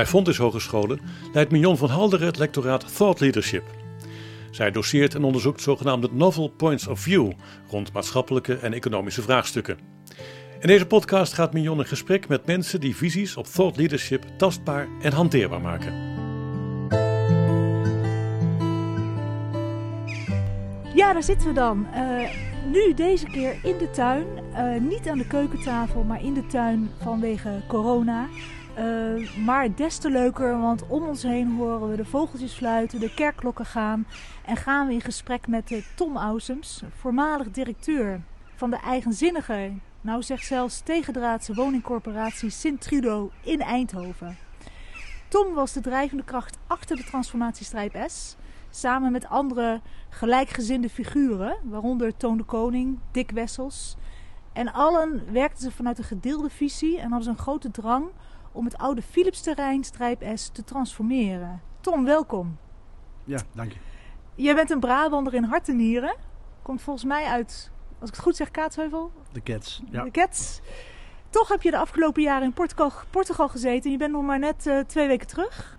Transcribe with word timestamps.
Bij 0.00 0.08
Fontys 0.08 0.36
Hogescholen 0.36 1.00
leidt 1.32 1.50
Mignon 1.50 1.76
van 1.76 1.88
Halderen 1.88 2.26
het 2.26 2.38
lectoraat 2.38 2.96
Thought 2.96 3.20
Leadership. 3.20 3.64
Zij 4.50 4.70
doseert 4.70 5.14
en 5.14 5.24
onderzoekt 5.24 5.60
zogenaamde 5.60 6.08
novel 6.12 6.48
points 6.48 6.86
of 6.86 7.00
view 7.00 7.32
rond 7.70 7.92
maatschappelijke 7.92 8.54
en 8.54 8.72
economische 8.72 9.22
vraagstukken. 9.22 9.78
In 10.60 10.66
deze 10.66 10.86
podcast 10.86 11.32
gaat 11.32 11.52
Mignon 11.52 11.78
in 11.78 11.86
gesprek 11.86 12.28
met 12.28 12.46
mensen 12.46 12.80
die 12.80 12.96
visies 12.96 13.36
op 13.36 13.46
thought 13.46 13.76
leadership 13.76 14.24
tastbaar 14.36 14.88
en 15.02 15.12
hanteerbaar 15.12 15.60
maken. 15.60 15.92
Ja, 20.94 21.12
daar 21.12 21.22
zitten 21.22 21.48
we 21.48 21.54
dan. 21.54 21.86
Uh, 21.94 22.30
nu 22.72 22.94
deze 22.94 23.26
keer 23.26 23.58
in 23.62 23.78
de 23.78 23.90
tuin. 23.90 24.26
Uh, 24.52 24.80
niet 24.80 25.08
aan 25.08 25.18
de 25.18 25.26
keukentafel, 25.26 26.02
maar 26.02 26.24
in 26.24 26.34
de 26.34 26.46
tuin 26.46 26.90
vanwege 27.02 27.62
corona. 27.68 28.28
Uh, 28.80 29.36
maar 29.36 29.74
des 29.74 29.98
te 29.98 30.10
leuker, 30.10 30.60
want 30.60 30.86
om 30.86 31.06
ons 31.06 31.22
heen 31.22 31.56
horen 31.56 31.90
we 31.90 31.96
de 31.96 32.04
vogeltjes 32.04 32.52
fluiten, 32.52 33.00
de 33.00 33.14
kerkklokken 33.14 33.64
gaan. 33.64 34.06
En 34.44 34.56
gaan 34.56 34.86
we 34.86 34.92
in 34.92 35.00
gesprek 35.00 35.46
met 35.46 35.82
Tom 35.96 36.16
Ausems, 36.16 36.82
voormalig 36.96 37.50
directeur 37.50 38.20
van 38.54 38.70
de 38.70 38.76
eigenzinnige, 38.76 39.72
nou 40.00 40.22
zeg 40.22 40.42
zelfs 40.42 40.80
tegendraadse 40.80 41.54
woningcorporatie 41.54 42.50
Sint-Trudo 42.50 43.30
in 43.44 43.60
Eindhoven. 43.60 44.36
Tom 45.28 45.54
was 45.54 45.72
de 45.72 45.80
drijvende 45.80 46.24
kracht 46.24 46.58
achter 46.66 46.96
de 46.96 47.04
transformatiestrijd 47.04 48.12
S. 48.12 48.36
Samen 48.70 49.12
met 49.12 49.28
andere 49.28 49.80
gelijkgezinde 50.08 50.88
figuren, 50.88 51.56
waaronder 51.62 52.16
Toon 52.16 52.36
de 52.36 52.44
Koning, 52.44 52.98
Dick 53.10 53.30
Wessels. 53.30 53.96
En 54.52 54.72
allen 54.72 55.32
werkten 55.32 55.62
ze 55.62 55.70
vanuit 55.70 55.98
een 55.98 56.04
gedeelde 56.04 56.50
visie 56.50 56.98
en 56.98 57.08
hadden 57.08 57.22
ze 57.22 57.30
een 57.30 57.38
grote 57.38 57.70
drang 57.70 58.10
om 58.52 58.64
het 58.64 58.78
oude 58.78 59.02
Philipsterrein 59.02 59.84
Strijp 59.84 60.22
S 60.34 60.48
te 60.48 60.64
transformeren. 60.64 61.60
Tom, 61.80 62.04
welkom. 62.04 62.58
Ja, 63.24 63.38
dank 63.54 63.72
je. 63.72 63.78
Jij 64.34 64.54
bent 64.54 64.70
een 64.70 64.80
Brabander 64.80 65.34
in 65.34 65.44
hart 65.44 65.68
en 65.68 65.76
nieren. 65.76 66.16
Komt 66.62 66.82
volgens 66.82 67.04
mij 67.04 67.24
uit, 67.24 67.70
als 67.98 68.08
ik 68.08 68.14
het 68.14 68.24
goed 68.24 68.36
zeg, 68.36 68.50
Kaatsheuvel? 68.50 69.12
De 69.32 69.42
Cats, 69.42 69.82
ja. 69.90 70.04
De 70.04 70.10
Cats. 70.10 70.60
Toch 71.30 71.48
heb 71.48 71.62
je 71.62 71.70
de 71.70 71.78
afgelopen 71.78 72.22
jaren 72.22 72.46
in 72.46 72.52
Portugal, 72.52 72.92
Portugal 73.10 73.48
gezeten. 73.48 73.90
Je 73.90 73.96
bent 73.96 74.12
nog 74.12 74.22
maar 74.22 74.38
net 74.38 74.66
uh, 74.66 74.80
twee 74.80 75.06
weken 75.06 75.26
terug. 75.26 75.78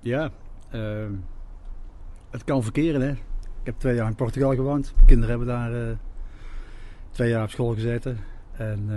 Ja, 0.00 0.30
uh, 0.70 1.06
het 2.30 2.44
kan 2.44 2.62
verkeren 2.62 3.00
hè. 3.00 3.10
Ik 3.10 3.68
heb 3.68 3.78
twee 3.78 3.94
jaar 3.94 4.06
in 4.06 4.14
Portugal 4.14 4.54
gewoond. 4.54 4.94
Kinderen 5.06 5.30
hebben 5.30 5.46
daar 5.46 5.72
uh, 5.72 5.96
twee 7.10 7.30
jaar 7.30 7.42
op 7.42 7.50
school 7.50 7.74
gezeten. 7.74 8.18
En 8.52 8.90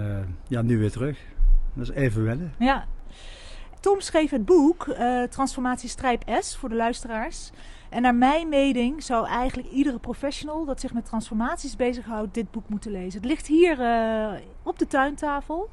ja, 0.48 0.62
nu 0.62 0.78
weer 0.78 0.92
terug. 0.92 1.20
Dat 1.74 1.90
is 1.90 1.96
even 1.96 2.24
wennen. 2.24 2.54
Ja. 2.60 2.86
Tom 3.86 4.02
schreef 4.02 4.30
het 4.30 4.46
boek 4.46 4.86
uh, 4.88 5.24
Transformatie 5.24 5.90
Strijp 5.90 6.24
S 6.40 6.56
voor 6.56 6.70
de 6.70 6.76
luisteraars. 6.76 7.52
En 7.90 8.02
naar 8.02 8.16
mijn 8.16 8.50
mening 8.50 9.04
zou 9.04 9.28
eigenlijk 9.28 9.70
iedere 9.70 10.00
professional 10.00 10.66
dat 10.66 10.80
zich 10.80 10.94
met 10.94 11.06
transformaties 11.06 11.76
bezighoudt 11.76 12.34
dit 12.34 12.52
boek 12.52 12.70
moeten 12.70 12.92
lezen. 12.92 13.20
Het 13.20 13.30
ligt 13.30 13.48
hier 13.48 13.80
uh, 13.80 14.32
op 14.64 14.80
de 14.80 14.88
tuintafel. 14.88 15.70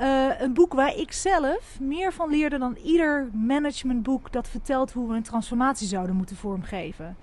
Uh, 0.00 0.40
een 0.40 0.54
boek 0.54 0.72
waar 0.72 0.96
ik 0.96 1.12
zelf 1.12 1.78
meer 1.80 2.12
van 2.12 2.30
leerde 2.30 2.58
dan 2.58 2.76
ieder 2.76 3.28
managementboek 3.32 4.32
dat 4.32 4.48
vertelt 4.48 4.92
hoe 4.92 5.08
we 5.08 5.14
een 5.14 5.22
transformatie 5.22 5.88
zouden 5.88 6.16
moeten 6.16 6.36
vormgeven. 6.36 7.16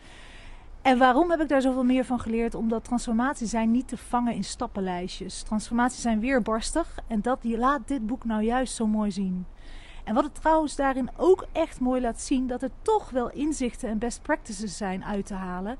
En 0.82 0.98
waarom 0.98 1.30
heb 1.32 1.42
ik 1.42 1.50
daar 1.50 1.62
zoveel 1.62 1.84
meer 1.84 2.06
van 2.06 2.20
geleerd? 2.20 2.56
Omdat 2.56 2.84
transformaties 2.84 3.50
zijn 3.50 3.72
niet 3.72 3.88
te 3.88 3.98
vangen 3.98 4.34
in 4.34 4.44
stappenlijstjes. 4.44 5.42
Transformaties 5.42 6.02
zijn 6.02 6.20
weerbarstig 6.20 7.00
en 7.08 7.22
dat 7.22 7.44
laat 7.44 7.88
dit 7.88 8.08
boek 8.08 8.26
nou 8.26 8.44
juist 8.44 8.76
zo 8.76 8.88
mooi 8.88 9.12
zien. 9.12 9.46
En 10.08 10.14
wat 10.14 10.24
het 10.24 10.36
trouwens 10.36 10.76
daarin 10.76 11.10
ook 11.18 11.46
echt 11.52 11.80
mooi 11.80 12.02
laat 12.02 12.22
zien, 12.22 12.48
dat 12.48 12.62
er 12.62 12.70
toch 12.82 13.10
wel 13.10 13.30
inzichten 13.30 13.90
en 13.90 13.98
best 13.98 14.22
practices 14.22 14.78
zijn 14.78 15.04
uit 15.04 15.26
te 15.26 15.34
halen. 15.34 15.78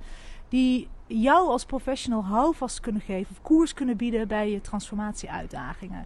Die 0.50 0.88
jou 1.06 1.48
als 1.48 1.66
professional 1.66 2.26
houvast 2.26 2.80
kunnen 2.80 3.02
geven 3.02 3.36
of 3.36 3.42
koers 3.42 3.74
kunnen 3.74 3.98
bieden 3.98 4.28
bij 4.28 4.52
je 4.52 4.62
transformatie-uitdagingen. 4.62 6.06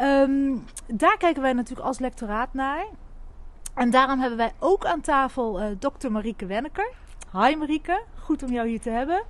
Um, 0.00 0.64
daar 0.86 1.16
kijken 1.16 1.42
wij 1.42 1.52
natuurlijk 1.52 1.86
als 1.86 1.98
lectoraat 1.98 2.54
naar. 2.54 2.86
En 3.74 3.90
daarom 3.90 4.20
hebben 4.20 4.38
wij 4.38 4.52
ook 4.58 4.84
aan 4.84 5.00
tafel 5.00 5.62
uh, 5.62 5.66
dokter 5.78 6.12
Marieke 6.12 6.46
Wenneker. 6.46 6.92
Hi 7.32 7.56
Marieke, 7.56 8.02
goed 8.18 8.42
om 8.42 8.50
jou 8.50 8.68
hier 8.68 8.80
te 8.80 8.90
hebben. 8.90 9.22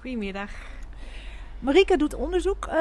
Goedemiddag. 0.00 0.50
Marieke 1.62 1.96
doet 1.96 2.14
onderzoek 2.14 2.66
uh, 2.66 2.72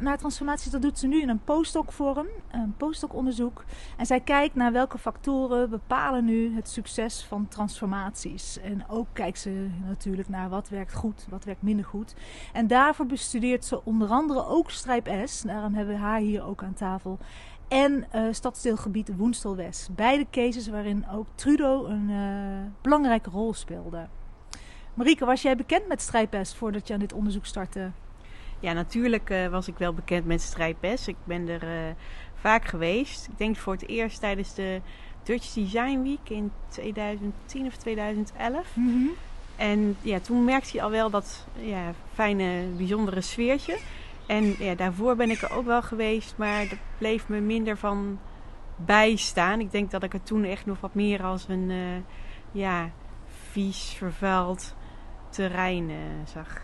naar 0.00 0.18
transformaties. 0.18 0.70
Dat 0.70 0.82
doet 0.82 0.98
ze 0.98 1.06
nu 1.06 1.20
in 1.20 1.28
een 1.28 1.44
postdoc-vorm, 1.44 2.26
een 2.50 2.74
postdoc-onderzoek. 2.76 3.64
En 3.96 4.06
zij 4.06 4.20
kijkt 4.20 4.54
naar 4.54 4.72
welke 4.72 4.98
factoren 4.98 5.70
bepalen 5.70 6.24
nu 6.24 6.54
het 6.54 6.68
succes 6.68 7.24
van 7.24 7.48
transformaties. 7.48 8.60
En 8.60 8.84
ook 8.88 9.06
kijkt 9.12 9.38
ze 9.38 9.68
natuurlijk 9.86 10.28
naar 10.28 10.48
wat 10.48 10.68
werkt 10.68 10.94
goed, 10.94 11.26
wat 11.28 11.44
werkt 11.44 11.62
minder 11.62 11.84
goed. 11.84 12.14
En 12.52 12.66
daarvoor 12.66 13.06
bestudeert 13.06 13.64
ze 13.64 13.84
onder 13.84 14.08
andere 14.08 14.46
ook 14.46 14.70
Strijp 14.70 15.08
S. 15.24 15.42
Daarom 15.42 15.74
hebben 15.74 15.94
we 15.94 16.00
haar 16.00 16.20
hier 16.20 16.44
ook 16.44 16.62
aan 16.62 16.74
tafel. 16.74 17.18
En 17.68 18.06
uh, 18.14 18.22
stadsdeelgebied 18.30 19.16
Woenstelwest. 19.16 19.94
Beide 19.94 20.26
cases 20.30 20.68
waarin 20.68 21.08
ook 21.08 21.26
Trudeau 21.34 21.88
een 21.88 22.08
uh, 22.10 22.70
belangrijke 22.82 23.30
rol 23.30 23.54
speelde. 23.54 24.08
Marieke, 24.94 25.24
was 25.24 25.42
jij 25.42 25.56
bekend 25.56 25.88
met 25.88 26.00
Strijpes 26.00 26.54
voordat 26.54 26.88
je 26.88 26.94
aan 26.94 27.00
dit 27.00 27.12
onderzoek 27.12 27.46
startte? 27.46 27.90
Ja, 28.60 28.72
natuurlijk 28.72 29.30
uh, 29.30 29.48
was 29.48 29.68
ik 29.68 29.78
wel 29.78 29.92
bekend 29.92 30.26
met 30.26 30.40
Strijpes. 30.40 31.08
Ik 31.08 31.16
ben 31.24 31.48
er 31.48 31.94
vaak 32.34 32.64
geweest. 32.64 33.26
Ik 33.26 33.38
denk 33.38 33.56
voor 33.56 33.72
het 33.72 33.88
eerst 33.88 34.20
tijdens 34.20 34.54
de 34.54 34.80
Dutch 35.22 35.52
Design 35.52 36.02
Week 36.02 36.28
in 36.28 36.52
2010 36.68 37.66
of 37.66 37.76
2011. 37.76 38.76
Mm 38.76 38.88
-hmm. 38.88 39.10
En 39.56 39.96
ja, 40.02 40.20
toen 40.20 40.44
merkte 40.44 40.70
je 40.72 40.82
al 40.82 40.90
wel 40.90 41.10
dat 41.10 41.46
ja, 41.60 41.92
fijne, 42.12 42.66
bijzondere 42.76 43.20
sfeertje. 43.20 43.78
En 44.26 44.54
ja, 44.58 44.74
daarvoor 44.74 45.16
ben 45.16 45.30
ik 45.30 45.42
er 45.42 45.52
ook 45.52 45.66
wel 45.66 45.82
geweest, 45.82 46.34
maar 46.36 46.68
dat 46.68 46.78
bleef 46.98 47.28
me 47.28 47.40
minder 47.40 47.76
van 47.76 48.18
bijstaan. 48.76 49.60
Ik 49.60 49.70
denk 49.70 49.90
dat 49.90 50.02
ik 50.02 50.12
het 50.12 50.26
toen 50.26 50.44
echt 50.44 50.66
nog 50.66 50.80
wat 50.80 50.94
meer 50.94 51.22
als 51.22 51.48
een 51.48 51.70
uh, 51.70 51.96
ja, 52.52 52.90
vies, 53.50 53.94
vervuild 53.96 54.74
terrein 55.28 55.90
uh, 55.90 55.96
zag. 56.24 56.63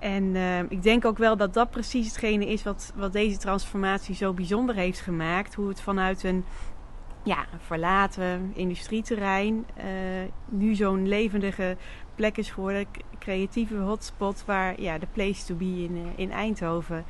En 0.00 0.24
uh, 0.24 0.58
ik 0.58 0.82
denk 0.82 1.04
ook 1.04 1.18
wel 1.18 1.36
dat 1.36 1.54
dat 1.54 1.70
precies 1.70 2.06
hetgene 2.06 2.46
is 2.46 2.62
wat, 2.62 2.92
wat 2.96 3.12
deze 3.12 3.38
transformatie 3.38 4.14
zo 4.14 4.32
bijzonder 4.32 4.74
heeft 4.74 5.00
gemaakt. 5.00 5.54
Hoe 5.54 5.68
het 5.68 5.80
vanuit 5.80 6.24
een 6.24 6.44
ja, 7.22 7.46
verlaten 7.58 8.50
industrieterrein 8.54 9.66
nu 10.48 10.74
zo'n 10.74 11.08
levendige 11.08 11.76
plek 12.14 12.36
is 12.36 12.50
geworden 12.50 12.86
creatieve 13.20 13.76
hotspot 13.76 14.44
waar 14.46 14.80
ja, 14.80 14.98
de 14.98 15.06
place 15.12 15.44
to 15.44 15.54
be 15.54 15.64
in, 15.64 15.96
uh, 15.96 16.02
in 16.16 16.32
Eindhoven. 16.32 17.04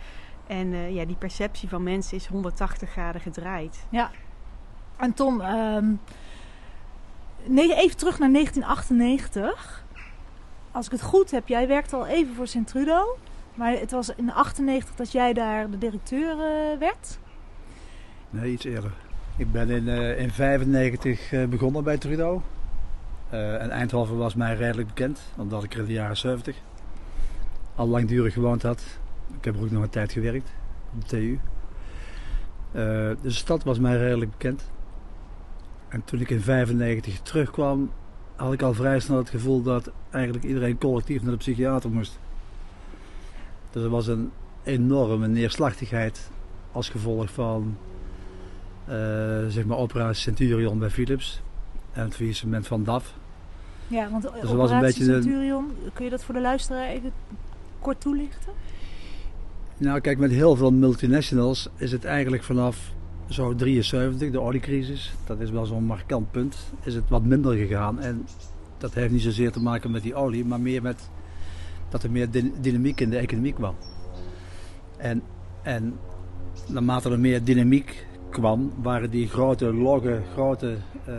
En 0.46 0.66
uh, 0.66 0.94
ja, 0.94 1.04
die 1.04 1.16
perceptie 1.16 1.68
van 1.68 1.82
mensen 1.82 2.16
is 2.16 2.26
180 2.26 2.90
graden 2.90 3.20
gedraaid. 3.20 3.86
Ja. 3.90 4.10
En 4.96 5.14
Tom, 5.14 5.40
um, 5.40 6.00
even 7.48 7.96
terug 7.96 8.18
naar 8.18 8.32
1998. 8.32 9.84
Als 10.72 10.86
ik 10.86 10.92
het 10.92 11.02
goed 11.02 11.30
heb, 11.30 11.48
jij 11.48 11.68
werkte 11.68 11.96
al 11.96 12.06
even 12.06 12.34
voor 12.34 12.46
Sint-Trudo. 12.46 13.18
Maar 13.54 13.72
het 13.72 13.90
was 13.90 14.14
in 14.14 14.32
98 14.32 14.94
dat 14.94 15.12
jij 15.12 15.32
daar 15.32 15.70
de 15.70 15.78
directeur 15.78 16.36
uh, 16.36 16.78
werd? 16.78 17.18
Nee, 18.30 18.52
iets 18.52 18.64
eerder. 18.64 18.92
Ik 19.36 19.52
ben 19.52 19.70
in 19.70 19.84
1995 19.84 21.32
uh, 21.32 21.46
begonnen 21.46 21.84
bij. 21.84 21.98
Uh, 22.04 23.62
en 23.62 23.70
Eindhoven 23.70 24.16
was 24.16 24.34
mij 24.34 24.56
redelijk 24.56 24.88
bekend, 24.88 25.20
omdat 25.36 25.64
ik 25.64 25.74
er 25.74 25.80
in 25.80 25.86
de 25.86 25.92
jaren 25.92 26.16
70 26.16 26.56
al 27.74 27.88
langdurig 27.88 28.32
gewoond 28.32 28.62
had. 28.62 28.82
Ik 29.38 29.44
heb 29.44 29.54
er 29.54 29.62
ook 29.62 29.70
nog 29.70 29.82
een 29.82 29.90
tijd 29.90 30.12
gewerkt 30.12 30.50
op 30.94 31.00
de 31.00 31.06
TU. 31.06 31.38
Dus 33.22 33.22
de 33.22 33.30
stad 33.30 33.64
was 33.64 33.78
mij 33.78 33.96
redelijk 33.96 34.30
bekend. 34.30 34.70
En 35.88 36.04
toen 36.04 36.20
ik 36.20 36.30
in 36.30 36.42
1995 36.44 37.20
terugkwam, 37.20 37.90
had 38.40 38.52
ik 38.52 38.62
al 38.62 38.74
vrij 38.74 39.00
snel 39.00 39.18
het 39.18 39.30
gevoel 39.30 39.62
dat 39.62 39.90
eigenlijk 40.10 40.44
iedereen 40.44 40.78
collectief 40.78 41.22
naar 41.22 41.30
de 41.30 41.36
psychiater 41.36 41.90
moest. 41.90 42.18
Dus 43.70 43.82
er 43.82 43.88
was 43.88 44.06
een 44.06 44.30
enorme 44.62 45.28
neerslachtigheid 45.28 46.30
als 46.72 46.88
gevolg 46.88 47.30
van 47.30 47.76
uh, 48.88 48.94
zeg 49.48 49.64
maar 49.64 49.76
operatie 49.76 50.22
Centurion 50.22 50.78
bij 50.78 50.90
Philips 50.90 51.42
en 51.92 52.04
het 52.04 52.14
faillissement 52.14 52.66
van 52.66 52.84
DAF. 52.84 53.14
Ja, 53.86 54.10
want 54.10 54.22
dus 54.22 54.52
was 54.52 54.70
een 54.70 54.80
beetje 54.80 55.04
Centurion, 55.04 55.72
kun 55.92 56.04
je 56.04 56.10
dat 56.10 56.24
voor 56.24 56.34
de 56.34 56.40
luisteraar 56.40 56.88
even 56.88 57.12
kort 57.78 58.00
toelichten? 58.00 58.52
Nou, 59.76 60.00
kijk, 60.00 60.18
met 60.18 60.30
heel 60.30 60.56
veel 60.56 60.72
multinationals 60.72 61.68
is 61.76 61.92
het 61.92 62.04
eigenlijk 62.04 62.42
vanaf 62.42 62.92
zo 63.30 63.54
73, 63.54 64.30
de 64.30 64.40
oliecrisis, 64.40 65.12
dat 65.26 65.40
is 65.40 65.50
wel 65.50 65.66
zo'n 65.66 65.84
markant 65.84 66.30
punt, 66.30 66.56
is 66.82 66.94
het 66.94 67.08
wat 67.08 67.24
minder 67.24 67.56
gegaan. 67.56 68.00
En 68.00 68.26
dat 68.78 68.94
heeft 68.94 69.12
niet 69.12 69.22
zozeer 69.22 69.52
te 69.52 69.62
maken 69.62 69.90
met 69.90 70.02
die 70.02 70.14
olie, 70.14 70.44
maar 70.44 70.60
meer 70.60 70.82
met 70.82 71.10
dat 71.88 72.02
er 72.02 72.10
meer 72.10 72.30
dynamiek 72.60 73.00
in 73.00 73.10
de 73.10 73.16
economie 73.16 73.52
kwam. 73.52 73.74
En, 74.96 75.22
en 75.62 75.98
naarmate 76.66 77.10
er 77.10 77.20
meer 77.20 77.44
dynamiek 77.44 78.06
kwam, 78.30 78.72
waren 78.82 79.10
die 79.10 79.28
grote 79.28 79.74
logge, 79.74 80.22
grote 80.32 80.76
uh, 81.08 81.14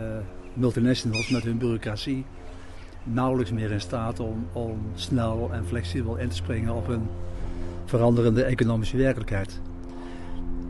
multinationals 0.54 1.30
met 1.30 1.42
hun 1.42 1.58
bureaucratie 1.58 2.24
nauwelijks 3.04 3.52
meer 3.52 3.70
in 3.70 3.80
staat 3.80 4.20
om, 4.20 4.46
om 4.52 4.78
snel 4.94 5.50
en 5.52 5.66
flexibel 5.66 6.16
in 6.16 6.28
te 6.28 6.36
springen 6.36 6.74
op 6.74 6.88
een 6.88 7.08
veranderende 7.84 8.42
economische 8.42 8.96
werkelijkheid. 8.96 9.60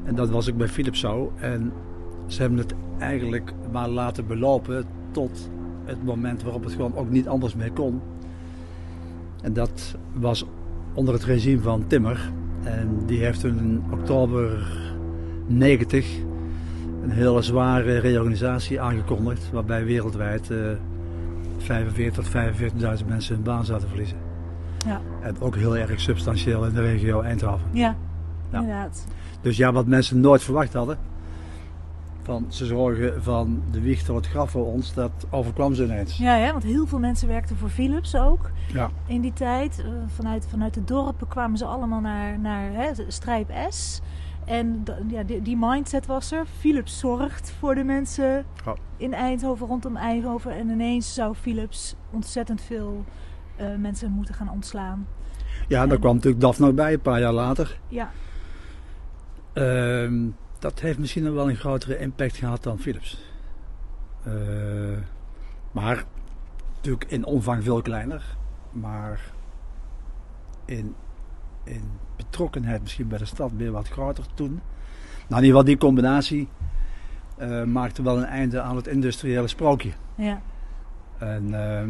En 0.04 0.14
dat 0.14 0.31
was 0.31 0.50
ook 0.50 0.56
bij 0.56 0.69
Philips 0.69 1.00
zo. 1.00 1.32
En 1.37 1.72
ze 2.26 2.40
hebben 2.40 2.58
het 2.58 2.75
eigenlijk 2.99 3.52
maar 3.72 3.88
laten 3.88 4.26
belopen 4.26 4.84
tot 5.10 5.50
het 5.84 6.04
moment 6.04 6.43
waarop 6.43 6.64
het 6.64 6.72
gewoon 6.72 6.96
ook 6.96 7.10
niet 7.10 7.28
anders 7.28 7.54
meer 7.54 7.72
kon. 7.72 8.00
En 9.43 9.52
dat 9.52 9.96
was 10.12 10.46
onder 10.94 11.14
het 11.14 11.25
regime 11.25 11.62
van 11.62 11.87
Timmer. 11.87 12.31
En 12.62 13.06
die 13.06 13.19
heeft 13.19 13.40
toen 13.40 13.58
in 13.58 13.82
oktober 13.90 14.72
90 15.46 16.19
een 17.02 17.10
hele 17.10 17.43
zware 17.43 17.99
reorganisatie 17.99 18.81
aangekondigd. 18.81 19.50
Waarbij 19.52 19.84
wereldwijd 19.84 20.50
45 21.58 22.14
tot 22.14 23.00
45.000 23.00 23.06
mensen 23.06 23.34
hun 23.34 23.44
baan 23.44 23.64
zouden 23.64 23.88
verliezen. 23.88 24.16
Ja. 24.87 25.00
En 25.20 25.37
ook 25.40 25.56
heel 25.56 25.76
erg 25.76 26.00
substantieel 26.00 26.66
in 26.66 26.75
de 26.75 26.81
regio 26.81 27.20
Eindhoven. 27.20 27.66
Ja, 27.72 27.96
ja. 28.50 28.58
inderdaad. 28.58 29.06
Dus 29.42 29.56
ja, 29.56 29.72
wat 29.72 29.86
mensen 29.86 30.20
nooit 30.20 30.42
verwacht 30.42 30.72
hadden. 30.72 30.98
Van 32.22 32.46
ze 32.48 32.66
zorgen 32.66 33.22
van 33.22 33.62
de 33.70 33.80
wieg 33.80 34.02
tot 34.02 34.16
het 34.16 34.26
graf 34.26 34.50
voor 34.50 34.66
ons, 34.66 34.94
dat 34.94 35.10
overkwam 35.30 35.74
ze 35.74 35.84
ineens. 35.84 36.16
Ja, 36.16 36.36
ja, 36.36 36.50
want 36.50 36.62
heel 36.62 36.86
veel 36.86 36.98
mensen 36.98 37.28
werkten 37.28 37.56
voor 37.56 37.68
Philips 37.68 38.16
ook. 38.16 38.50
Ja. 38.72 38.90
In 39.06 39.20
die 39.20 39.32
tijd. 39.32 39.78
Uh, 39.78 39.86
vanuit, 40.06 40.46
vanuit 40.50 40.74
de 40.74 40.84
dorpen 40.84 41.28
kwamen 41.28 41.58
ze 41.58 41.64
allemaal 41.64 42.00
naar, 42.00 42.38
naar 42.38 42.72
hè, 42.72 42.90
Strijp 43.08 43.50
S. 43.68 44.00
En 44.44 44.84
ja, 45.08 45.22
die, 45.22 45.42
die, 45.42 45.56
mindset 45.58 46.06
was 46.06 46.32
er. 46.32 46.44
Philips 46.58 46.98
zorgt 46.98 47.52
voor 47.58 47.74
de 47.74 47.84
mensen 47.84 48.44
in 48.96 49.14
Eindhoven, 49.14 49.66
rondom 49.66 49.96
Eindhoven. 49.96 50.52
En 50.52 50.68
ineens 50.68 51.14
zou 51.14 51.34
Philips 51.34 51.94
ontzettend 52.10 52.60
veel 52.60 53.04
uh, 53.60 53.66
mensen 53.78 54.10
moeten 54.10 54.34
gaan 54.34 54.50
ontslaan. 54.50 55.06
Ja, 55.68 55.82
en 55.82 55.88
daar 55.88 55.98
kwam 55.98 56.14
natuurlijk 56.14 56.42
DAF 56.42 56.58
nog 56.58 56.74
bij, 56.74 56.92
een 56.92 57.00
paar 57.00 57.20
jaar 57.20 57.32
later. 57.32 57.78
Ja. 57.88 58.10
Uh, 59.54 60.31
dat 60.58 60.81
heeft 60.81 60.99
misschien 60.99 61.22
nog 61.22 61.34
wel 61.34 61.49
een 61.49 61.56
grotere 61.56 61.99
impact 61.99 62.37
gehad 62.37 62.62
dan 62.62 62.78
Philips. 62.78 63.22
Uh, 64.26 64.99
maar 65.72 66.04
natuurlijk 66.75 67.04
in 67.10 67.25
omvang 67.25 67.64
veel 67.64 67.82
kleiner. 67.82 68.37
Maar 68.70 69.20
in, 70.64 70.94
in 71.64 71.82
betrokkenheid 72.16 72.82
misschien 72.82 73.08
bij 73.08 73.19
de 73.19 73.25
stad 73.25 73.50
weer 73.56 73.72
wat 73.72 73.88
groter 73.88 74.25
toen. 74.34 74.60
Nou, 75.28 75.43
in 75.43 75.46
ieder 75.46 75.49
geval 75.49 75.64
die 75.64 75.78
combinatie 75.78 76.49
uh, 77.38 77.64
maakte 77.64 78.02
wel 78.02 78.16
een 78.16 78.25
einde 78.25 78.60
aan 78.60 78.76
het 78.76 78.87
industriële 78.87 79.49
sprookje. 79.49 79.93
Ja. 80.14 80.40
En 81.19 81.49
uh, 81.49 81.82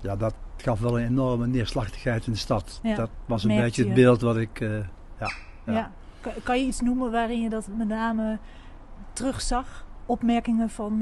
ja, 0.00 0.16
dat 0.16 0.34
gaf 0.56 0.80
wel 0.80 0.98
een 0.98 1.06
enorme 1.06 1.46
neerslachtigheid 1.46 2.26
in 2.26 2.32
de 2.32 2.38
stad. 2.38 2.80
Ja, 2.82 2.94
dat 2.94 3.10
was 3.26 3.44
een 3.44 3.56
beetje 3.56 3.84
het 3.84 3.94
beeld 3.94 4.20
wat 4.20 4.36
ik. 4.36 4.58
Ja, 4.60 4.86
ja. 5.18 5.72
ja. 5.72 5.90
Kan 6.42 6.58
je 6.58 6.66
iets 6.66 6.80
noemen 6.80 7.10
waarin 7.10 7.42
je 7.42 7.48
dat 7.48 7.68
met 7.76 7.88
name 7.88 8.38
terugzag? 9.12 9.84
Opmerkingen 10.06 10.70
van 10.70 10.98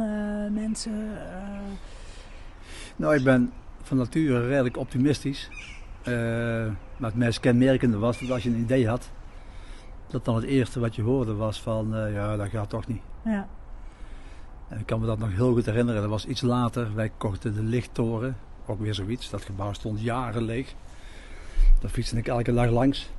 mensen? 0.53 1.11
Nou, 2.97 3.15
ik 3.15 3.25
ben 3.25 3.53
van 3.82 3.97
nature 3.97 4.47
redelijk 4.47 4.76
optimistisch. 4.76 5.50
Maar 6.97 7.11
het 7.11 7.15
meest 7.15 7.41
kenmerkende 7.41 7.99
was 7.99 8.19
dat 8.19 8.31
als 8.31 8.43
je 8.43 8.50
een 8.50 8.61
idee 8.61 8.88
had, 8.88 9.11
dat 10.06 10.25
dan 10.25 10.35
het 10.35 10.44
eerste 10.44 10.81
wat 10.81 10.94
je 10.94 11.03
hoorde 11.03 11.35
was 11.35 11.62
van 11.62 11.97
uh, 11.97 12.12
ja, 12.12 12.37
dat 12.37 12.49
gaat 12.49 12.69
toch 12.69 12.87
niet. 12.87 13.03
Ja. 13.25 13.49
En 14.69 14.79
ik 14.79 14.87
kan 14.87 15.00
me 15.00 15.06
dat 15.06 15.19
nog 15.19 15.32
heel 15.32 15.53
goed 15.53 15.67
herinneren. 15.67 16.00
Dat 16.00 16.11
was 16.11 16.26
iets 16.26 16.41
later. 16.41 16.94
Wij 16.94 17.11
kochten 17.17 17.55
de 17.55 17.62
lichttoren. 17.62 18.37
Ook 18.67 18.81
weer 18.81 18.94
zoiets. 18.94 19.31
Dat 19.31 19.43
gebouw 19.43 19.73
stond 19.73 20.00
jaren 20.00 20.43
leeg. 20.43 20.75
Daar 21.81 21.91
fietste 21.91 22.17
ik 22.17 22.29
elke 22.29 22.55
dag 22.55 22.71
langs. 22.71 23.11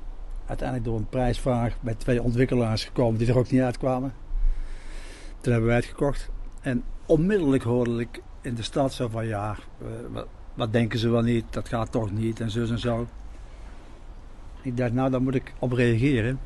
Uiteindelijk 0.46 0.88
door 0.88 0.98
een 0.98 1.08
prijsvraag 1.08 1.76
bij 1.80 1.94
twee 1.94 2.22
ontwikkelaars 2.22 2.84
gekomen 2.84 3.18
die 3.18 3.28
er 3.28 3.38
ook 3.38 3.50
niet 3.50 3.60
uitkwamen. 3.60 4.14
Toen 5.40 5.52
hebben 5.52 5.70
wij 5.70 5.78
het 5.78 5.88
gekocht. 5.88 6.30
En 6.60 6.82
onmiddellijk 7.06 7.62
hoorde 7.62 8.00
ik 8.00 8.22
in 8.40 8.54
de 8.54 8.62
stad 8.62 8.92
zo 8.92 9.08
van 9.08 9.26
ja, 9.26 9.56
wat, 10.12 10.26
wat 10.54 10.72
denken 10.72 10.98
ze 10.98 11.08
wel 11.08 11.22
niet, 11.22 11.44
dat 11.50 11.68
gaat 11.68 11.92
toch 11.92 12.10
niet 12.10 12.40
en 12.40 12.50
zo 12.50 12.60
en 12.60 12.78
zo. 12.78 13.06
Ik 14.62 14.76
dacht, 14.76 14.92
nou, 14.92 15.10
daar 15.10 15.22
moet 15.22 15.34
ik 15.34 15.52
op 15.58 15.72
reageren. 15.72 16.38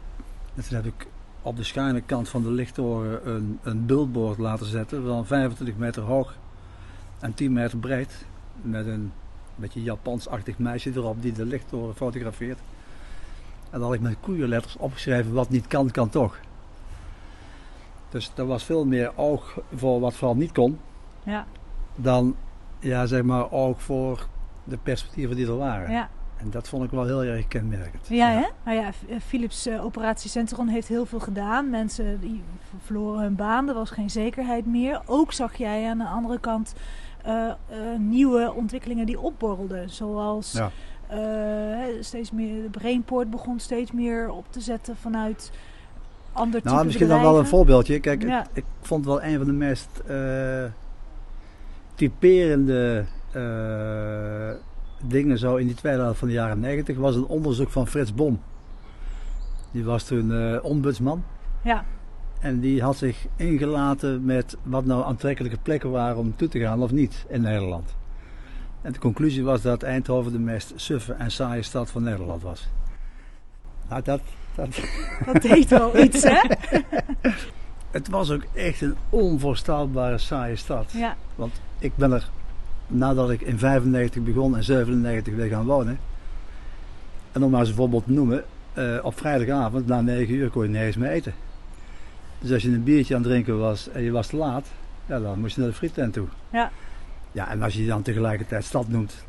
En 0.55 0.63
toen 0.63 0.77
heb 0.77 0.87
ik 0.87 1.07
op 1.43 1.57
de 1.57 1.65
schuine 1.65 2.01
kant 2.01 2.29
van 2.29 2.43
de 2.43 2.51
lichttoren 2.51 3.29
een, 3.29 3.59
een 3.63 3.87
billboard 3.87 4.39
laten 4.39 4.67
zetten 4.67 5.07
van 5.07 5.27
25 5.27 5.77
meter 5.77 6.03
hoog 6.03 6.37
en 7.19 7.35
10 7.35 7.53
meter 7.53 7.79
breed. 7.79 8.25
Met 8.63 8.87
een 8.87 9.13
beetje 9.57 9.83
Japansachtig 9.83 10.59
meisje 10.59 10.91
erop 10.95 11.23
die 11.23 11.33
de 11.33 11.45
lichttoren 11.45 11.95
fotografeert. 11.95 12.59
En 13.71 13.79
dan 13.79 13.83
had 13.83 13.93
ik 13.93 14.01
met 14.01 14.17
koeienletters 14.21 14.77
opgeschreven: 14.77 15.33
wat 15.33 15.49
niet 15.49 15.67
kan, 15.67 15.91
kan 15.91 16.09
toch. 16.09 16.39
Dus 18.09 18.33
er 18.37 18.47
was 18.47 18.65
veel 18.65 18.85
meer 18.85 19.13
oog 19.17 19.59
voor 19.75 20.01
wat 20.01 20.15
vooral 20.15 20.37
niet 20.37 20.53
kon, 20.53 20.79
ja. 21.23 21.47
dan 21.95 22.37
ja, 22.79 23.07
zeg 23.07 23.23
maar 23.23 23.51
oog 23.51 23.83
voor 23.83 24.27
de 24.65 24.77
perspectieven 24.77 25.37
die 25.37 25.47
er 25.47 25.57
waren. 25.57 25.91
Ja. 25.91 26.09
En 26.37 26.51
dat 26.51 26.69
vond 26.69 26.85
ik 26.85 26.91
wel 26.91 27.05
heel 27.05 27.23
erg 27.23 27.49
kenmerkend. 27.49 28.09
Ja, 28.09 28.29
hè? 28.29 28.47
Nou 28.65 28.77
ja, 28.77 28.91
eh, 29.09 29.21
Philips 29.27 29.67
uh, 29.67 29.85
operatiecentrum 29.85 30.69
heeft 30.69 30.89
heel 30.89 31.07
veel 31.07 31.21
gedaan. 31.21 31.71
Mensen 31.71 32.21
die 32.21 32.43
verloren 32.85 33.23
hun 33.23 33.35
baan, 33.35 33.69
er 33.69 33.75
was 33.75 33.91
geen 33.91 34.11
zekerheid 34.11 34.67
meer. 34.67 35.01
Ook 35.07 35.33
zag 35.33 35.57
jij 35.57 35.91
aan 35.91 35.99
de 35.99 36.07
andere 36.07 36.41
kant 36.41 36.75
uh, 37.27 37.53
nieuwe 37.99 38.53
ontwikkelingen 38.53 39.07
die 39.07 39.21
opborrelden. 39.21 39.91
Zoals 39.91 40.53
ja. 40.53 40.71
Steeds 42.01 42.31
meer, 42.31 42.63
de 42.63 42.69
Brainport 42.71 43.31
begon 43.31 43.59
steeds 43.59 43.93
meer 43.93 44.31
op 44.31 44.45
te 44.51 44.61
zetten 44.61 44.97
vanuit 44.97 45.53
ander 46.33 46.61
nou, 46.65 46.85
misschien 46.85 47.09
dan 47.09 47.21
wel 47.21 47.39
een 47.39 47.47
voorbeeldje. 47.47 48.01
Kijk, 48.01 48.23
ik, 48.23 48.43
ik, 48.53 48.65
vond 48.81 49.05
wel 49.05 49.23
een 49.23 49.37
van 49.37 49.47
de 49.47 49.53
meest 49.53 50.03
typerende 51.95 53.05
dingen 55.03 55.39
zo 55.39 55.57
in 55.57 55.67
die 55.67 55.77
tweede 55.77 56.03
helft 56.03 56.19
van 56.19 56.29
de 56.29 56.35
jaren 56.35 56.61
90 56.61 56.97
was 56.97 57.17
een 57.17 57.27
onderzoek 57.27 57.71
van 57.71 57.87
Frits 57.87 58.15
Bom. 58.15 58.41
Die 59.71 59.85
was 59.85 60.05
toen 60.05 60.31
uh, 60.31 60.65
ombudsman. 60.65 61.25
Ja. 61.63 61.85
En 62.41 62.61
die 62.61 62.83
had 62.83 62.97
zich 62.97 63.27
ingelaten 63.37 64.25
met 64.25 64.57
wat 64.63 64.85
nou 64.85 65.05
aantrekkelijke 65.05 65.59
plekken 65.63 65.91
waren 65.91 66.17
om 66.17 66.37
toe 66.37 66.49
te 66.49 66.59
gaan 66.59 66.83
of 66.83 66.93
niet 66.93 67.27
in 67.29 67.41
Nederland. 67.41 67.97
En 68.83 68.93
de 68.93 68.99
conclusie 68.99 69.45
was 69.45 69.63
dat 69.63 69.83
Eindhoven 69.83 70.33
de 70.33 70.39
meest 70.39 70.73
suffe 70.77 71.13
en 71.13 71.31
saaie 71.31 71.63
stad 71.63 71.91
van 71.91 72.03
Nederland 72.03 72.43
was. 72.43 72.69
Nou, 73.89 74.03
dat... 74.03 74.21
Dat, 74.55 74.81
dat 75.27 75.43
deed 75.43 75.69
wel 75.69 75.99
iets, 76.05 76.23
hè? 76.23 76.41
Het 77.91 78.09
was 78.09 78.31
ook 78.31 78.45
echt 78.55 78.81
een 78.81 78.97
onvoorstelbare 79.11 80.19
saaie 80.19 80.57
stad. 80.57 80.93
Ja. 80.93 81.17
Want 81.35 81.61
ik 81.79 81.97
ben 81.97 82.13
er 82.13 82.29
nadat 82.87 83.31
ik 83.31 83.41
in 83.41 83.59
95 83.59 84.23
begon 84.23 84.57
en 84.57 84.65
97 84.65 85.35
weer 85.35 85.49
gaan 85.49 85.67
wonen. 85.67 85.99
En 87.33 87.43
om 87.43 87.51
maar 87.51 87.61
eens 87.61 87.69
een 87.69 87.75
voorbeeld 87.75 88.05
te 88.05 88.13
noemen, 88.13 88.45
uh, 88.75 88.99
op 89.03 89.19
vrijdagavond 89.19 89.87
na 89.87 90.01
9 90.01 90.35
uur 90.35 90.51
kon 90.51 90.63
je 90.63 90.69
nergens 90.69 90.97
meer 90.97 91.11
eten. 91.11 91.35
Dus 92.39 92.53
als 92.53 92.63
je 92.63 92.69
een 92.69 92.85
biertje 92.85 93.15
aan 93.15 93.21
het 93.21 93.31
drinken 93.31 93.59
was 93.59 93.89
en 93.89 94.03
je 94.03 94.11
was 94.11 94.27
te 94.27 94.37
laat, 94.37 94.67
ja, 95.07 95.21
dan 95.21 95.41
moest 95.41 95.55
je 95.55 95.61
naar 95.61 95.71
de 95.71 95.77
friettent 95.77 96.13
toe. 96.13 96.27
Ja. 96.51 96.71
Ja, 97.33 97.49
en 97.49 97.63
als 97.63 97.75
je 97.75 97.87
dan 97.87 98.03
tegelijkertijd 98.03 98.65
stad 98.65 98.89
noemt, 98.89 99.25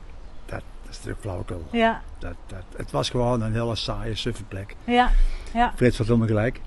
dat, 0.46 0.62
dat 0.82 0.90
is 0.90 0.96
natuurlijk 0.96 1.22
flauwekul. 1.22 1.64
Ja. 1.72 2.02
Dat, 2.18 2.36
dat, 2.48 2.64
het 2.76 2.92
was 2.92 3.10
gewoon 3.10 3.42
een 3.42 3.54
hele 3.54 3.76
saaie, 3.76 4.16
suffe 4.16 4.44
plek. 4.44 4.76
Ja. 4.84 5.10
ja. 5.54 5.74
Frits 5.76 5.98
had 5.98 6.08
helemaal 6.08 6.28
gelijk. 6.28 6.62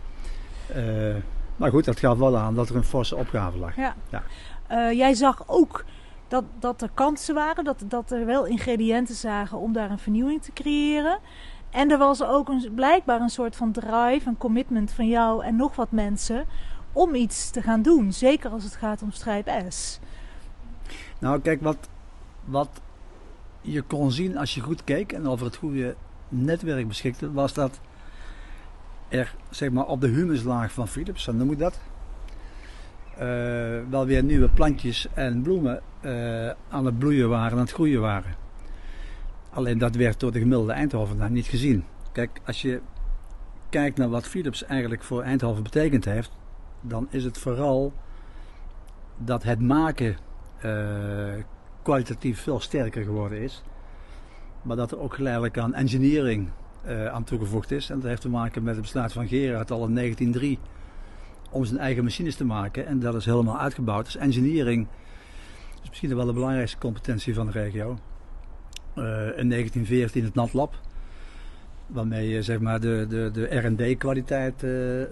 Uh, 0.76 1.14
maar 1.56 1.70
goed, 1.70 1.84
dat 1.84 1.98
gaf 1.98 2.18
wel 2.18 2.36
aan 2.36 2.54
dat 2.54 2.68
er 2.68 2.76
een 2.76 2.84
forse 2.84 3.16
opgave 3.16 3.58
lag. 3.58 3.76
Ja. 3.76 3.94
ja. 4.10 4.22
Uh, 4.70 4.92
jij 4.92 5.14
zag 5.14 5.42
ook 5.46 5.84
dat, 6.28 6.44
dat 6.58 6.82
er 6.82 6.90
kansen 6.94 7.34
waren, 7.34 7.64
dat, 7.64 7.84
dat 7.84 8.10
er 8.10 8.26
wel 8.26 8.44
ingrediënten 8.44 9.14
zagen 9.14 9.58
om 9.58 9.72
daar 9.72 9.90
een 9.90 9.98
vernieuwing 9.98 10.42
te 10.42 10.52
creëren. 10.52 11.18
En 11.70 11.90
er 11.90 11.98
was 11.98 12.22
ook 12.22 12.48
een, 12.48 12.72
blijkbaar 12.74 13.20
een 13.20 13.28
soort 13.28 13.56
van 13.56 13.72
drive, 13.72 14.28
een 14.28 14.36
commitment 14.36 14.92
van 14.92 15.08
jou 15.08 15.44
en 15.44 15.56
nog 15.56 15.76
wat 15.76 15.90
mensen 15.90 16.44
om 16.92 17.14
iets 17.14 17.50
te 17.50 17.62
gaan 17.62 17.82
doen. 17.82 18.12
Zeker 18.12 18.50
als 18.50 18.64
het 18.64 18.76
gaat 18.76 19.02
om 19.02 19.10
Strijp 19.10 19.50
S. 19.68 20.00
Nou, 21.24 21.40
kijk, 21.40 21.60
wat, 21.60 21.88
wat 22.44 22.80
je 23.60 23.82
kon 23.82 24.12
zien 24.12 24.36
als 24.36 24.54
je 24.54 24.60
goed 24.60 24.84
keek 24.84 25.12
en 25.12 25.28
over 25.28 25.46
het 25.46 25.56
goede 25.56 25.94
netwerk 26.28 26.88
beschikte, 26.88 27.32
was 27.32 27.54
dat 27.54 27.80
er 29.08 29.34
zeg 29.50 29.70
maar, 29.70 29.86
op 29.86 30.00
de 30.00 30.06
humuslaag 30.08 30.72
van 30.72 30.88
Philips, 30.88 31.22
zo 31.22 31.32
noem 31.32 31.52
ik 31.52 31.58
dat, 31.58 31.80
uh, 33.12 33.20
wel 33.90 34.06
weer 34.06 34.24
nieuwe 34.24 34.48
plantjes 34.48 35.08
en 35.14 35.42
bloemen 35.42 35.80
uh, 36.00 36.50
aan 36.68 36.84
het 36.84 36.98
bloeien 36.98 37.28
waren, 37.28 37.52
aan 37.52 37.64
het 37.64 37.72
groeien 37.72 38.00
waren. 38.00 38.34
Alleen 39.50 39.78
dat 39.78 39.94
werd 39.94 40.20
door 40.20 40.32
de 40.32 40.38
gemiddelde 40.38 40.72
Eindhovenaar 40.72 41.30
niet 41.30 41.46
gezien. 41.46 41.84
Kijk, 42.12 42.40
als 42.46 42.62
je 42.62 42.80
kijkt 43.68 43.98
naar 43.98 44.08
wat 44.08 44.28
Philips 44.28 44.64
eigenlijk 44.64 45.02
voor 45.02 45.22
Eindhoven 45.22 45.62
betekend 45.62 46.04
heeft, 46.04 46.30
dan 46.80 47.06
is 47.10 47.24
het 47.24 47.38
vooral 47.38 47.92
dat 49.16 49.42
het 49.42 49.60
maken 49.60 50.06
eh, 50.10 50.33
kwalitatief 51.82 52.40
veel 52.40 52.60
sterker 52.60 53.04
geworden 53.04 53.38
is. 53.38 53.62
Maar 54.62 54.76
dat 54.76 54.90
er 54.90 55.00
ook 55.00 55.14
geleidelijk 55.14 55.58
aan 55.58 55.74
engineering 55.74 56.48
uh, 56.86 57.06
aan 57.06 57.24
toegevoegd 57.24 57.70
is. 57.70 57.90
En 57.90 58.00
dat 58.00 58.08
heeft 58.08 58.20
te 58.20 58.28
maken 58.28 58.62
met 58.62 58.74
het 58.74 58.82
besluit 58.82 59.12
van 59.12 59.28
Gerard 59.28 59.70
al 59.70 59.86
in 59.86 59.94
1903 59.94 60.58
om 61.50 61.64
zijn 61.64 61.80
eigen 61.80 62.04
machines 62.04 62.36
te 62.36 62.44
maken. 62.44 62.86
En 62.86 63.00
dat 63.00 63.14
is 63.14 63.24
helemaal 63.24 63.58
uitgebouwd. 63.58 64.04
Dus 64.04 64.16
engineering 64.16 64.86
is 65.82 65.88
misschien 65.88 66.16
wel 66.16 66.26
de 66.26 66.32
belangrijkste 66.32 66.78
competentie 66.78 67.34
van 67.34 67.46
de 67.46 67.52
regio. 67.52 67.98
Uh, 68.96 69.04
in 69.38 69.48
1914 69.48 70.24
het 70.24 70.34
NatLab. 70.34 70.74
Waarmee 71.86 72.28
je 72.28 72.42
zeg 72.42 72.60
maar, 72.60 72.80
de, 72.80 73.06
de, 73.08 73.30
de 73.32 73.56
R&D-kwaliteit 73.56 74.66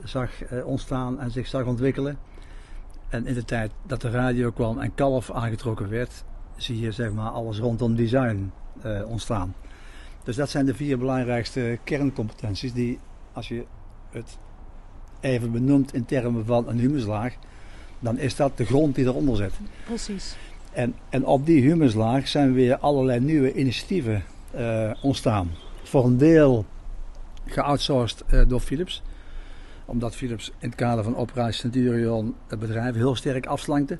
zag 0.04 0.30
ontstaan 0.64 1.20
en 1.20 1.30
zich 1.30 1.46
zag 1.46 1.64
ontwikkelen. 1.64 2.18
En 3.12 3.26
in 3.26 3.34
de 3.34 3.44
tijd 3.44 3.70
dat 3.86 4.00
de 4.00 4.10
radio 4.10 4.50
kwam 4.50 4.78
en 4.78 4.94
kalf 4.94 5.30
aangetrokken 5.30 5.88
werd, 5.88 6.24
zie 6.56 6.80
je 6.80 6.92
zeg 6.92 7.12
maar, 7.12 7.30
alles 7.30 7.58
rondom 7.58 7.96
design 7.96 8.52
ontstaan. 9.06 9.54
Dus 10.24 10.36
dat 10.36 10.50
zijn 10.50 10.66
de 10.66 10.74
vier 10.74 10.98
belangrijkste 10.98 11.78
kerncompetenties 11.84 12.72
die, 12.72 12.98
als 13.32 13.48
je 13.48 13.64
het 14.10 14.38
even 15.20 15.52
benoemt 15.52 15.94
in 15.94 16.04
termen 16.04 16.46
van 16.46 16.68
een 16.68 16.78
humuslaag, 16.78 17.34
dan 17.98 18.18
is 18.18 18.36
dat 18.36 18.56
de 18.56 18.64
grond 18.64 18.94
die 18.94 19.04
eronder 19.04 19.36
zit. 19.36 19.52
Precies. 19.84 20.36
En, 20.72 20.94
en 21.08 21.26
op 21.26 21.46
die 21.46 21.62
humuslaag 21.62 22.28
zijn 22.28 22.52
weer 22.52 22.76
allerlei 22.76 23.20
nieuwe 23.20 23.54
initiatieven 23.54 24.24
uh, 24.54 24.90
ontstaan. 25.02 25.50
Voor 25.82 26.04
een 26.04 26.16
deel 26.16 26.64
geoutsourced 27.46 28.24
uh, 28.30 28.48
door 28.48 28.60
Philips. 28.60 29.02
Omdat 29.84 30.16
Philips 30.16 30.48
in 30.48 30.68
het 30.68 30.74
kader 30.74 31.04
van 31.04 31.16
Operatie 31.16 31.60
Centurion 31.60 32.34
het 32.46 32.58
bedrijf 32.58 32.94
heel 32.94 33.14
sterk 33.14 33.46
afslankte. 33.46 33.98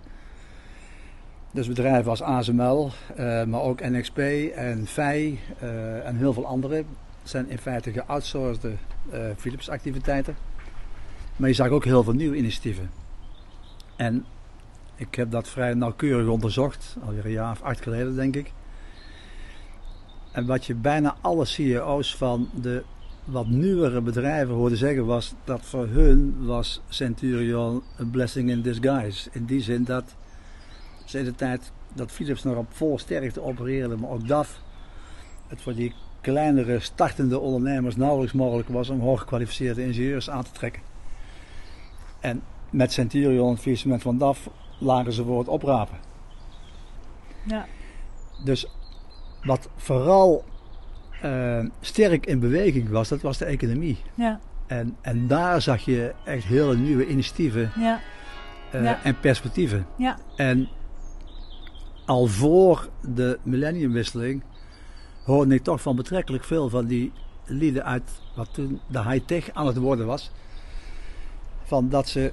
Dus 1.53 1.69
bedrijven 1.69 2.11
als 2.11 2.23
ASML, 2.23 2.91
uh, 3.19 3.45
maar 3.45 3.61
ook 3.61 3.81
NXP 3.81 4.19
en 4.55 4.87
FEI 4.87 5.41
uh, 5.63 6.07
en 6.07 6.17
heel 6.17 6.33
veel 6.33 6.47
andere 6.47 6.85
zijn 7.23 7.49
in 7.49 7.59
feite 7.59 7.93
geoutsourced 7.93 8.65
uh, 8.65 9.21
Philips 9.37 9.69
activiteiten. 9.69 10.37
Maar 11.37 11.49
je 11.49 11.55
zag 11.55 11.69
ook 11.69 11.85
heel 11.85 12.05
veel 12.05 12.13
nieuwe 12.13 12.37
initiatieven. 12.37 12.91
En 13.97 14.25
ik 14.97 15.15
heb 15.15 15.31
dat 15.31 15.49
vrij 15.49 15.75
nauwkeurig 15.75 16.29
onderzocht, 16.29 16.97
alweer 17.05 17.25
een 17.25 17.31
jaar 17.31 17.53
of 17.53 17.63
acht 17.63 17.83
geleden 17.83 18.15
denk 18.15 18.37
ik. 18.37 18.53
En 20.33 20.47
wat 20.47 20.67
je 20.67 20.75
bijna 20.75 21.17
alle 21.21 21.45
CEO's 21.45 22.17
van 22.17 22.51
de 22.55 22.85
wat 23.25 23.47
nieuwere 23.47 24.01
bedrijven 24.01 24.55
hoorde 24.55 24.77
zeggen 24.77 25.07
was 25.07 25.35
dat 25.45 25.61
voor 25.63 25.87
hun 25.87 26.47
was 26.47 26.81
Centurion 26.89 27.83
een 27.97 28.11
blessing 28.11 28.51
in 28.51 28.63
disguise. 28.63 29.29
In 29.33 29.45
die 29.45 29.61
zin 29.61 29.85
dat 29.85 30.15
ze 31.05 31.19
in 31.19 31.25
de 31.25 31.35
tijd 31.35 31.73
dat 31.95 32.11
Philips 32.11 32.43
nog 32.43 32.57
op 32.57 32.67
volle 32.71 32.99
sterkte 32.99 33.43
opereerde, 33.43 33.97
maar 33.97 34.11
ook 34.11 34.29
DAF, 34.29 34.61
het 35.47 35.63
voor 35.63 35.75
die 35.75 35.95
kleinere 36.21 36.81
startende 36.81 37.39
ondernemers 37.39 37.97
nauwelijks 37.97 38.33
mogelijk 38.33 38.69
was 38.69 38.89
om 38.89 39.01
hooggekwalificeerde 39.01 39.85
ingenieurs 39.85 40.31
aan 40.31 40.45
te 40.45 40.51
trekken. 40.53 40.83
En 42.21 42.43
met 42.71 42.93
Centurion 42.93 43.47
en 43.47 43.53
het 43.53 43.61
faillissement 43.61 44.03
van 44.03 44.19
DAF 44.19 44.51
lagen 44.79 45.13
ze 45.13 45.25
voor 45.25 45.39
het 45.39 45.49
oprapen. 45.49 45.99
Ja. 47.47 47.67
Dus 48.45 48.67
wat 49.43 49.69
vooral 49.77 50.45
uh, 51.25 51.59
sterk 51.81 52.27
in 52.27 52.41
beweging 52.41 52.89
was, 52.89 53.09
dat 53.09 53.21
was 53.21 53.39
de 53.39 53.45
economie. 53.45 53.99
Ja. 54.15 54.41
En, 54.67 54.97
en 55.01 55.27
daar 55.27 55.63
zag 55.63 55.81
je 55.85 56.15
echt 56.25 56.45
hele 56.45 56.77
nieuwe 56.77 57.07
initiatieven 57.07 57.71
ja. 57.79 58.01
Uh, 58.75 58.83
Ja. 58.85 59.03
en 59.03 59.21
perspectieven. 59.21 59.87
Ja. 59.97 60.19
En 60.37 60.69
al 62.07 62.27
voor 62.27 62.89
de 63.15 63.39
millenniumwisseling 63.43 64.43
hoorde 65.25 65.55
ik 65.55 65.63
toch 65.63 65.81
van 65.83 65.97
betrekkelijk 65.97 66.45
veel 66.45 66.69
van 66.69 66.87
die 66.87 67.13
lieden 67.45 67.85
uit 67.85 68.11
wat 68.37 68.55
toen 68.55 68.81
de 68.89 69.03
high-tech 69.03 69.51
aan 69.53 69.67
het 69.67 69.77
worden 69.77 70.07
was. 70.07 70.31
Van 71.65 71.89
dat 71.89 72.09
ze 72.09 72.33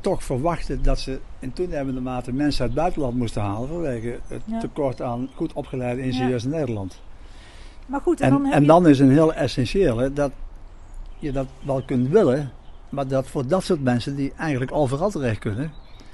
toch 0.00 0.24
verwachten 0.24 0.82
dat 0.82 0.98
ze 1.00 1.20
in 1.38 1.52
toenemende 1.52 2.00
mate 2.00 2.32
mensen 2.32 2.60
uit 2.60 2.70
het 2.70 2.80
buitenland 2.80 3.14
moesten 3.16 3.42
halen 3.42 3.68
vanwege 3.68 4.18
het 4.28 4.42
Ja. 4.44 4.58
tekort 4.60 5.02
aan 5.02 5.28
goed 5.34 5.52
opgeleide 5.52 6.02
ingenieurs 6.02 6.44
in 6.44 6.50
Nederland. 6.50 7.00
Maar 7.86 8.00
goed, 8.00 8.20
en, 8.20 8.44
En, 8.52 8.66
dan 8.66 8.82
je... 8.82 8.88
is 8.90 8.98
een 8.98 9.10
heel 9.10 9.34
essentiële 9.34 10.12
dat 10.12 10.32
je 11.18 11.32
dat 11.32 11.46
wel 11.62 11.82
kunt 11.82 12.08
willen, 12.08 12.50
maar 12.88 13.08
dat 13.08 13.26
voor 13.28 13.46
dat 13.46 13.64
soort 13.64 13.82
mensen 13.82 14.16
die 14.16 14.32
eigenlijk 14.36 14.72
overal 14.72 15.10
terecht 15.10 15.38
kunnen, 15.38 15.72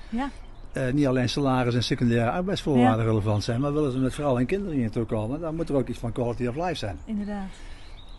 Ja. 0.09 0.31
eh, 0.73 0.93
niet 0.93 1.07
alleen 1.07 1.29
salaris 1.29 1.75
en 1.75 1.83
secundaire 1.83 2.31
arbeidsvoorwaarden 2.31 3.05
relevant 3.05 3.45
zijn, 3.45 3.61
maar 3.61 3.73
willen 3.73 3.93
ze 3.93 3.99
met 3.99 4.15
vrouwen 4.15 4.41
en 4.41 4.47
kinderen 4.47 4.73
hier 4.75 4.83
naartoe 4.83 5.05
komen, 5.05 5.41
dan 5.41 5.55
moet 5.57 5.69
er 5.69 5.75
ook 5.75 5.89
iets 5.89 5.99
van 5.99 6.13
quality 6.13 6.47
of 6.47 6.57
life 6.57 6.75
zijn. 6.75 6.99
Inderdaad. 7.05 7.47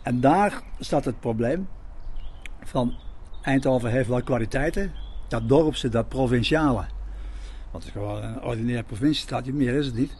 En 0.03 0.20
daar 0.20 0.62
staat 0.79 1.05
het 1.05 1.20
probleem 1.20 1.67
van 2.63 2.93
Eindhoven 3.41 3.91
heeft 3.91 4.10
wel 4.10 4.24
kwaliteiten, 4.24 4.91
dat 5.27 5.50
dorpse, 5.50 5.89
dat 5.89 6.10
provinciale, 6.10 6.86
want 7.72 7.84
het 7.84 7.96
is 7.96 8.01
gewoon 8.01 8.24
een 8.24 8.43
ordinaire 8.43 8.84
provinciestadje, 8.84 9.53
meer 9.53 9.74
is 9.74 9.86
het 9.86 9.96
niet. 9.96 10.15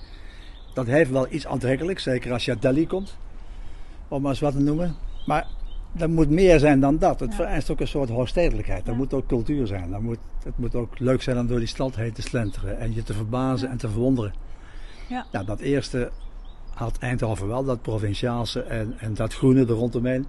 Dat 0.74 0.86
heeft 0.86 1.12
wel 1.12 1.28
iets 1.30 1.48
aantrekkelijks, 1.48 2.04
zeker 2.04 2.32
als 2.32 2.46
je 2.46 2.52
uit 2.52 2.62
Delhi 2.62 2.88
komt, 2.88 3.18
om 4.08 4.22
maar 4.22 4.32
eens 4.32 4.40
wat 4.40 4.54
te 4.54 4.60
noemen. 4.60 4.96
Maar 5.26 5.48
er 5.98 6.10
moet 6.10 6.30
meer 6.30 6.60
zijn 6.60 6.80
dan 6.80 6.98
dat. 6.98 7.20
Het 7.20 7.30
Ja. 7.30 7.36
vereist 7.36 7.70
ook 7.70 7.80
een 7.80 7.88
soort 7.88 8.10
hoogstedelijkheid. 8.10 8.86
Er 8.86 8.92
Ja. 8.92 8.98
moet 8.98 9.14
ook 9.14 9.28
cultuur 9.28 9.68
zijn. 9.68 9.94
Er 9.94 10.02
moet, 10.02 10.18
het 10.44 10.58
moet 10.58 10.76
ook 10.76 11.00
leuk 11.00 11.22
zijn 11.22 11.40
om 11.40 11.48
door 11.48 11.60
die 11.60 11.68
stad 11.68 11.96
heen 11.96 12.14
te 12.14 12.22
slenteren 12.22 12.80
en 12.80 12.94
je 12.94 13.04
te 13.04 13.14
verbazen 13.14 13.66
Ja. 13.68 13.72
en 13.74 13.80
te 13.80 13.90
verwonderen. 13.90 14.34
Ja. 15.08 15.26
Nou, 15.32 15.46
dat 15.46 15.60
eerste 15.60 16.12
had 16.74 16.98
Eindhoven 16.98 17.48
wel, 17.48 17.64
dat 17.64 17.82
provinciaalse 17.82 18.62
en, 18.62 18.94
en 19.00 19.14
dat 19.14 19.34
groene 19.34 19.62
er 19.62 19.68
rondomheen. 19.68 20.26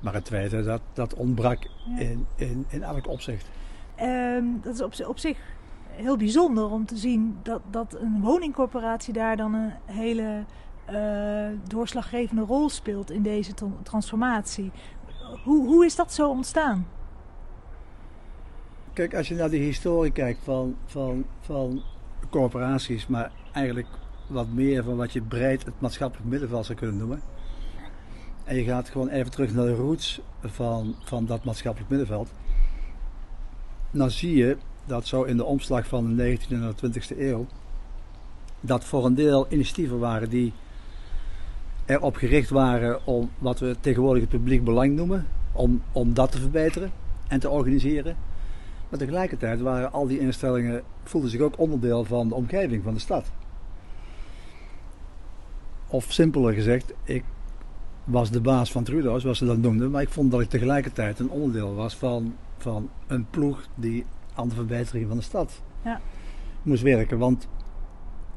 Maar 0.00 0.14
het 0.14 0.24
tweede, 0.24 0.62
dat, 0.62 0.80
dat 0.92 1.14
ontbrak 1.14 1.58
in, 1.98 2.26
in, 2.36 2.64
in 2.68 2.82
elk 2.82 3.08
opzicht. 3.08 3.46
Ehm, 3.94 4.44
dat 4.62 4.74
is 4.74 4.80
op, 4.82 5.08
op 5.08 5.18
zich 5.18 5.38
heel 6.00 6.16
bijzonder 6.16 6.70
om 6.70 6.86
te 6.86 6.96
zien 6.96 7.38
dat, 7.42 7.60
dat 7.70 7.96
een 8.00 8.20
woningcorporatie 8.20 9.12
daar 9.12 9.36
dan 9.36 9.54
een 9.54 9.72
hele 9.84 10.44
eh, 10.84 11.48
doorslaggevende 11.68 12.42
rol 12.42 12.68
speelt 12.68 13.10
in 13.10 13.22
deze 13.22 13.54
tran- 13.54 13.78
transformatie. 13.82 14.70
Hoe, 15.44 15.66
hoe 15.66 15.84
is 15.84 15.96
dat 15.96 16.12
zo 16.12 16.30
ontstaan? 16.30 16.86
Kijk, 18.92 19.14
als 19.14 19.28
je 19.28 19.34
naar 19.34 19.50
de 19.50 19.56
historie 19.56 20.12
kijkt 20.12 20.40
van, 20.44 20.76
van, 20.86 21.24
van 21.40 21.82
corporaties, 22.30 23.06
maar 23.06 23.32
eigenlijk 23.52 23.88
wat 24.26 24.48
meer 24.48 24.84
van 24.84 24.96
wat 24.96 25.12
je 25.12 25.22
breed 25.22 25.64
het 25.64 25.80
maatschappelijk 25.80 26.28
middenveld 26.28 26.66
zou 26.66 26.78
kunnen 26.78 26.96
noemen. 26.96 27.22
En 28.44 28.56
je 28.56 28.64
gaat 28.64 28.88
gewoon 28.88 29.08
even 29.08 29.30
terug 29.30 29.54
naar 29.54 29.64
de 29.64 29.74
roots 29.74 30.20
van, 30.40 30.94
van 31.04 31.26
dat 31.26 31.44
maatschappelijk 31.44 31.90
middenveld. 31.90 32.32
Dan 33.90 34.10
zie 34.10 34.36
je 34.36 34.56
dat 34.90 35.06
zo 35.06 35.22
in 35.22 35.36
de 35.36 35.44
omslag 35.44 35.86
van 35.86 36.16
de 36.16 36.38
19e 36.38 36.48
en 36.48 36.74
de 36.80 37.00
20e 37.00 37.18
eeuw, 37.18 37.46
dat 38.60 38.84
voor 38.84 39.04
een 39.04 39.14
deel 39.14 39.46
initiatieven 39.48 39.98
waren 39.98 40.28
die 40.28 40.52
erop 41.86 42.16
gericht 42.16 42.50
waren 42.50 43.06
om 43.06 43.30
wat 43.38 43.58
we 43.58 43.76
tegenwoordig 43.80 44.22
het 44.22 44.30
publiek 44.30 44.64
belang 44.64 44.96
noemen, 44.96 45.26
om, 45.52 45.82
om 45.92 46.14
dat 46.14 46.32
te 46.32 46.38
verbeteren 46.38 46.92
en 47.28 47.40
te 47.40 47.48
organiseren. 47.48 48.16
Maar 48.88 48.98
tegelijkertijd 48.98 49.60
waren 49.60 49.92
al 49.92 50.06
die 50.06 50.18
instellingen, 50.18 50.82
voelden 51.04 51.30
zich 51.30 51.40
ook 51.40 51.58
onderdeel 51.58 52.04
van 52.04 52.28
de 52.28 52.34
omgeving 52.34 52.82
van 52.82 52.94
de 52.94 53.00
stad. 53.00 53.30
Of 55.86 56.12
simpeler 56.12 56.54
gezegd, 56.54 56.92
ik 57.04 57.24
was 58.04 58.30
de 58.30 58.40
baas 58.40 58.72
van 58.72 58.84
Trudeau, 58.84 59.20
zoals 59.20 59.38
ze 59.38 59.46
dat 59.46 59.58
noemden, 59.58 59.90
maar 59.90 60.02
ik 60.02 60.08
vond 60.08 60.30
dat 60.30 60.40
ik 60.40 60.48
tegelijkertijd 60.48 61.18
een 61.18 61.30
onderdeel 61.30 61.74
was 61.74 61.96
van, 61.96 62.34
van 62.58 62.90
een 63.06 63.26
ploeg 63.30 63.66
die 63.74 64.04
aan 64.34 64.48
de 64.48 64.54
verbetering 64.54 65.08
van 65.08 65.16
de 65.16 65.22
stad 65.22 65.60
Ja. 65.84 66.00
moest 66.62 66.82
werken. 66.82 67.18
Want 67.18 67.48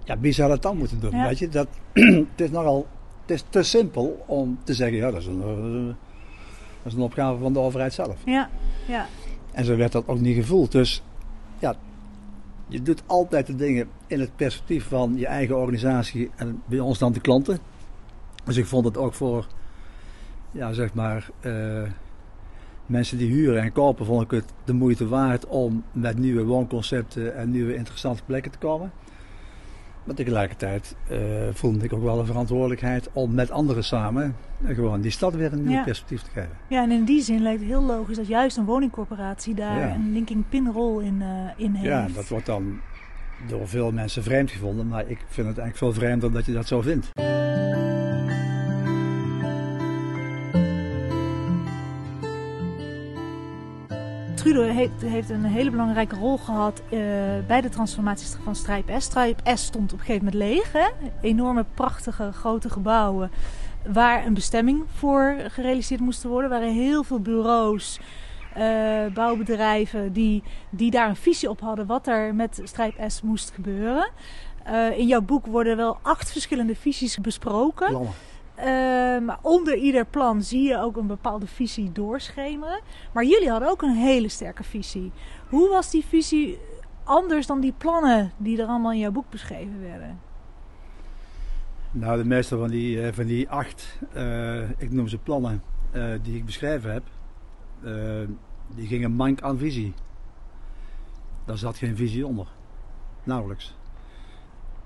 ja, 0.03 0.19
wie 0.19 0.31
zou 0.31 0.49
dat 0.49 0.61
dan 0.61 0.77
moeten 0.77 0.99
doen? 0.99 1.11
Ja. 1.15 1.27
Weet 1.27 1.39
je, 1.39 1.49
dat, 1.49 1.67
het 2.31 2.41
is 2.41 2.49
nogal 2.51 2.87
het 3.21 3.31
is 3.31 3.43
te 3.49 3.63
simpel 3.63 4.23
om 4.27 4.59
te 4.63 4.73
zeggen, 4.73 4.97
ja, 4.97 5.11
dat 5.11 5.21
is 5.21 5.27
een, 5.27 5.41
eh, 5.41 5.85
dat 6.83 6.91
is 6.91 6.93
een 6.93 6.99
opgave 7.01 7.37
van 7.41 7.53
de 7.53 7.59
overheid 7.59 7.93
zelf. 7.93 8.17
Ja, 8.25 8.49
ja, 8.87 9.05
En 9.51 9.65
zo 9.65 9.75
werd 9.75 9.91
dat 9.91 10.07
ook 10.07 10.19
niet 10.19 10.35
gevoeld. 10.35 10.71
Dus 10.71 11.03
ja, 11.59 11.75
je 12.67 12.81
doet 12.81 13.03
altijd 13.05 13.47
de 13.47 13.55
dingen 13.55 13.87
in 14.07 14.19
het 14.19 14.35
perspectief 14.35 14.87
van 14.87 15.17
je 15.17 15.27
eigen 15.27 15.57
organisatie 15.57 16.31
en 16.35 16.61
bij 16.65 16.79
ons 16.79 16.99
dan 16.99 17.11
de 17.13 17.19
klanten. 17.21 17.59
Dus 18.43 18.57
ik 18.57 18.65
vond 18.65 18.85
het 18.85 18.97
ook 18.97 19.13
voor, 19.13 19.47
ja, 20.51 20.73
zeg 20.73 20.93
maar, 20.93 21.29
eh, 21.39 21.83
mensen 22.85 23.17
die 23.17 23.31
huren 23.31 23.61
en 23.61 23.71
kopen, 23.71 24.05
vond 24.05 24.23
ik 24.23 24.31
het 24.31 24.53
de 24.63 24.73
moeite 24.73 25.07
waard 25.07 25.47
om 25.47 25.83
met 25.91 26.17
nieuwe 26.17 26.43
woonconcepten 26.43 27.35
en 27.35 27.51
nieuwe 27.51 27.75
interessante 27.75 28.23
plekken 28.25 28.51
te 28.51 28.57
komen. 28.57 28.91
Maar 30.03 30.15
tegelijkertijd 30.15 30.95
uh, 31.11 31.17
voelde 31.51 31.83
ik 31.83 31.93
ook 31.93 32.03
wel 32.03 32.19
een 32.19 32.25
verantwoordelijkheid 32.25 33.09
om 33.13 33.33
met 33.33 33.51
anderen 33.51 33.83
samen 33.83 34.35
gewoon 34.65 35.01
die 35.01 35.11
stad 35.11 35.33
weer 35.33 35.53
een 35.53 35.63
nieuw 35.63 35.83
perspectief 35.83 36.21
te 36.21 36.29
geven. 36.29 36.57
Ja, 36.69 36.83
en 36.83 36.91
in 36.91 37.03
die 37.03 37.21
zin 37.21 37.41
lijkt 37.41 37.59
het 37.59 37.69
heel 37.69 37.83
logisch 37.83 38.17
dat 38.17 38.27
juist 38.27 38.57
een 38.57 38.65
woningcorporatie 38.65 39.53
daar 39.53 39.95
een 39.95 40.13
linking 40.13 40.43
pin 40.49 40.71
rol 40.71 40.99
in, 40.99 41.21
uh, 41.21 41.27
in 41.55 41.73
heeft. 41.73 41.87
Ja, 41.87 42.07
dat 42.15 42.27
wordt 42.27 42.45
dan 42.45 42.79
door 43.47 43.67
veel 43.67 43.91
mensen 43.91 44.23
vreemd 44.23 44.51
gevonden, 44.51 44.87
maar 44.87 45.01
ik 45.01 45.17
vind 45.17 45.47
het 45.47 45.57
eigenlijk 45.57 45.77
veel 45.77 45.93
vreemder 45.93 46.31
dat 46.31 46.45
je 46.45 46.53
dat 46.53 46.67
zo 46.67 46.81
vindt. 46.81 47.11
Trudeau 54.43 54.67
heeft, 54.67 55.01
heeft, 55.01 55.29
een 55.29 55.43
hele 55.43 55.69
belangrijke 55.69 56.15
rol 56.15 56.37
gehad 56.37 56.81
uh, 56.81 56.99
bij 57.47 57.61
de 57.61 57.69
transformatie 57.69 58.37
van 58.43 58.55
Strijp 58.55 58.91
S. 58.97 59.03
Strijp 59.03 59.41
S 59.43 59.63
stond 59.63 59.93
op 59.93 59.99
een 59.99 60.05
gegeven 60.05 60.25
moment 60.25 60.43
leeg. 60.43 60.71
Hè? 60.71 60.87
Enorme, 61.21 61.65
prachtige, 61.73 62.31
grote 62.31 62.69
gebouwen 62.69 63.31
waar 63.87 64.25
een 64.25 64.33
bestemming 64.33 64.83
voor 64.93 65.35
gerealiseerd 65.47 65.99
moest 65.99 66.23
worden. 66.23 66.51
Er 66.51 66.59
waren 66.59 66.73
heel 66.73 67.03
veel 67.03 67.19
bureaus, 67.19 67.99
uh, 68.57 69.05
bouwbedrijven 69.13 70.13
die, 70.13 70.43
die 70.69 70.91
daar 70.91 71.09
een 71.09 71.15
visie 71.15 71.49
op 71.49 71.59
hadden 71.59 71.85
wat 71.85 72.07
er 72.07 72.35
met 72.35 72.61
Strijp 72.63 72.95
S 73.07 73.21
moest 73.21 73.51
gebeuren. 73.51 74.11
Uh, 74.67 74.97
in 74.97 75.07
jouw 75.07 75.21
boek 75.21 75.45
worden 75.45 75.77
wel 75.77 75.97
acht 76.01 76.31
verschillende 76.31 76.75
visies 76.75 77.17
besproken. 77.17 77.87
Plannen. 77.87 78.11
Maar 79.25 79.39
onder 79.41 79.75
ieder 79.75 80.05
plan 80.05 80.41
zie 80.41 80.67
je 80.67 80.77
ook 80.77 80.97
een 80.97 81.07
bepaalde 81.07 81.47
visie 81.47 81.91
doorschemeren. 81.91 82.79
Maar 83.13 83.25
jullie 83.25 83.49
hadden 83.49 83.69
ook 83.69 83.81
een 83.81 83.95
hele 83.95 84.29
sterke 84.29 84.63
visie. 84.63 85.11
Hoe 85.49 85.69
was 85.69 85.91
die 85.91 86.05
visie 86.05 86.59
anders 87.03 87.47
dan 87.47 87.59
die 87.59 87.73
plannen 87.77 88.31
die 88.37 88.61
er 88.61 88.67
allemaal 88.67 88.91
in 88.91 88.99
jouw 88.99 89.11
boek 89.11 89.29
beschreven 89.29 89.81
werden? 89.81 90.19
Nou, 91.91 92.17
de 92.17 92.27
meeste 92.27 92.57
van 92.57 92.69
die, 92.69 93.13
van 93.13 93.25
die 93.25 93.49
acht, 93.49 93.99
uh, 94.15 94.69
ik 94.69 94.91
noem 94.91 95.07
ze 95.07 95.17
plannen, 95.17 95.63
uh, 95.91 96.13
die 96.21 96.35
ik 96.35 96.45
beschreven 96.45 96.91
heb, 96.91 97.03
die 98.75 98.87
gingen 98.87 99.11
mank 99.11 99.41
aan 99.41 99.57
visie. 99.57 99.93
Daar 101.45 101.57
zat 101.57 101.77
geen 101.77 101.95
visie 101.95 102.27
onder. 102.27 102.47
Nauwelijks. 103.23 103.75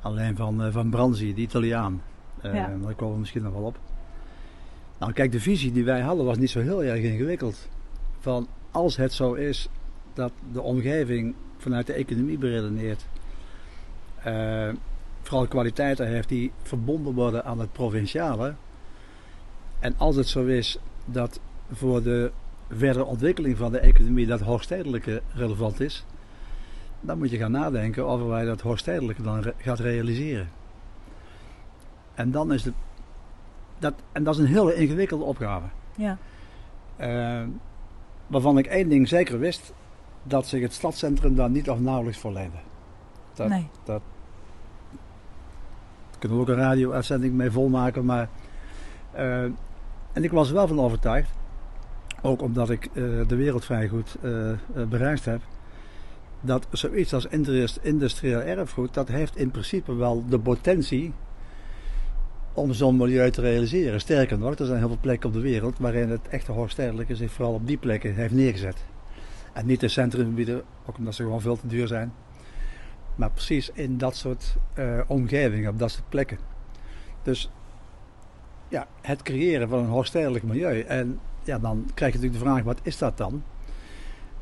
Alleen 0.02 0.36
van, 0.36 0.72
van 0.72 0.90
Branzi, 0.90 1.34
de 1.34 1.42
Italiaan. 1.42 2.02
Uh, 2.46 2.54
ja. 2.54 2.78
Daar 2.82 2.94
komen 2.94 3.14
we 3.14 3.20
misschien 3.20 3.44
nog 3.44 3.54
wel 3.54 3.64
op. 3.64 3.80
Nou, 5.00 5.14
kijk, 5.14 5.32
de 5.32 5.40
visie 5.40 5.72
die 5.72 5.86
wij 5.86 6.02
hadden 6.02 6.26
was 6.26 6.38
niet 6.38 6.50
zo 6.50 6.60
heel 6.60 6.84
erg 6.84 7.04
ingewikkeld. 7.04 7.68
Van 8.20 8.48
als 8.72 8.98
het 8.98 9.14
zo 9.14 9.34
is 9.34 9.70
dat 10.14 10.32
de 10.52 10.62
omgeving 10.62 11.36
vanuit 11.58 11.88
de 11.88 11.94
economie 11.94 12.38
beredeneert, 12.38 13.06
uh, 14.28 14.70
vooral 15.22 15.48
kwaliteiten 15.48 16.08
heeft 16.08 16.30
die 16.30 16.52
verbonden 16.62 17.14
worden 17.14 17.46
aan 17.46 17.60
het 17.60 17.72
provinciale. 17.72 18.54
En 19.80 19.94
als 19.98 20.16
het 20.16 20.28
zo 20.28 20.46
is 20.46 20.80
dat 21.06 21.40
voor 21.72 22.04
de 22.04 22.32
verdere 22.70 23.06
ontwikkeling 23.06 23.58
van 23.58 23.72
de 23.72 23.80
economie 23.80 24.26
dat 24.26 24.40
hoogstedelijke 24.40 25.22
relevant 25.34 25.80
is, 25.80 26.06
dan 27.02 27.18
moet 27.18 27.30
je 27.30 27.38
gaan 27.38 27.52
nadenken 27.52 28.06
over 28.06 28.28
wij 28.28 28.46
dat 28.46 28.62
hoogstedelijke 28.62 29.22
dan 29.22 29.42
re 29.42 29.54
gaat 29.58 29.80
realiseren. 29.80 30.50
En 32.18 32.32
dan 32.32 32.54
is 32.54 32.64
het. 32.66 32.74
Dat, 33.80 33.94
en 34.12 34.24
dat 34.24 34.34
is 34.34 34.40
een 34.40 34.48
hele 34.48 34.76
ingewikkelde 34.76 35.24
opgave. 35.24 35.66
Ja. 35.96 36.18
Uh, 37.00 37.48
waarvan 38.28 38.58
ik 38.58 38.66
één 38.66 38.90
ding 38.90 39.08
zeker 39.08 39.40
wist: 39.40 39.74
dat 40.24 40.48
zich 40.48 40.62
het 40.62 40.74
stadscentrum 40.74 41.36
daar 41.36 41.50
niet 41.50 41.70
of 41.70 41.80
nauwelijks 41.80 42.20
voor 42.20 42.32
leidde. 42.32 42.58
Dat, 43.34 43.48
nee. 43.48 43.68
dat, 43.84 44.02
daar 46.10 46.20
kunnen 46.20 46.38
we 46.38 46.44
ook 46.44 46.50
een 46.50 46.64
radio-uitzending 46.64 47.34
mee 47.34 47.52
volmaken, 47.52 48.06
maar. 48.06 48.30
Uh, 49.16 49.44
en 50.14 50.24
ik 50.24 50.32
was 50.32 50.48
er 50.48 50.54
wel 50.54 50.68
van 50.68 50.80
overtuigd, 50.80 51.30
ook 52.22 52.42
omdat 52.42 52.70
ik 52.70 52.86
uh, 52.86 53.28
de 53.28 53.36
wereld 53.36 53.66
vrij 53.66 53.88
goed 53.88 54.18
bereisd 54.90 55.26
heb, 55.26 55.42
dat 56.42 56.68
zoiets 56.72 57.14
als 57.14 57.28
industrieel 57.82 58.40
erfgoed, 58.40 58.94
dat 58.94 59.08
heeft 59.08 59.38
in 59.38 59.52
principe 59.52 59.96
wel 59.96 60.24
de 60.30 60.40
potentie 60.40 61.14
om 62.58 62.74
zo'n 62.74 62.98
milieu 62.98 63.32
te 63.32 63.42
realiseren. 63.42 64.00
Sterker 64.00 64.38
nog, 64.38 64.56
er 64.56 64.66
zijn 64.66 64.78
heel 64.78 64.88
veel 64.88 64.98
plekken 65.02 65.30
op 65.30 65.36
de 65.36 65.42
wereld 65.42 65.78
waarin 65.80 66.10
het 66.10 66.28
echte 66.30 66.52
hoogstedelijke 66.52 67.16
zich 67.16 67.32
vooral 67.32 67.54
op 67.54 67.68
die 67.68 67.78
plekken 67.78 68.16
heeft 68.16 68.34
neergezet. 68.34 68.84
En 69.54 69.66
niet 69.66 69.84
in 69.84 69.90
centrumgebieden, 69.90 70.62
ook 70.86 70.98
omdat 70.98 71.16
ze 71.16 71.24
gewoon 71.24 71.42
veel 71.42 71.58
te 71.58 71.68
duur 71.68 71.88
zijn. 71.88 72.14
Maar 73.16 73.32
precies 73.32 73.72
in 73.74 73.98
dat 73.98 74.16
soort 74.16 74.56
uh, 74.76 75.00
omgevingen, 75.08 75.70
op 75.70 75.80
dat 75.80 75.92
soort 75.92 76.10
plekken. 76.10 76.38
Dus 77.24 77.50
ja, 78.68 78.88
het 79.02 79.22
creëren 79.22 79.70
van 79.70 79.80
een 79.80 79.90
hoogstedelijk 79.90 80.44
milieu. 80.44 80.82
En 80.82 81.20
ja, 81.44 81.60
dan 81.60 81.90
krijg 81.94 82.14
je 82.14 82.20
natuurlijk 82.20 82.44
de 82.44 82.50
vraag, 82.50 82.64
wat 82.64 82.80
is 82.84 82.98
dat 82.98 83.18
dan? 83.18 83.44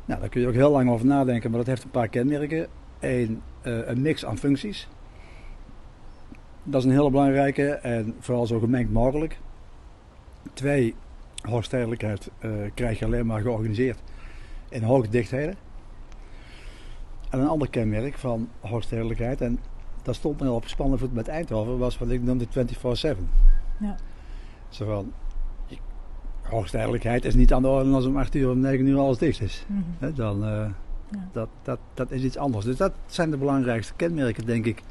Nou, 0.04 0.20
daar 0.20 0.28
kun 0.28 0.40
je 0.40 0.48
ook 0.48 0.54
heel 0.54 0.70
lang 0.70 0.90
over 0.90 1.06
nadenken, 1.06 1.50
maar 1.50 1.58
dat 1.58 1.68
heeft 1.68 1.84
een 1.84 1.90
paar 1.90 2.08
kenmerken. 2.08 2.66
Eén, 3.00 3.42
uh, 3.62 3.88
een 3.88 4.02
mix 4.02 4.24
aan 4.24 4.38
functies. 4.38 4.88
Dat 6.68 6.80
is 6.80 6.86
een 6.86 6.96
hele 6.96 7.10
belangrijke 7.10 7.68
en 7.68 8.14
vooral 8.18 8.46
zo 8.46 8.58
gemengd 8.58 8.92
mogelijk. 8.92 9.38
Twee, 10.52 10.94
hoogstedelijkheid 11.40 12.30
uh, 12.40 12.50
krijg 12.74 12.98
je 12.98 13.04
alleen 13.04 13.26
maar 13.26 13.40
georganiseerd 13.40 13.98
in 14.68 14.82
hoge 14.82 15.08
dichtheden. 15.08 15.54
En 17.30 17.40
een 17.40 17.48
ander 17.48 17.70
kenmerk 17.70 18.18
van 18.18 18.48
hoogstedelijkheid, 18.60 19.40
en 19.40 19.58
dat 20.02 20.14
stond 20.14 20.40
me 20.40 20.46
al 20.46 20.54
op 20.54 20.62
gespannen 20.62 20.98
voet 20.98 21.14
met 21.14 21.28
Eindhoven, 21.28 21.78
was 21.78 21.98
wat 21.98 22.10
ik 22.10 22.22
noemde 22.22 22.46
24-7. 22.46 22.48
Ja. 23.80 23.96
Zo 24.68 24.86
van, 24.86 25.12
hoogstedelijkheid 26.42 27.24
is 27.24 27.34
niet 27.34 27.52
aan 27.52 27.62
de 27.62 27.68
orde 27.68 27.90
als 27.90 28.06
om 28.06 28.16
8 28.16 28.34
uur 28.34 28.50
om 28.50 28.60
9 28.60 28.86
uur 28.86 28.98
alles 28.98 29.18
dicht 29.18 29.40
is. 29.40 29.64
Mm 29.66 29.84
-hmm. 29.98 30.14
Dan, 30.14 30.44
uh, 30.44 30.48
ja. 31.10 31.28
dat, 31.32 31.48
dat, 31.62 31.78
dat 31.94 32.10
is 32.10 32.22
iets 32.22 32.36
anders. 32.36 32.64
Dus 32.64 32.76
dat 32.76 32.92
zijn 33.06 33.30
de 33.30 33.36
belangrijkste 33.36 33.94
kenmerken, 33.96 34.46
denk 34.46 34.66
ik, 34.66 34.82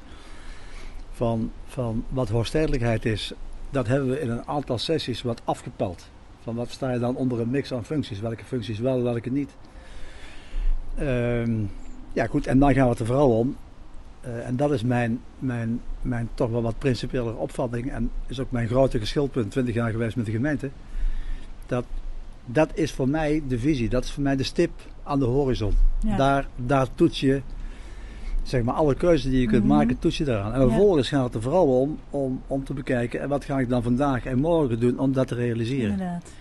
van, 1.15 1.51
van 1.65 2.03
wat 2.09 2.29
hoogstedelijkheid 2.29 3.05
is, 3.05 3.33
dat 3.69 3.87
hebben 3.87 4.09
we 4.09 4.21
in 4.21 4.29
een 4.29 4.47
aantal 4.47 4.77
sessies 4.77 5.21
wat 5.21 5.41
afgepeld. 5.43 6.09
Van 6.41 6.55
wat 6.55 6.69
sta 6.69 6.91
je 6.91 6.99
dan 6.99 7.15
onder 7.15 7.39
een 7.39 7.49
mix 7.49 7.73
aan 7.73 7.85
functies? 7.85 8.19
Welke 8.19 8.45
functies 8.45 8.79
wel, 8.79 9.03
welke 9.03 9.31
niet? 9.31 9.49
Um, 10.99 11.71
ja, 12.13 12.25
goed, 12.25 12.47
en 12.47 12.59
dan 12.59 12.73
gaan 12.73 12.83
we 12.83 12.89
het 12.89 12.99
er 12.99 13.05
vooral 13.05 13.37
om. 13.37 13.55
Uh, 14.25 14.47
en 14.47 14.55
dat 14.55 14.71
is 14.71 14.83
mijn, 14.83 15.21
mijn, 15.39 15.81
mijn 16.01 16.29
toch 16.33 16.49
wel 16.49 16.61
wat 16.61 16.77
principiële 16.77 17.33
opvatting. 17.33 17.91
En 17.91 18.11
is 18.27 18.39
ook 18.39 18.51
mijn 18.51 18.67
grote 18.67 18.99
geschilpunt, 18.99 19.51
20 19.51 19.73
jaar 19.73 19.91
geweest 19.91 20.15
met 20.15 20.25
de 20.25 20.31
gemeente. 20.31 20.69
Dat, 21.65 21.85
dat 22.45 22.69
is 22.73 22.91
voor 22.91 23.09
mij 23.09 23.43
de 23.47 23.59
visie, 23.59 23.89
dat 23.89 24.03
is 24.03 24.11
voor 24.11 24.23
mij 24.23 24.35
de 24.35 24.43
stip 24.43 24.71
aan 25.03 25.19
de 25.19 25.25
horizon. 25.25 25.73
Ja. 25.99 26.17
Daar, 26.17 26.47
daar 26.55 26.87
toets 26.95 27.19
je 27.19 27.41
zeg 28.45 28.63
maar, 28.63 28.73
alle 28.75 28.95
keuzes 28.95 29.31
die 29.31 29.41
je 29.41 29.47
kunt 29.47 29.63
Mhm. 29.63 29.73
maken, 29.73 29.99
toets 29.99 30.17
je 30.17 30.23
daaraan. 30.23 30.53
En 30.53 30.59
Ja. 30.61 30.67
vervolgens 30.67 31.07
gaat 31.09 31.23
het 31.23 31.33
er 31.35 31.41
vooral 31.41 31.79
om, 31.81 31.97
om 32.09 32.41
om 32.47 32.63
te 32.63 32.73
bekijken 32.73 33.21
en 33.21 33.29
wat 33.29 33.45
ga 33.45 33.59
ik 33.59 33.69
dan 33.69 33.83
vandaag 33.83 34.25
en 34.25 34.39
morgen 34.39 34.79
doen 34.79 34.99
om 34.99 35.13
dat 35.13 35.27
te 35.27 35.35
realiseren. 35.35 35.91
Inderdaad. 35.91 36.31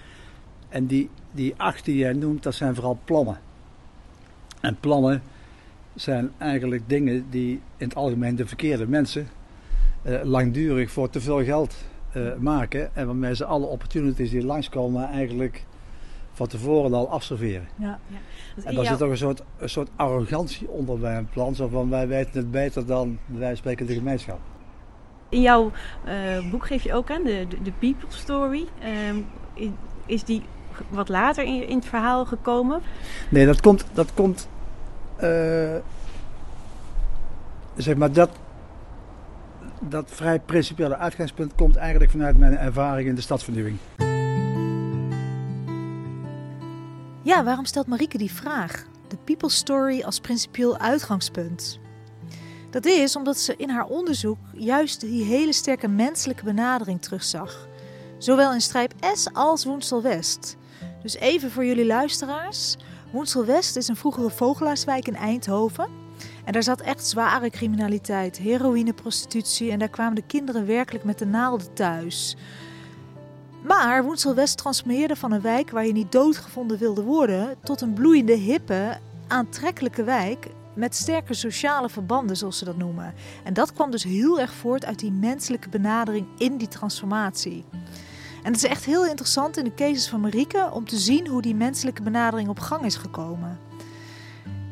En 0.69 0.87
die, 0.87 1.11
die 1.33 1.55
acht 1.57 1.85
die 1.85 1.97
jij 1.97 2.13
noemt, 2.13 2.43
dat 2.43 2.55
zijn 2.55 2.75
vooral 2.75 2.99
plannen. 3.05 3.39
En 4.61 4.77
plannen 4.81 5.23
zijn 5.95 6.31
eigenlijk 6.39 6.83
dingen 6.87 7.25
die 7.31 7.51
in 7.77 7.87
het 7.89 7.95
algemeen 7.95 8.37
de 8.37 8.47
verkeerde 8.47 8.87
mensen 8.87 9.27
eh, 10.03 10.21
langdurig 10.23 10.91
voor 10.91 11.11
te 11.11 11.21
veel 11.21 11.45
geld 11.45 11.77
eh, 12.13 12.23
maken. 12.39 12.95
En 12.97 13.07
waarmee 13.07 13.35
ze 13.35 13.45
alle 13.45 13.67
opportunities 13.67 14.31
die 14.31 14.45
langskomen 14.45 15.09
eigenlijk 15.09 15.65
van 16.35 16.47
tevoren 16.47 16.95
al 16.95 17.11
afserveren. 17.11 17.69
Ja. 17.77 17.99
Dus 18.55 18.65
En 18.65 18.75
daar 18.75 18.85
zit 18.85 19.03
ook 19.03 19.11
een 19.11 19.17
soort, 19.17 19.43
een 19.59 19.69
soort 19.69 19.89
arrogantie 19.97 20.69
onder 20.69 20.99
bij 20.99 21.17
een 21.17 21.29
plan. 21.29 21.55
Zo 21.55 21.69
van 21.69 21.91
wij 21.91 22.09
weten 22.09 22.41
het 22.41 22.51
beter 22.51 22.87
dan 22.87 23.19
wij 23.27 23.55
spreken 23.55 23.87
de 23.87 23.95
gemeenschap. 23.95 24.39
In 25.29 25.41
jouw 25.41 25.71
eh, 26.05 26.51
boek 26.51 26.67
geef 26.67 26.83
je 26.83 26.95
ook 26.95 27.11
aan 27.11 27.23
de, 27.23 27.47
de, 27.49 27.63
de 27.63 27.73
people 27.73 28.09
story. 28.09 28.67
Ehm, 28.81 29.17
is 30.07 30.25
die 30.25 30.43
wat 30.89 31.09
later 31.09 31.45
in, 31.45 31.69
in 31.69 31.77
het 31.77 31.87
verhaal 31.87 32.25
gekomen? 32.25 32.81
Nee, 33.29 33.47
dat 33.47 33.61
komt, 33.61 33.87
dat 33.93 34.15
komt 34.15 34.49
eh, 35.17 35.77
zeg 37.77 37.97
maar, 37.97 38.13
dat, 38.13 38.31
dat 39.81 40.11
vrij 40.11 40.41
principiële 40.41 40.97
uitgangspunt 40.97 41.55
komt 41.55 41.77
eigenlijk 41.77 42.11
vanuit 42.11 42.39
mijn 42.39 42.57
ervaring 42.57 43.09
in 43.09 43.15
de 43.15 43.21
stadsvernieuwing. 43.21 43.79
Ja, 47.25 47.45
waarom 47.45 47.65
stelt 47.65 47.87
Marieke 47.87 48.19
die 48.19 48.33
vraag? 48.33 48.87
De 49.09 49.17
people 49.17 49.51
story 49.51 50.03
als 50.03 50.21
principieel 50.21 50.79
uitgangspunt. 50.79 51.79
Dat 52.71 52.85
is 52.87 53.17
omdat 53.17 53.39
ze 53.39 53.57
in 53.57 53.71
haar 53.71 53.87
onderzoek 53.87 54.39
juist 54.53 55.01
die 55.01 55.25
hele 55.25 55.53
sterke 55.53 55.89
menselijke 55.89 56.45
benadering 56.45 57.03
terugzag. 57.03 57.69
Zowel 58.19 58.53
in 58.53 58.61
Strijp 58.61 58.93
S 59.13 59.29
als 59.33 59.65
Woensel 59.65 60.03
West. 60.03 60.57
Dus 61.03 61.15
even 61.15 61.51
voor 61.51 61.65
jullie 61.65 61.87
luisteraars. 61.87 62.77
Woensel 63.11 63.45
West 63.45 63.77
is 63.77 63.89
een 63.89 63.97
vroegere 63.97 64.31
vogelaarswijk 64.31 65.07
in 65.07 65.17
Eindhoven. 65.17 65.89
En 66.45 66.53
daar 66.53 66.63
zat 66.63 66.81
echt 66.81 67.07
zware 67.07 67.51
criminaliteit, 67.51 68.39
heroïne, 68.39 68.93
prostitutie 68.93 69.71
en 69.71 69.79
daar 69.79 69.89
kwamen 69.89 70.15
de 70.15 70.27
kinderen 70.27 70.67
werkelijk 70.67 71.05
met 71.05 71.19
de 71.19 71.27
naalden 71.27 71.75
thuis. 71.75 72.37
Maar 73.67 74.05
Woensel 74.05 74.35
West 74.35 74.57
transformeerde 74.57 75.17
van 75.17 75.33
een 75.33 75.41
wijk 75.41 75.71
waar 75.71 75.87
je 75.87 75.93
niet 75.93 76.13
doodgevonden 76.13 76.79
wilde 76.79 77.03
worden 77.03 77.57
tot 77.63 77.81
een 77.81 77.93
bloeiende, 77.93 78.33
hippe, 78.33 78.99
aantrekkelijke 79.29 80.05
wijk 80.05 80.47
met 80.75 80.95
sterke 80.95 81.35
sociale 81.35 81.89
verbanden, 81.89 82.37
zoals 82.37 82.59
ze 82.59 82.65
dat 82.65 82.77
noemen. 82.77 83.15
En 83.45 83.55
dat 83.55 83.73
kwam 83.73 83.91
dus 83.91 84.03
heel 84.03 84.41
erg 84.41 84.53
voort 84.53 84.85
uit 84.85 84.99
die 84.99 85.13
menselijke 85.13 85.69
benadering 85.69 86.27
in 86.39 86.57
die 86.57 86.69
transformatie. 86.69 87.65
En 88.43 88.53
het 88.53 88.57
is 88.57 88.71
echt 88.71 88.85
heel 88.85 89.07
interessant 89.07 89.57
in 89.57 89.65
de 89.65 89.75
cases 89.75 90.09
van 90.09 90.21
Marieke 90.21 90.71
om 90.73 90.89
te 90.89 90.99
zien 90.99 91.29
hoe 91.29 91.43
die 91.43 91.55
menselijke 91.55 92.03
benadering 92.03 92.49
op 92.49 92.59
gang 92.59 92.85
is 92.85 92.97
gekomen. 92.97 93.59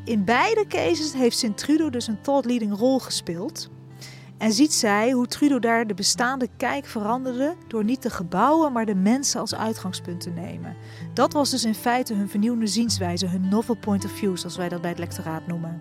In 0.05 0.25
beide 0.25 0.67
cases 0.67 1.13
heeft 1.13 1.39
Sint 1.39 1.59
Trudo 1.59 1.91
dus 1.91 2.07
een 2.07 2.21
thought 2.21 2.45
leading 2.45 2.79
rol 2.79 2.99
gespeeld. 2.99 3.71
En 4.43 4.53
ziet 4.53 4.73
zij 4.73 5.11
hoe 5.11 5.27
Trudeau 5.27 5.61
daar 5.61 5.87
de 5.87 5.95
bestaande 5.95 6.49
kijk 6.57 6.87
veranderde 6.87 7.55
door 7.69 7.85
niet 7.85 8.03
de 8.03 8.11
gebouwen, 8.11 8.73
maar 8.73 8.87
de 8.87 8.95
mensen 8.95 9.41
als 9.41 9.55
uitgangspunt 9.55 10.21
te 10.21 10.31
nemen. 10.31 10.77
Dat 11.15 11.33
was 11.33 11.51
dus 11.51 11.65
in 11.65 11.75
feite 11.75 12.15
hun 12.15 12.29
vernieuwde 12.29 12.67
zienswijze, 12.67 13.27
hun 13.27 13.49
novel 13.49 13.75
point 13.75 14.05
of 14.05 14.11
view, 14.11 14.37
zoals 14.37 14.57
wij 14.57 14.69
dat 14.69 14.81
bij 14.81 14.91
het 14.91 14.99
lectoraat 14.99 15.47
noemen. 15.47 15.81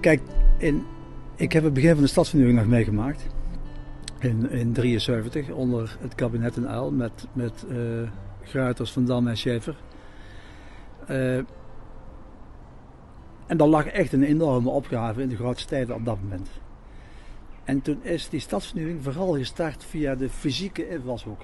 Kijk, 0.00 0.20
in, 0.58 0.84
ik 1.36 1.52
heb 1.52 1.64
het 1.64 1.72
begin 1.72 1.92
van 1.92 2.02
de 2.02 2.08
stadsvernieuwing 2.08 2.58
nog 2.58 2.68
meegemaakt. 2.68 3.22
In 4.18 4.38
1973, 4.40 5.50
onder 5.50 5.96
het 6.00 6.14
kabinet 6.14 6.56
in 6.56 6.68
Uil, 6.68 6.90
met, 6.90 7.26
met 7.32 7.64
uh, 7.70 7.76
Gruiters, 8.42 8.92
Van 8.92 9.04
Dam 9.04 9.28
en 9.28 9.36
Schäfer. 9.36 9.74
Uh, 11.10 11.42
en 13.46 13.56
daar 13.56 13.68
lag 13.68 13.86
echt 13.86 14.12
een 14.12 14.22
enorme 14.22 14.68
opgave 14.68 15.22
in 15.22 15.28
de 15.28 15.36
grote 15.36 15.60
steden 15.60 15.94
op 15.94 16.04
dat 16.04 16.22
moment. 16.22 16.48
En 17.64 17.82
toen 17.82 17.98
is 18.02 18.28
die 18.28 18.40
stadsvernieuwing 18.40 19.02
vooral 19.02 19.32
gestart 19.32 19.84
via 19.84 20.14
de 20.14 20.28
fysieke 20.28 20.88
invalshoek. 20.88 21.40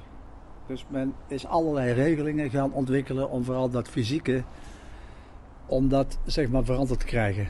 Dus 0.66 0.86
men 0.88 1.14
is 1.26 1.46
allerlei 1.46 1.92
regelingen 1.92 2.50
gaan 2.50 2.72
ontwikkelen 2.72 3.30
om 3.30 3.44
vooral 3.44 3.70
dat 3.70 3.88
fysieke, 3.88 4.42
om 5.66 5.88
dat 5.88 6.18
zeg 6.24 6.48
maar 6.48 6.64
veranderd 6.64 7.00
te 7.00 7.06
krijgen. 7.06 7.48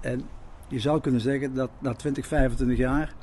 En 0.00 0.28
je 0.68 0.80
zou 0.80 1.00
kunnen 1.00 1.20
zeggen 1.20 1.54
dat 1.54 1.70
na 1.78 1.92
20, 1.92 2.26
25 2.26 2.78
jaar 2.78 3.14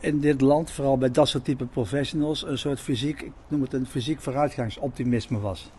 in 0.00 0.20
dit 0.20 0.40
land, 0.40 0.70
vooral 0.70 0.98
bij 0.98 1.10
dat 1.10 1.28
soort 1.28 1.44
type 1.44 1.66
professionals, 1.66 2.46
een 2.46 2.58
soort 2.58 2.80
fysiek, 2.80 3.20
ik 3.22 3.32
noem 3.48 3.62
het 3.62 3.72
een 3.72 3.86
fysiek 3.86 4.20
vooruitgangsoptimisme 4.20 5.38
was. 5.38 5.70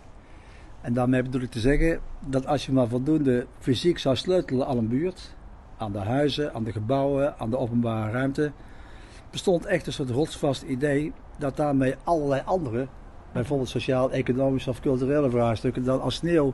En 0.82 0.94
daarmee 0.94 1.24
bedoel 1.24 1.42
ik 1.42 1.52
te 1.52 1.60
zeggen 1.60 2.00
dat 2.28 2.46
als 2.46 2.66
je 2.66 2.72
maar 2.72 2.88
voldoende 2.88 3.46
fysiek 3.60 4.00
zou 4.00 4.16
sleutelen 4.16 4.68
aan 4.68 4.78
een 4.78 4.88
buurt, 4.88 5.36
aan 5.78 5.92
de 5.92 6.00
huizen, 6.00 6.54
aan 6.54 6.64
de 6.64 6.72
gebouwen, 6.72 7.38
aan 7.38 7.50
de 7.50 7.58
openbare 7.58 8.12
ruimte, 8.12 8.52
bestond 9.32 9.66
echt 9.66 9.88
een 9.88 9.94
soort 9.94 10.10
rotsvast 10.10 10.62
idee 10.62 11.14
dat 11.38 11.56
daarmee 11.56 11.96
allerlei 12.04 12.42
andere, 12.46 12.88
bijvoorbeeld 13.32 13.70
sociaal-economische 13.70 14.70
of 14.70 14.80
culturele 14.80 15.30
vraagstukken, 15.30 15.84
dan 15.84 16.02
als 16.02 16.16
sneeuw 16.16 16.54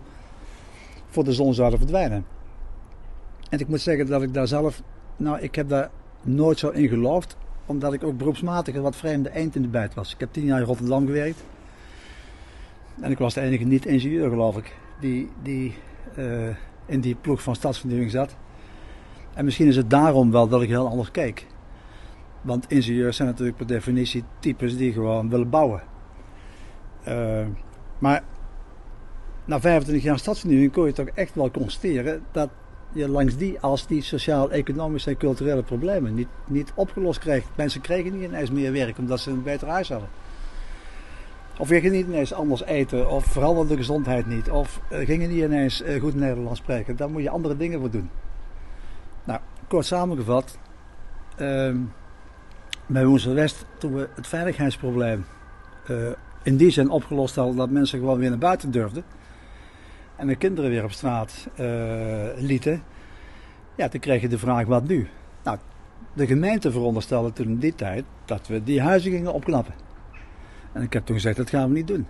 voor 1.08 1.24
de 1.24 1.34
zon 1.34 1.54
zouden 1.54 1.80
verdwijnen. 1.80 2.26
En 3.50 3.60
ik 3.60 3.68
moet 3.68 3.82
zeggen 3.82 4.06
dat 4.08 4.22
ik 4.22 4.34
daar 4.34 4.48
zelf, 4.48 4.82
nou, 5.16 5.40
ik 5.40 5.56
heb 5.56 5.70
daar 5.70 5.90
nooit 6.22 6.60
zo 6.60 6.70
in 6.70 6.88
geloofd, 6.88 7.38
omdat 7.66 7.94
ik 7.94 8.04
ook 8.04 8.18
beroepsmatig 8.18 8.76
wat 8.76 8.96
vreemde 8.96 9.30
eind 9.30 9.56
in 9.56 9.62
de 9.62 9.68
bijt 9.68 9.94
was. 9.94 10.14
Ik 10.14 10.20
heb 10.20 10.34
tien 10.34 10.46
jaar 10.46 10.60
in 10.60 10.66
Rotterdam 10.66 11.06
gewerkt. 11.06 11.44
En 13.02 13.12
ik 13.12 13.18
was 13.18 13.34
de 13.34 13.42
enige 13.42 13.64
niet-ingenieur, 13.64 14.30
geloof 14.30 14.58
ik, 14.58 14.76
die, 15.00 15.30
die 15.42 15.76
uh, 16.18 16.56
in 16.86 17.02
die 17.02 17.16
ploeg 17.16 17.42
van 17.42 17.56
stadsvernieuwing 17.56 18.12
zat. 18.12 18.36
En 19.34 19.46
misschien 19.46 19.68
is 19.68 19.76
het 19.76 19.90
daarom 19.90 20.32
wel 20.32 20.48
dat 20.48 20.62
ik 20.62 20.70
heel 20.70 20.88
anders 20.88 21.12
keek. 21.12 21.48
Want 22.42 22.66
ingenieurs 22.70 23.16
zijn 23.16 23.28
natuurlijk 23.28 23.58
per 23.58 23.68
definitie 23.68 24.24
types 24.40 24.78
die 24.78 24.94
gewoon 24.94 25.30
willen 25.30 25.50
bouwen. 25.50 25.84
Uh, 27.08 27.46
maar 28.00 28.24
na 29.46 29.60
25 29.60 30.06
jaar 30.06 30.20
stadsvernieuwing 30.20 30.72
kon 30.72 30.86
je 30.86 30.94
toch 30.94 31.08
echt 31.08 31.36
wel 31.36 31.52
constateren 31.52 32.24
dat 32.32 32.50
je 32.92 33.10
langs 33.10 33.38
die 33.38 33.60
als 33.60 33.88
die 33.88 34.02
sociaal-economische 34.02 35.10
en 35.10 35.18
culturele 35.18 35.64
problemen 35.64 36.14
niet, 36.14 36.28
niet 36.48 36.72
opgelost 36.76 37.20
kreeg. 37.20 37.44
Mensen 37.56 37.82
kregen 37.82 38.14
niet 38.14 38.24
ineens 38.24 38.52
meer 38.52 38.72
werk 38.72 38.98
omdat 38.98 39.20
ze 39.20 39.32
een 39.32 39.44
beter 39.44 39.68
huis 39.68 39.90
hadden. 39.90 40.10
Of 41.58 41.70
je 41.70 41.80
ging 41.80 41.94
niet 41.94 42.08
ineens 42.08 42.34
anders 42.34 42.64
eten, 42.64 43.10
of 43.10 43.26
veranderde 43.26 43.70
de 43.70 43.78
gezondheid 43.78 44.28
niet, 44.28 44.50
of 44.50 44.82
uh, 44.92 44.98
ging 44.98 45.22
je 45.22 45.28
niet 45.28 45.44
ineens 45.44 45.82
uh, 45.82 46.02
goed 46.02 46.16
Nederlands 46.16 46.60
spreken. 46.60 46.96
Daar 46.96 47.10
moet 47.10 47.22
je 47.22 47.30
andere 47.30 47.58
dingen 47.58 47.80
voor 47.80 47.90
doen. 47.90 48.10
Nou, 49.24 49.40
kort 49.68 49.86
samengevat, 49.86 50.58
uh, 51.38 51.76
bij 52.86 53.06
Woensel 53.06 53.34
West, 53.34 53.66
toen 53.78 53.94
we 53.94 54.10
het 54.16 54.28
veiligheidsprobleem 54.28 55.26
uh, 55.90 55.98
in 56.44 56.58
die 56.58 56.70
zin 56.70 56.90
opgelost 56.90 57.36
hadden 57.36 57.56
dat 57.56 57.70
mensen 57.70 58.00
gewoon 58.00 58.20
weer 58.20 58.30
naar 58.30 58.38
buiten 58.38 58.72
durfden 58.72 59.04
en 60.16 60.28
de 60.28 60.36
kinderen 60.36 60.70
weer 60.70 60.84
op 60.84 60.92
straat 60.92 61.48
lieten, 62.36 62.84
ja, 63.76 63.88
toen 63.88 64.00
kreeg 64.00 64.22
je 64.22 64.28
de 64.28 64.38
vraag: 64.38 64.66
wat 64.66 64.88
nu? 64.88 65.08
Nou, 65.44 65.58
de 66.14 66.28
gemeente 66.28 66.72
veronderstelde 66.72 67.34
toen 67.34 67.48
in 67.48 67.58
die 67.58 67.76
tijd 67.76 68.04
dat 68.26 68.48
we 68.48 68.64
die 68.64 68.82
huizen 68.82 69.12
gingen 69.12 69.34
opknappen. 69.34 69.83
En 70.74 70.82
ik 70.82 70.94
heb 70.94 71.06
toen 71.06 71.16
gezegd, 71.16 71.38
dat 71.38 71.50
gaan 71.50 71.70
we 71.70 71.76
niet 71.76 71.88
doen. 71.88 72.08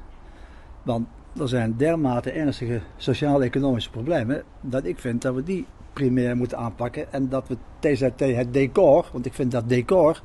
Want 0.84 1.08
er 1.40 1.48
zijn 1.48 1.78
dermate 1.78 2.32
ernstige 2.32 2.82
sociaal-economische 2.98 3.90
problemen 3.90 4.44
dat 4.62 4.86
ik 4.86 5.00
vind 5.00 5.22
dat 5.22 5.36
we 5.36 5.44
die 5.44 5.66
primair 5.94 6.38
moeten 6.38 6.58
aanpakken. 6.58 7.14
En 7.14 7.30
dat 7.30 7.48
we 7.48 7.58
TZT 7.80 8.20
het 8.20 8.54
decor, 8.54 9.10
want 9.12 9.26
ik 9.26 9.34
vind 9.34 9.52
dat 9.52 9.70
decor 9.70 10.22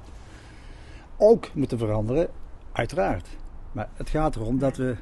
ook 1.17 1.55
moeten 1.55 1.79
veranderen, 1.79 2.29
uiteraard. 2.73 3.29
Maar 3.73 3.89
het 3.95 4.09
gaat 4.09 4.37
erom 4.37 4.59
dat 4.59 4.77
we 4.77 4.97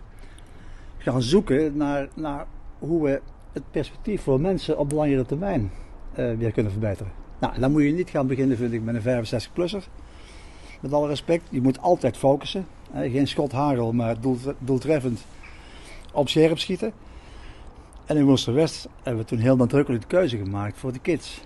gaan 0.99 1.23
zoeken 1.23 1.77
naar, 1.77 2.09
naar 2.15 2.47
hoe 2.79 3.03
we 3.03 3.21
het 3.53 3.63
perspectief 3.71 4.23
voor 4.23 4.41
mensen 4.41 4.79
op 4.79 4.93
langere 4.93 5.27
termijn 5.27 5.71
uh, 6.19 6.37
weer 6.37 6.53
kunnen 6.53 6.73
verbeteren. 6.73 7.13
Nou, 7.39 7.61
dan 7.61 7.73
moet 7.73 7.83
je 7.83 7.93
niet 7.93 8.11
gaan 8.11 8.27
beginnen, 8.27 8.57
vind 8.57 8.73
ik, 8.73 8.83
met 8.83 9.05
een 9.05 9.25
65-plusser. 9.25 9.89
Met 10.81 10.93
alle 10.93 11.09
respect, 11.09 11.45
je 11.51 11.61
moet 11.61 11.81
altijd 11.81 12.17
focussen. 12.17 12.67
Geen 12.95 13.29
schot 13.29 13.53
hagel, 13.53 13.93
maar 13.93 14.17
doeltreffend 14.59 15.25
op 16.13 16.29
scherp 16.29 16.59
schieten. 16.59 16.93
En 18.07 18.17
in 18.17 18.55
West 18.55 18.89
hebben 19.03 19.23
we 19.23 19.29
toen 19.29 19.39
heel 19.39 19.57
nadrukkelijk 19.57 20.03
de 20.03 20.09
keuze 20.09 20.37
gemaakt 20.37 20.79
voor 20.79 20.93
de 20.93 20.99
kids. 20.99 21.41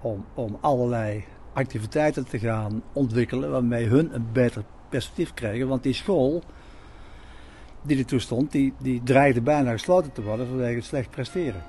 Om, 0.00 0.24
om 0.34 0.58
allerlei 0.60 1.24
activiteiten 1.52 2.28
te 2.28 2.38
gaan 2.38 2.82
ontwikkelen 2.92 3.50
waarmee 3.50 3.86
hun 3.86 4.14
een 4.14 4.26
beter 4.32 4.64
perspectief 4.88 5.34
krijgen. 5.34 5.68
Want 5.68 5.82
die 5.82 5.92
school 5.92 6.42
die 7.82 7.98
er 7.98 8.06
toe 8.06 8.18
stond, 8.18 8.52
die, 8.52 8.72
die 8.78 9.02
dreigde 9.02 9.40
bijna 9.40 9.70
gesloten 9.70 10.12
te 10.12 10.22
worden 10.22 10.46
vanwege 10.46 10.74
het 10.74 10.84
slecht 10.84 11.10
presteren. 11.10 11.62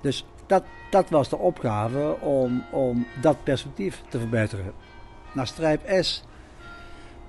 Dus 0.00 0.26
dat, 0.46 0.64
dat 0.90 1.10
was 1.10 1.28
de 1.28 1.38
opgave 1.38 2.16
om, 2.20 2.64
om 2.72 3.06
dat 3.20 3.44
perspectief 3.44 4.02
te 4.08 4.18
verbeteren. 4.18 4.72
Naar 5.34 5.46
strijp 5.46 5.80
S 6.00 6.24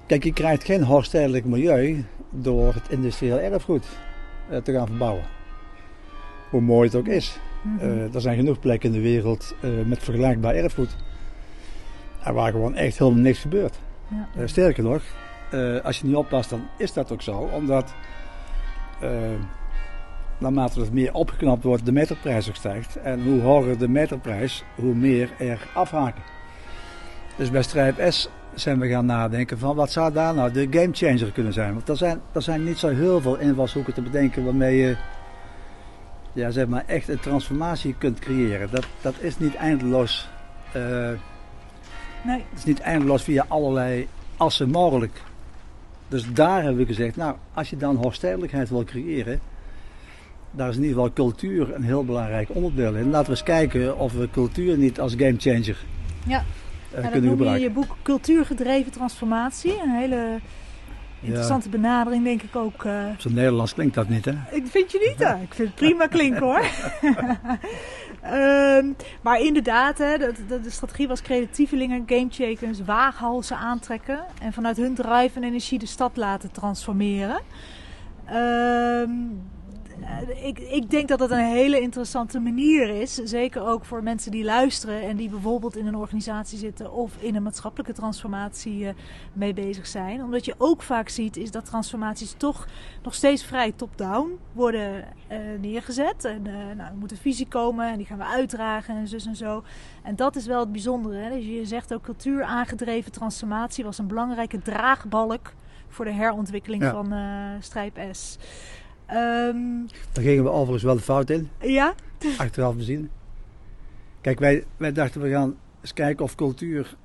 Kijk, 0.05 0.23
je 0.23 0.33
krijgt 0.33 0.63
geen 0.63 0.83
hoogstedelijk 0.83 1.45
milieu 1.45 2.05
door 2.29 2.73
het 2.73 2.89
industrieel 2.89 3.39
erfgoed 3.39 3.85
uh, 4.51 4.57
te 4.57 4.71
gaan 4.71 4.87
verbouwen. 4.87 5.23
Hoe 6.49 6.61
mooi 6.61 6.87
het 6.87 6.97
ook 6.97 7.07
is. 7.07 7.39
Mm 7.61 7.79
er 8.13 8.21
zijn 8.21 8.35
genoeg 8.35 8.59
plekken 8.59 8.89
in 8.89 8.95
de 8.95 9.01
wereld 9.01 9.55
uh, 9.61 9.85
met 9.85 10.03
vergelijkbaar 10.03 10.55
erfgoed. 10.55 10.95
En 12.23 12.33
waar 12.33 12.51
gewoon 12.51 12.75
echt 12.75 12.99
helemaal 12.99 13.21
niks 13.21 13.39
gebeurt. 13.39 13.79
Ja. 14.35 14.47
sterker 14.47 14.83
nog, 14.83 15.01
als 15.83 15.99
je 15.99 16.05
niet 16.05 16.15
oppast, 16.15 16.49
dan 16.49 16.67
is 16.77 16.93
dat 16.93 17.11
ook 17.11 17.21
zo. 17.21 17.49
Omdat 17.53 17.93
naarmate 20.37 20.79
het 20.79 20.93
meer 20.93 21.13
opgeknapt 21.13 21.63
wordt, 21.63 21.85
de 21.85 21.91
meterprijs 21.91 22.49
ook 22.49 22.55
stijgt. 22.55 22.95
En 22.95 23.23
hoe 23.23 23.41
hoger 23.41 23.77
de 23.77 23.87
meterprijs, 23.87 24.63
hoe 24.75 24.95
meer 24.95 25.29
er 25.39 25.67
afhaken. 25.73 26.23
Dus 27.35 27.51
bij 27.51 27.63
Strijp 27.63 28.11
S 28.11 28.29
zijn 28.53 28.79
we 28.79 28.87
gaan 28.87 29.05
nadenken 29.05 29.59
van 29.59 29.75
wat 29.75 29.91
zou 29.91 30.13
daar 30.13 30.33
nou 30.33 30.51
de 30.51 30.67
gamechanger 30.69 31.31
kunnen 31.31 31.53
zijn. 31.53 31.73
Want 31.73 31.89
er 31.89 31.97
zijn, 31.97 32.21
er 32.31 32.41
zijn 32.41 32.63
niet 32.63 32.77
zo 32.77 32.87
heel 32.87 33.21
veel 33.21 33.37
invalshoeken 33.37 33.93
te 33.93 34.01
bedenken 34.01 34.43
waarmee 34.43 34.77
je 34.77 34.95
ja, 36.33 36.51
zeg 36.51 36.67
maar 36.67 36.83
echt 36.87 37.07
een 37.07 37.19
transformatie 37.19 37.95
kunt 37.97 38.19
creëren. 38.19 38.69
Dat, 38.71 38.85
dat 39.01 39.13
is 39.19 39.37
niet 39.37 39.55
eindeloos. 39.55 40.27
Uh, 40.75 41.09
nee. 42.23 42.43
Het 42.49 42.57
is 42.57 42.63
niet 42.63 42.79
eindeloos 42.79 43.23
via 43.23 43.45
allerlei 43.47 44.07
assen 44.37 44.69
mogelijk. 44.69 45.21
Dus 46.07 46.33
daar 46.33 46.61
hebben 46.63 46.77
we 46.77 46.85
gezegd, 46.85 47.15
nou, 47.15 47.35
als 47.53 47.69
je 47.69 47.77
dan 47.77 47.95
hoogstedelijkheid 47.95 48.69
wil 48.69 48.83
creëren, 48.83 49.39
daar 50.51 50.69
is 50.69 50.75
in 50.75 50.81
ieder 50.81 50.95
geval 50.95 51.13
cultuur 51.13 51.75
een 51.75 51.83
heel 51.83 52.05
belangrijk 52.05 52.49
onderdeel 52.51 52.95
in. 52.95 53.09
Laten 53.09 53.25
we 53.25 53.31
eens 53.31 53.43
kijken 53.43 53.97
of 53.97 54.13
we 54.13 54.29
cultuur 54.31 54.77
niet 54.77 54.99
als 54.99 55.13
gamechanger 55.17 55.77
ja 56.25 56.43
uh, 56.95 57.03
ja, 57.03 57.09
kunnen 57.09 57.29
gebruiken. 57.29 57.61
je 57.61 57.67
je 57.67 57.73
boek 57.73 57.95
Cultuurgedreven 58.03 58.91
Transformatie. 58.91 59.81
Een 59.83 59.89
hele 59.89 60.39
Interessante 61.25 61.69
benadering, 61.69 62.23
denk 62.23 62.41
ik 62.41 62.55
ook. 62.55 62.83
Uh... 62.83 63.05
Zo 63.17 63.29
Nederlands 63.29 63.73
klinkt 63.73 63.95
dat 63.95 64.09
niet, 64.09 64.25
hè? 64.25 64.33
Ik 64.51 64.67
vind 64.67 64.91
je 64.91 65.07
niet, 65.09 65.27
hè? 65.27 65.41
Ik 65.41 65.53
vind 65.53 65.67
het 65.67 65.75
prima 65.75 66.07
klinken, 66.07 66.43
hoor. 66.43 66.65
um, 68.33 68.95
maar 69.23 69.41
inderdaad, 69.41 69.97
hè, 69.97 70.17
de, 70.17 70.33
de, 70.47 70.61
de, 70.61 70.69
strategie 70.69 71.07
was 71.07 71.21
creatievelingen, 71.21 72.03
gamechakers, 72.05 72.81
waaghalzen 72.81 73.57
aantrekken. 73.57 74.19
En 74.41 74.53
vanuit 74.53 74.77
hun 74.77 74.95
drive 74.95 75.31
en 75.35 75.43
energie 75.43 75.79
de 75.79 75.85
stad 75.85 76.17
laten 76.17 76.51
transformeren. 76.51 77.41
Um, 78.31 78.33
eh, 78.33 79.54
ik, 80.43 80.59
ik 80.59 80.89
denk 80.89 81.07
dat 81.07 81.19
dat 81.19 81.31
een 81.31 81.37
hele 81.45 81.79
interessante 81.79 82.39
manier 82.39 83.01
is. 83.01 83.13
Zeker 83.13 83.67
ook 83.67 83.85
voor 83.85 84.03
mensen 84.03 84.31
die 84.31 84.43
luisteren 84.43 85.01
en 85.01 85.15
die 85.15 85.29
bijvoorbeeld 85.29 85.75
in 85.75 85.87
een 85.87 85.95
organisatie 85.95 86.57
zitten 86.57 86.93
of 86.93 87.17
in 87.19 87.35
een 87.35 87.43
maatschappelijke 87.43 87.93
transformatie 87.93 88.79
uh, 88.79 88.89
mee 89.33 89.53
bezig 89.53 89.87
zijn. 89.87 90.23
Omdat 90.23 90.45
je 90.45 90.55
ook 90.57 90.81
vaak 90.81 91.09
ziet 91.09 91.37
is 91.37 91.51
dat 91.51 91.65
transformaties 91.65 92.33
toch 92.37 92.67
nog 93.03 93.13
steeds 93.13 93.43
vrij 93.43 93.71
top-down 93.71 94.37
worden 94.51 95.03
uh, 95.31 95.37
neergezet. 95.59 96.25
En 96.25 96.41
nou, 96.75 96.89
er 96.89 96.97
moet 96.99 97.11
een 97.11 97.17
visie 97.17 97.47
komen 97.47 97.91
en 97.91 97.97
die 97.97 98.05
gaan 98.05 98.17
we 98.17 98.25
uitdragen 98.25 98.95
en 98.95 99.07
zus 99.07 99.25
en 99.25 99.35
zo. 99.35 99.63
En 100.03 100.15
dat 100.15 100.35
is 100.35 100.45
wel 100.45 100.59
het 100.59 100.71
bijzondere. 100.71 101.15
Hè? 101.15 101.29
Dus 101.29 101.45
je 101.45 101.65
zegt 101.65 101.93
ook 101.93 102.03
cultuur 102.03 102.43
aangedreven 102.43 103.11
transformatie 103.11 103.83
was 103.83 103.97
een 103.97 104.07
belangrijke 104.07 104.61
draagbalk 104.61 105.53
voor 105.87 106.05
de 106.05 106.11
herontwikkeling 106.11 106.83
ja. 106.83 106.91
van 106.91 107.13
Strijp 107.59 107.99
S. 108.11 108.37
Um, 109.11 109.87
Daar 110.11 110.23
gingen 110.23 110.43
we 110.43 110.49
overigens 110.49 110.83
wel 110.83 110.95
de 110.95 111.01
fout 111.01 111.29
in. 111.29 111.49
Ja? 111.61 111.93
Achteraf 112.37 112.75
bezien. 112.75 113.09
Kijk, 114.21 114.39
wij, 114.39 114.63
wij 114.77 114.91
dachten 114.91 115.21
we 115.21 115.29
gaan 115.29 115.55
eens 115.81 115.93
kijken 115.93 116.25
of 116.25 116.35
cultuur 116.35 116.95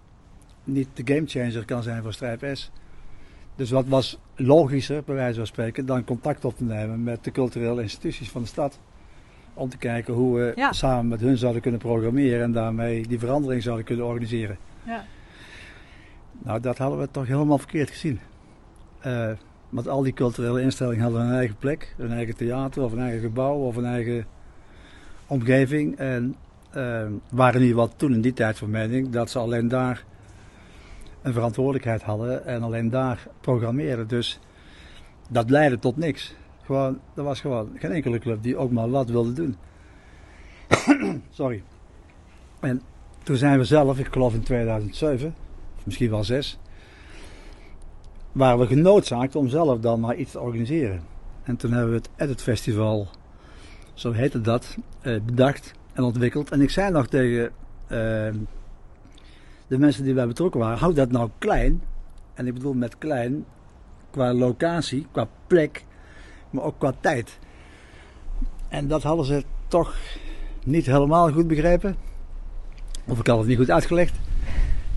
niet 0.64 0.88
de 0.94 1.14
gamechanger 1.14 1.64
kan 1.64 1.82
zijn 1.82 2.02
voor 2.02 2.12
Stripe 2.12 2.54
S. 2.54 2.70
Dus 3.56 3.70
wat 3.70 3.86
was 3.86 4.18
logischer, 4.34 5.02
bij 5.04 5.14
wijze 5.14 5.36
van 5.36 5.46
spreken, 5.46 5.86
dan 5.86 6.04
contact 6.04 6.44
op 6.44 6.56
te 6.56 6.64
nemen 6.64 7.02
met 7.02 7.24
de 7.24 7.30
culturele 7.30 7.82
instituties 7.82 8.30
van 8.30 8.42
de 8.42 8.48
stad. 8.48 8.78
Om 9.54 9.68
te 9.68 9.76
kijken 9.76 10.14
hoe 10.14 10.38
we 10.38 10.68
samen 10.70 11.08
met 11.08 11.20
hun 11.20 11.36
zouden 11.36 11.62
kunnen 11.62 11.80
programmeren 11.80 12.42
en 12.42 12.52
daarmee 12.52 13.06
die 13.06 13.18
verandering 13.18 13.62
zouden 13.62 13.84
kunnen 13.84 14.06
organiseren. 14.06 14.58
Ja. 14.86 15.04
Nou, 16.38 16.60
dat 16.60 16.78
hadden 16.78 16.98
we 16.98 17.10
toch 17.10 17.26
helemaal 17.26 17.58
verkeerd 17.58 17.90
gezien. 17.90 18.20
Uh, 19.06 19.30
want 19.70 19.88
al 19.88 20.02
die 20.02 20.12
culturele 20.12 20.60
instellingen 20.60 21.02
hadden 21.02 21.20
een 21.20 21.34
eigen 21.34 21.56
plek, 21.56 21.94
een 21.98 22.12
eigen 22.12 22.36
theater 22.36 22.82
of 22.82 22.92
een 22.92 23.00
eigen 23.00 23.20
gebouw 23.20 23.56
of 23.56 23.76
een 23.76 23.84
eigen 23.84 24.26
omgeving. 25.26 25.96
En 25.96 26.36
uh, 26.76 27.06
waren 27.30 27.60
niet 27.60 27.74
wat 27.74 27.92
toen 27.96 28.12
in 28.12 28.20
die 28.20 28.32
tijd 28.32 28.58
van 28.58 28.70
mening 28.70 29.10
dat 29.10 29.30
ze 29.30 29.38
alleen 29.38 29.68
daar 29.68 30.04
een 31.22 31.32
verantwoordelijkheid 31.32 32.02
hadden 32.02 32.46
en 32.46 32.62
alleen 32.62 32.90
daar 32.90 33.26
programmeren. 33.40 34.08
Dus 34.08 34.40
dat 35.28 35.50
leidde 35.50 35.78
tot 35.78 35.96
niks. 35.96 36.34
Gewoon, 36.62 36.98
er 37.14 37.22
was 37.22 37.40
gewoon 37.40 37.70
geen 37.74 37.92
enkele 37.92 38.18
club 38.18 38.42
die 38.42 38.56
ook 38.56 38.70
maar 38.70 38.90
wat 38.90 39.08
wilde 39.08 39.32
doen. 39.32 39.56
Sorry. 41.30 41.62
En 42.60 42.82
toen 43.22 43.36
zijn 43.36 43.58
we 43.58 43.64
zelf, 43.64 43.98
ik 43.98 44.06
geloof 44.12 44.34
in 44.34 44.42
2007, 44.42 45.34
of 45.76 45.86
misschien 45.86 46.10
wel 46.10 46.24
6, 46.24 46.58
waren 48.32 48.58
we 48.58 48.66
genoodzaakt 48.66 49.36
om 49.36 49.48
zelf 49.48 49.80
dan 49.80 50.00
maar 50.00 50.16
iets 50.16 50.30
te 50.30 50.40
organiseren. 50.40 51.02
En 51.42 51.56
toen 51.56 51.72
hebben 51.72 51.90
we 51.90 51.96
het 51.96 52.10
Edit 52.16 52.42
Festival, 52.42 53.08
zo 53.94 54.12
heette 54.12 54.40
dat, 54.40 54.76
eh, 55.00 55.20
bedacht 55.24 55.72
en 55.92 56.02
ontwikkeld. 56.02 56.50
En 56.50 56.60
ik 56.60 56.70
zei 56.70 56.90
nog 56.90 57.06
tegen 57.06 57.52
uh, 57.82 57.98
de 59.66 59.78
mensen 59.78 60.04
die 60.04 60.14
bij 60.14 60.26
betrokken 60.26 60.60
waren, 60.60 60.78
houd 60.78 60.96
dat 60.96 61.10
nou 61.10 61.30
klein. 61.38 61.82
En 62.34 62.46
ik 62.46 62.54
bedoel 62.54 62.74
met 62.74 62.98
klein 62.98 63.44
qua 64.10 64.34
locatie, 64.34 65.06
qua 65.12 65.28
plek, 65.46 65.84
maar 66.50 66.64
ook 66.64 66.78
qua 66.78 66.92
tijd. 67.00 67.38
En 68.68 68.88
dat 68.88 69.02
hadden 69.02 69.24
ze 69.24 69.44
toch 69.68 69.94
niet 70.64 70.86
helemaal 70.86 71.32
goed 71.32 71.46
begrepen. 71.46 71.96
Of 73.06 73.18
ik 73.18 73.26
had 73.26 73.38
het 73.38 73.46
niet 73.46 73.58
goed 73.58 73.70
uitgelegd. 73.70 74.14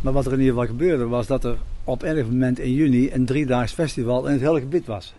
Maar 0.02 0.14
wat 0.14 0.26
er 0.26 0.34
in 0.34 0.40
ieder 0.40 0.54
geval 0.54 0.70
gebeurde 0.70 1.08
was 1.08 1.28
dat 1.28 1.44
er 1.44 1.58
op 1.84 2.02
enig 2.02 2.26
moment 2.26 2.60
in 2.60 2.74
juni 2.74 3.12
een 3.12 3.26
driedaags 3.26 3.74
festival 3.74 4.26
in 4.26 4.32
het 4.32 4.42
hele 4.42 4.60
gebied 4.60 4.86
was. 4.86 5.14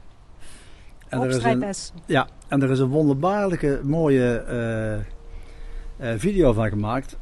En 1.08 1.20
er 1.20 1.28
is 1.28 1.44
een, 1.44 1.64
ja, 2.06 2.28
en 2.48 2.62
er 2.62 2.70
is 2.70 2.78
een 2.78 2.88
wonderbaarlijke 2.88 3.80
mooie 3.82 4.44
uh, 5.98 6.08
uh, 6.08 6.18
video 6.18 6.52
van 6.52 6.68
gemaakt, 6.68 7.16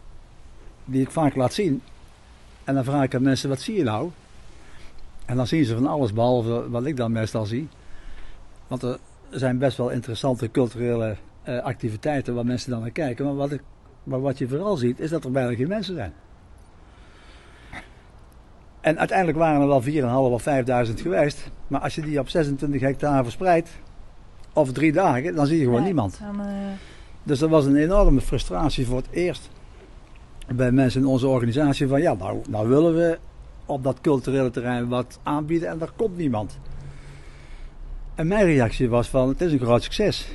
die 0.85 1.01
ik 1.01 1.11
vaak 1.11 1.35
laat 1.35 1.53
zien. 1.53 1.83
En 2.65 2.75
dan 2.75 2.85
vraag 2.85 3.05
ik 3.05 3.15
aan 3.15 3.23
mensen, 3.23 3.49
wat 3.49 3.61
zie 3.61 3.77
je 3.77 3.83
nou? 3.83 4.11
En 5.25 5.37
dan 5.37 5.47
zien 5.47 5.65
ze 5.65 5.75
van 5.75 5.87
alles, 5.87 6.13
behalve 6.13 6.71
wat 6.71 6.87
ik 6.87 6.97
dan 6.97 7.13
meestal 7.13 7.47
zie. 7.47 7.69
Want 8.67 8.83
er 8.83 8.99
zijn 9.31 9.59
best 9.59 9.77
wel 9.77 9.91
interessante 9.91 10.51
culturele 10.51 11.17
uh, 11.49 11.63
activiteiten 11.63 12.35
waar 12.35 12.47
mensen 12.47 12.71
dan 12.71 12.81
naar 12.81 12.91
kijken. 12.91 13.25
Maar 13.25 13.35
wat, 13.35 13.53
ik, 13.53 13.63
maar 14.03 14.21
wat 14.21 14.39
je 14.39 14.49
vooral 14.49 14.77
ziet, 14.77 15.01
is 15.01 15.11
dat 15.11 15.25
er 15.25 15.31
bijna 15.31 15.55
geen 15.55 15.69
mensen 15.69 15.95
zijn. 15.95 16.13
En 18.83 18.99
uiteindelijk 18.99 19.39
waren 19.39 19.61
er 19.61 19.69
wel 19.69 19.83
4.500 19.83 19.89
of 20.33 20.45
5.000 20.89 20.95
geweest. 20.95 21.51
Maar 21.67 21.81
als 21.81 21.95
je 21.95 22.01
die 22.01 22.19
op 22.19 22.29
26 22.29 22.81
hectare 22.81 23.23
verspreidt, 23.23 23.71
of 24.53 24.73
drie 24.73 24.93
dagen, 24.93 25.35
dan 25.35 25.47
zie 25.47 25.59
je 25.59 25.65
gewoon 25.65 25.83
niemand. 25.83 26.19
Dan, 26.21 26.47
uh... 26.47 26.47
Dus 27.23 27.39
dat 27.39 27.51
was 27.51 27.65
een 27.65 27.77
enorme 27.77 28.21
frustratie 28.21 28.87
voor 28.87 28.97
het 28.97 29.11
eerst 29.11 29.51
bij 30.55 30.73
mensen 30.73 31.01
in 31.01 31.07
onze 31.07 31.27
organisatie. 31.27 31.89
Van 31.89 32.01
ja, 32.01 32.15
nou, 32.15 32.41
nou 32.49 32.69
willen 32.69 32.95
we 32.95 33.19
op 33.67 33.83
dat 33.83 34.01
culturele 34.01 34.51
terrein 34.51 34.89
wat 34.89 35.19
aanbieden 35.23 35.69
en 35.69 35.79
daar 35.79 35.93
komt 35.97 36.17
niemand. 36.17 36.59
En 38.15 38.27
mijn 38.27 38.45
reactie 38.45 38.89
was 38.89 39.09
van 39.09 39.29
het 39.29 39.41
is 39.41 39.53
een 39.53 39.59
groot 39.59 39.83
succes. 39.83 40.29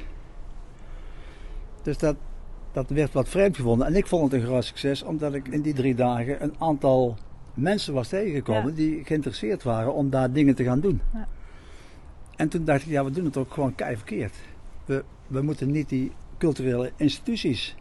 Dus 1.81 1.97
dat, 1.97 2.15
dat 2.71 2.89
werd 2.89 3.13
wat 3.13 3.29
vreemd 3.29 3.55
gevonden. 3.55 3.87
En 3.87 3.95
ik 3.95 4.07
vond 4.07 4.31
het 4.31 4.41
een 4.41 4.47
groot 4.47 4.65
succes 4.65 5.03
omdat 5.03 5.33
ik 5.33 5.47
in 5.47 5.61
die 5.61 5.73
drie 5.73 5.95
dagen 5.95 6.43
een 6.43 6.53
aantal 6.57 7.17
mensen 7.57 7.93
was 7.93 8.07
tegengekomen 8.07 8.75
die 8.75 9.03
geïnteresseerd 9.03 9.63
waren 9.63 9.93
om 9.93 10.09
daar 10.09 10.31
dingen 10.31 10.55
te 10.55 10.63
gaan 10.63 10.79
doen. 10.79 11.01
Ja. 11.13 11.27
En 12.35 12.49
toen 12.49 12.65
dacht 12.65 12.81
ik, 12.81 12.87
ja, 12.87 13.03
we 13.05 13.11
doen 13.11 13.25
het 13.25 13.37
ook 13.37 13.53
gewoon 13.53 13.75
kei 13.75 13.95
verkeerd. 13.95 14.33
We, 14.85 15.03
we 15.27 15.41
moeten 15.41 15.71
niet 15.71 15.89
die 15.89 16.11
culturele 16.37 16.91
instituties 16.95 17.75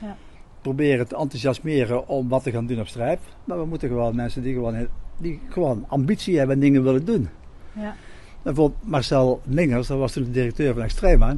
ja. 0.00 0.16
proberen 0.62 1.08
te 1.08 1.16
enthousiasmeren 1.16 2.08
om 2.08 2.28
wat 2.28 2.42
te 2.42 2.50
gaan 2.50 2.66
doen 2.66 2.80
op 2.80 2.86
strijp. 2.86 3.20
Maar 3.44 3.58
we 3.58 3.66
moeten 3.66 3.88
gewoon 3.88 4.16
mensen 4.16 4.42
die 4.42 4.54
gewoon, 4.54 4.86
die 5.16 5.40
gewoon 5.48 5.84
ambitie 5.88 6.38
hebben 6.38 6.54
en 6.54 6.60
dingen 6.60 6.82
willen 6.82 7.04
doen. 7.04 7.28
Ja. 7.72 7.96
Bijvoorbeeld 8.42 8.86
Marcel 8.86 9.40
Mingers, 9.46 9.86
dat 9.86 9.98
was 9.98 10.12
toen 10.12 10.24
de 10.24 10.30
directeur 10.30 10.74
van 10.74 10.82
Extrema. 10.82 11.36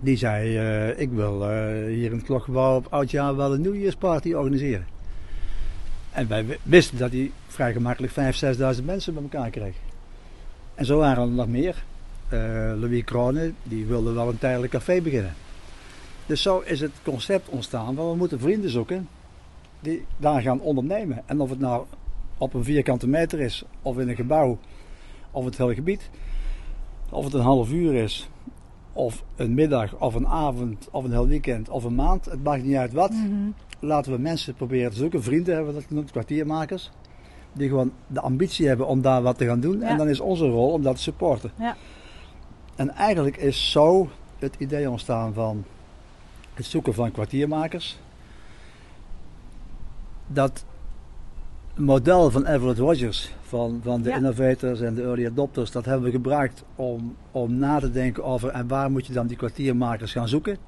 Die 0.00 0.16
zei, 0.16 0.58
uh, 0.58 1.00
ik 1.00 1.10
wil 1.10 1.42
uh, 1.42 1.48
hier 1.94 2.10
in 2.10 2.16
het 2.16 2.22
klokgebouw 2.22 2.76
op 2.76 2.86
oudjaar 2.90 3.36
wel 3.36 3.54
een 3.54 3.60
New 3.60 3.74
Year's 3.74 3.96
party 3.96 4.32
organiseren. 4.32 4.86
En 6.16 6.28
wij 6.28 6.58
wisten 6.62 6.98
dat 6.98 7.12
hij 7.12 7.30
vrij 7.46 7.72
gemakkelijk 7.72 8.12
5.000, 8.12 8.76
6.000 8.78 8.84
mensen 8.84 9.14
bij 9.14 9.22
elkaar 9.22 9.50
kreeg. 9.50 9.74
En 10.74 10.84
zo 10.84 10.98
waren 10.98 11.22
er 11.22 11.30
nog 11.30 11.48
meer. 11.48 11.84
Uh, 12.32 12.40
Louis 12.80 13.04
Krone, 13.04 13.52
die 13.62 13.86
wilde 13.86 14.12
wel 14.12 14.28
een 14.28 14.38
tijdelijk 14.38 14.72
café 14.72 15.00
beginnen. 15.00 15.34
Dus 16.26 16.42
zo 16.42 16.60
is 16.60 16.80
het 16.80 16.92
concept 17.02 17.48
ontstaan 17.48 17.94
van 17.94 18.10
we 18.10 18.16
moeten 18.16 18.40
vrienden 18.40 18.70
zoeken 18.70 19.08
die 19.80 20.04
daar 20.16 20.42
gaan 20.42 20.60
ondernemen. 20.60 21.22
En 21.26 21.40
of 21.40 21.50
het 21.50 21.58
nou 21.58 21.86
op 22.38 22.54
een 22.54 22.64
vierkante 22.64 23.08
meter 23.08 23.40
is, 23.40 23.64
of 23.82 23.98
in 23.98 24.08
een 24.08 24.16
gebouw, 24.16 24.58
of 25.30 25.44
het 25.44 25.58
hele 25.58 25.74
gebied. 25.74 26.10
Of 27.10 27.24
het 27.24 27.34
een 27.34 27.40
half 27.40 27.72
uur 27.72 27.94
is, 27.94 28.28
of 28.92 29.24
een 29.36 29.54
middag, 29.54 29.94
of 29.94 30.14
een 30.14 30.28
avond, 30.28 30.88
of 30.90 31.04
een 31.04 31.12
heel 31.12 31.28
weekend, 31.28 31.68
of 31.68 31.84
een 31.84 31.94
maand. 31.94 32.24
Het 32.24 32.42
maakt 32.42 32.64
niet 32.64 32.76
uit 32.76 32.92
wat. 32.92 33.10
Mhm 33.10 33.50
laten 33.78 34.12
we 34.12 34.18
mensen 34.18 34.54
proberen 34.54 34.90
te 34.90 34.96
zoeken. 34.96 35.22
Vrienden 35.22 35.54
hebben 35.54 35.74
we 35.74 35.78
dat 35.80 35.88
genoemd, 35.88 36.10
kwartiermakers. 36.10 36.90
Die 37.52 37.68
gewoon 37.68 37.92
de 38.06 38.20
ambitie 38.20 38.66
hebben 38.66 38.86
om 38.86 39.02
daar 39.02 39.22
wat 39.22 39.38
te 39.38 39.46
gaan 39.46 39.60
doen. 39.60 39.82
En 39.82 39.96
dan 39.96 40.08
is 40.08 40.20
onze 40.20 40.46
rol 40.46 40.72
om 40.72 40.82
dat 40.82 40.96
te 40.96 41.02
supporten. 41.02 41.50
Ja. 41.58 41.76
En 42.76 42.90
eigenlijk 42.90 43.36
is 43.36 43.70
zo 43.70 44.08
het 44.38 44.54
idee 44.58 44.90
ontstaan 44.90 45.32
van 45.32 45.64
het 46.54 46.66
zoeken 46.66 46.94
van 46.94 47.10
kwartiermakers. 47.10 47.98
Dat 50.26 50.64
model 51.74 52.30
van 52.30 52.46
Everett 52.46 52.78
Rogers, 52.78 53.32
van, 53.42 53.80
van 53.82 54.02
de 54.02 54.10
innovators 54.10 54.80
en 54.80 54.94
de 54.94 55.02
early 55.02 55.26
adopters, 55.26 55.70
dat 55.70 55.84
hebben 55.84 56.04
we 56.04 56.10
gebruikt 56.10 56.64
om, 56.74 57.16
om 57.30 57.54
na 57.54 57.80
te 57.80 57.90
denken 57.90 58.24
over 58.24 58.48
en 58.48 58.68
waar 58.68 58.90
moet 58.90 59.06
je 59.06 59.12
dan 59.12 59.26
die 59.26 59.36
kwartiermakers 59.36 60.12
gaan 60.12 60.28
zoeken. 60.28 60.58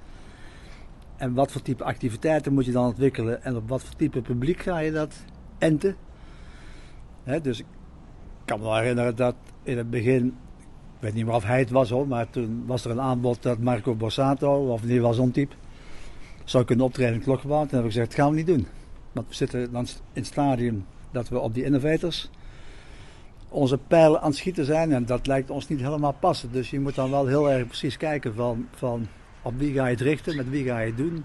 En 1.19 1.35
wat 1.35 1.53
voor 1.53 1.63
type 1.63 1.85
activiteiten 1.85 2.53
moet 2.53 2.65
je 2.65 2.73
dan 2.73 2.87
ontwikkelen 2.87 3.43
en 3.43 3.57
op 3.57 3.69
wat 3.69 3.83
voor 3.83 3.97
type 3.97 4.21
publiek 4.21 4.61
ga 4.61 4.79
je 4.79 4.93
dat 4.93 5.15
enten? 5.59 5.97
dus 7.43 7.59
ik 7.59 7.67
kan 8.45 8.59
me 8.59 8.65
wel 8.65 8.77
herinneren 8.77 9.17
dat 9.17 9.35
in 9.63 9.77
het 9.77 9.91
begin, 9.91 10.27
ik 10.27 11.01
weet 11.01 11.15
niet 11.15 11.25
meer 11.25 11.35
of 11.35 11.45
hij 11.45 11.59
het 11.59 11.71
was 11.71 11.91
hoor, 11.91 12.09
maar 12.09 12.31
toen 12.31 12.65
was 12.67 12.85
er 12.85 12.91
een 12.91 13.01
aanbod 13.01 13.43
dat 13.43 13.59
Marco 13.59 13.95
Borsato, 13.95 14.73
of 14.73 14.83
ieder 14.83 14.97
geval 14.97 15.15
zo'n 15.15 15.31
type, 15.31 15.55
zou 16.45 16.65
kunnen 16.65 16.85
optreden 16.85 17.13
in 17.13 17.19
het 17.19 17.29
klokgebouw. 17.29 17.61
Toen 17.61 17.71
heb 17.71 17.79
ik 17.79 17.93
gezegd, 17.93 18.07
dat 18.07 18.19
gaan 18.19 18.31
we 18.31 18.37
niet 18.37 18.47
doen. 18.47 18.67
Want 19.13 19.29
we 19.29 19.35
zitten 19.35 19.73
dan 19.73 19.87
in 19.87 19.93
het 20.13 20.27
stadium 20.27 20.87
dat 21.11 21.29
we 21.29 21.39
op 21.39 21.55
die 21.55 21.65
innovators 21.65 22.31
onze 23.49 23.79
pijlen 23.79 24.21
aan 24.21 24.29
het 24.29 24.37
schieten 24.37 24.65
zijn 24.65 24.93
en 24.93 25.07
dat 25.07 25.27
lijkt 25.27 25.51
ons 25.51 25.69
niet 25.69 25.81
helemaal 25.81 26.13
passen. 26.13 26.53
Dus 26.53 26.71
je 26.71 26.81
moet 26.81 26.95
dan 26.95 27.11
wel 27.11 27.27
heel 27.27 27.51
erg 27.51 27.67
precies 27.67 27.97
kijken 27.97 28.35
van, 28.35 28.67
van 28.75 29.07
op 29.43 29.59
wie 29.59 29.73
ga 29.73 29.85
je 29.85 29.91
het 29.91 30.01
richten, 30.01 30.37
met 30.37 30.51
wie 30.51 30.65
ga 30.65 30.79
je 30.79 30.87
het 30.87 30.97
doen, 30.97 31.25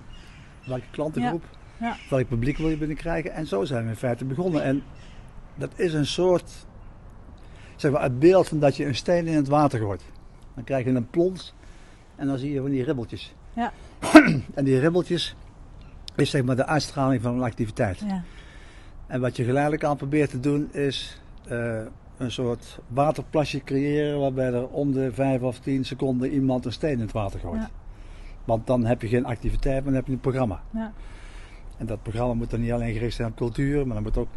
welke 0.66 0.86
klantengroep, 0.92 1.44
Ja. 1.80 1.96
welk 2.10 2.28
publiek 2.28 2.58
wil 2.58 2.70
je 2.70 2.78
binnenkrijgen. 2.78 3.34
En 3.34 3.48
zo 3.48 3.64
zijn 3.64 3.84
we 3.84 3.90
in 3.90 3.96
feite 3.96 4.26
begonnen. 4.26 4.64
En 4.64 4.84
dat 5.56 5.72
is 5.76 5.94
een 5.94 6.06
soort, 6.06 6.52
zeg 7.76 7.92
maar, 7.92 8.02
het 8.02 8.20
beeld 8.20 8.48
van 8.48 8.60
dat 8.60 8.76
je 8.78 8.86
een 8.86 8.96
steen 8.96 9.28
in 9.28 9.36
het 9.36 9.48
water 9.48 9.80
gooit. 9.80 10.04
Dan 10.56 10.64
krijg 10.64 10.86
je 10.86 10.92
een 10.92 11.10
plons 11.10 11.54
en 12.16 12.28
dan 12.28 12.38
zie 12.38 12.54
je 12.54 12.62
van 12.62 12.70
die 12.70 12.84
ribbeltjes. 12.84 13.34
Ja. 13.54 13.72
en 14.56 14.64
die 14.64 14.80
ribbeltjes 14.80 15.36
is 16.16 16.30
zeg 16.30 16.44
maar 16.44 16.56
de 16.56 16.66
uitstraling 16.66 17.22
van 17.22 17.34
een 17.36 17.44
activiteit. 17.44 18.00
Ja. 18.00 18.24
En 19.08 19.22
wat 19.22 19.36
je 19.36 19.44
geleidelijk 19.44 19.84
aan 19.84 19.98
probeert 19.98 20.30
te 20.30 20.40
doen 20.40 20.74
is 20.74 21.22
eh, 21.48 21.82
een 22.18 22.32
soort 22.32 22.80
waterplasje 22.88 23.64
creëren 23.64 24.20
waarbij 24.20 24.54
er 24.54 24.68
om 24.68 24.92
de 24.92 25.14
5 25.14 25.42
of 25.42 25.60
10 25.60 25.86
seconden 25.86 26.32
iemand 26.32 26.66
een 26.66 26.72
steen 26.72 26.92
in 26.92 27.00
het 27.00 27.12
water 27.12 27.40
gooit. 27.40 27.62
Ja. 27.62 27.70
Want 28.46 28.68
dan 28.68 28.86
heb 28.86 29.02
je 29.02 29.08
geen 29.08 29.26
activiteit, 29.26 29.76
maar 29.76 29.84
dan 29.84 29.94
heb 29.94 30.06
je 30.06 30.12
een 30.12 30.20
programma. 30.20 30.62
Ja. 30.70 30.94
En 31.78 31.86
dat 31.86 32.04
programma 32.04 32.34
moet 32.34 32.50
dan 32.50 32.62
niet 32.62 32.72
alleen 32.72 32.94
gericht 32.94 33.16
zijn 33.16 33.28
op 33.28 33.36
cultuur, 33.36 33.88
maar 33.88 33.96
er 33.96 34.02
moet 34.02 34.18
ook 34.18 34.28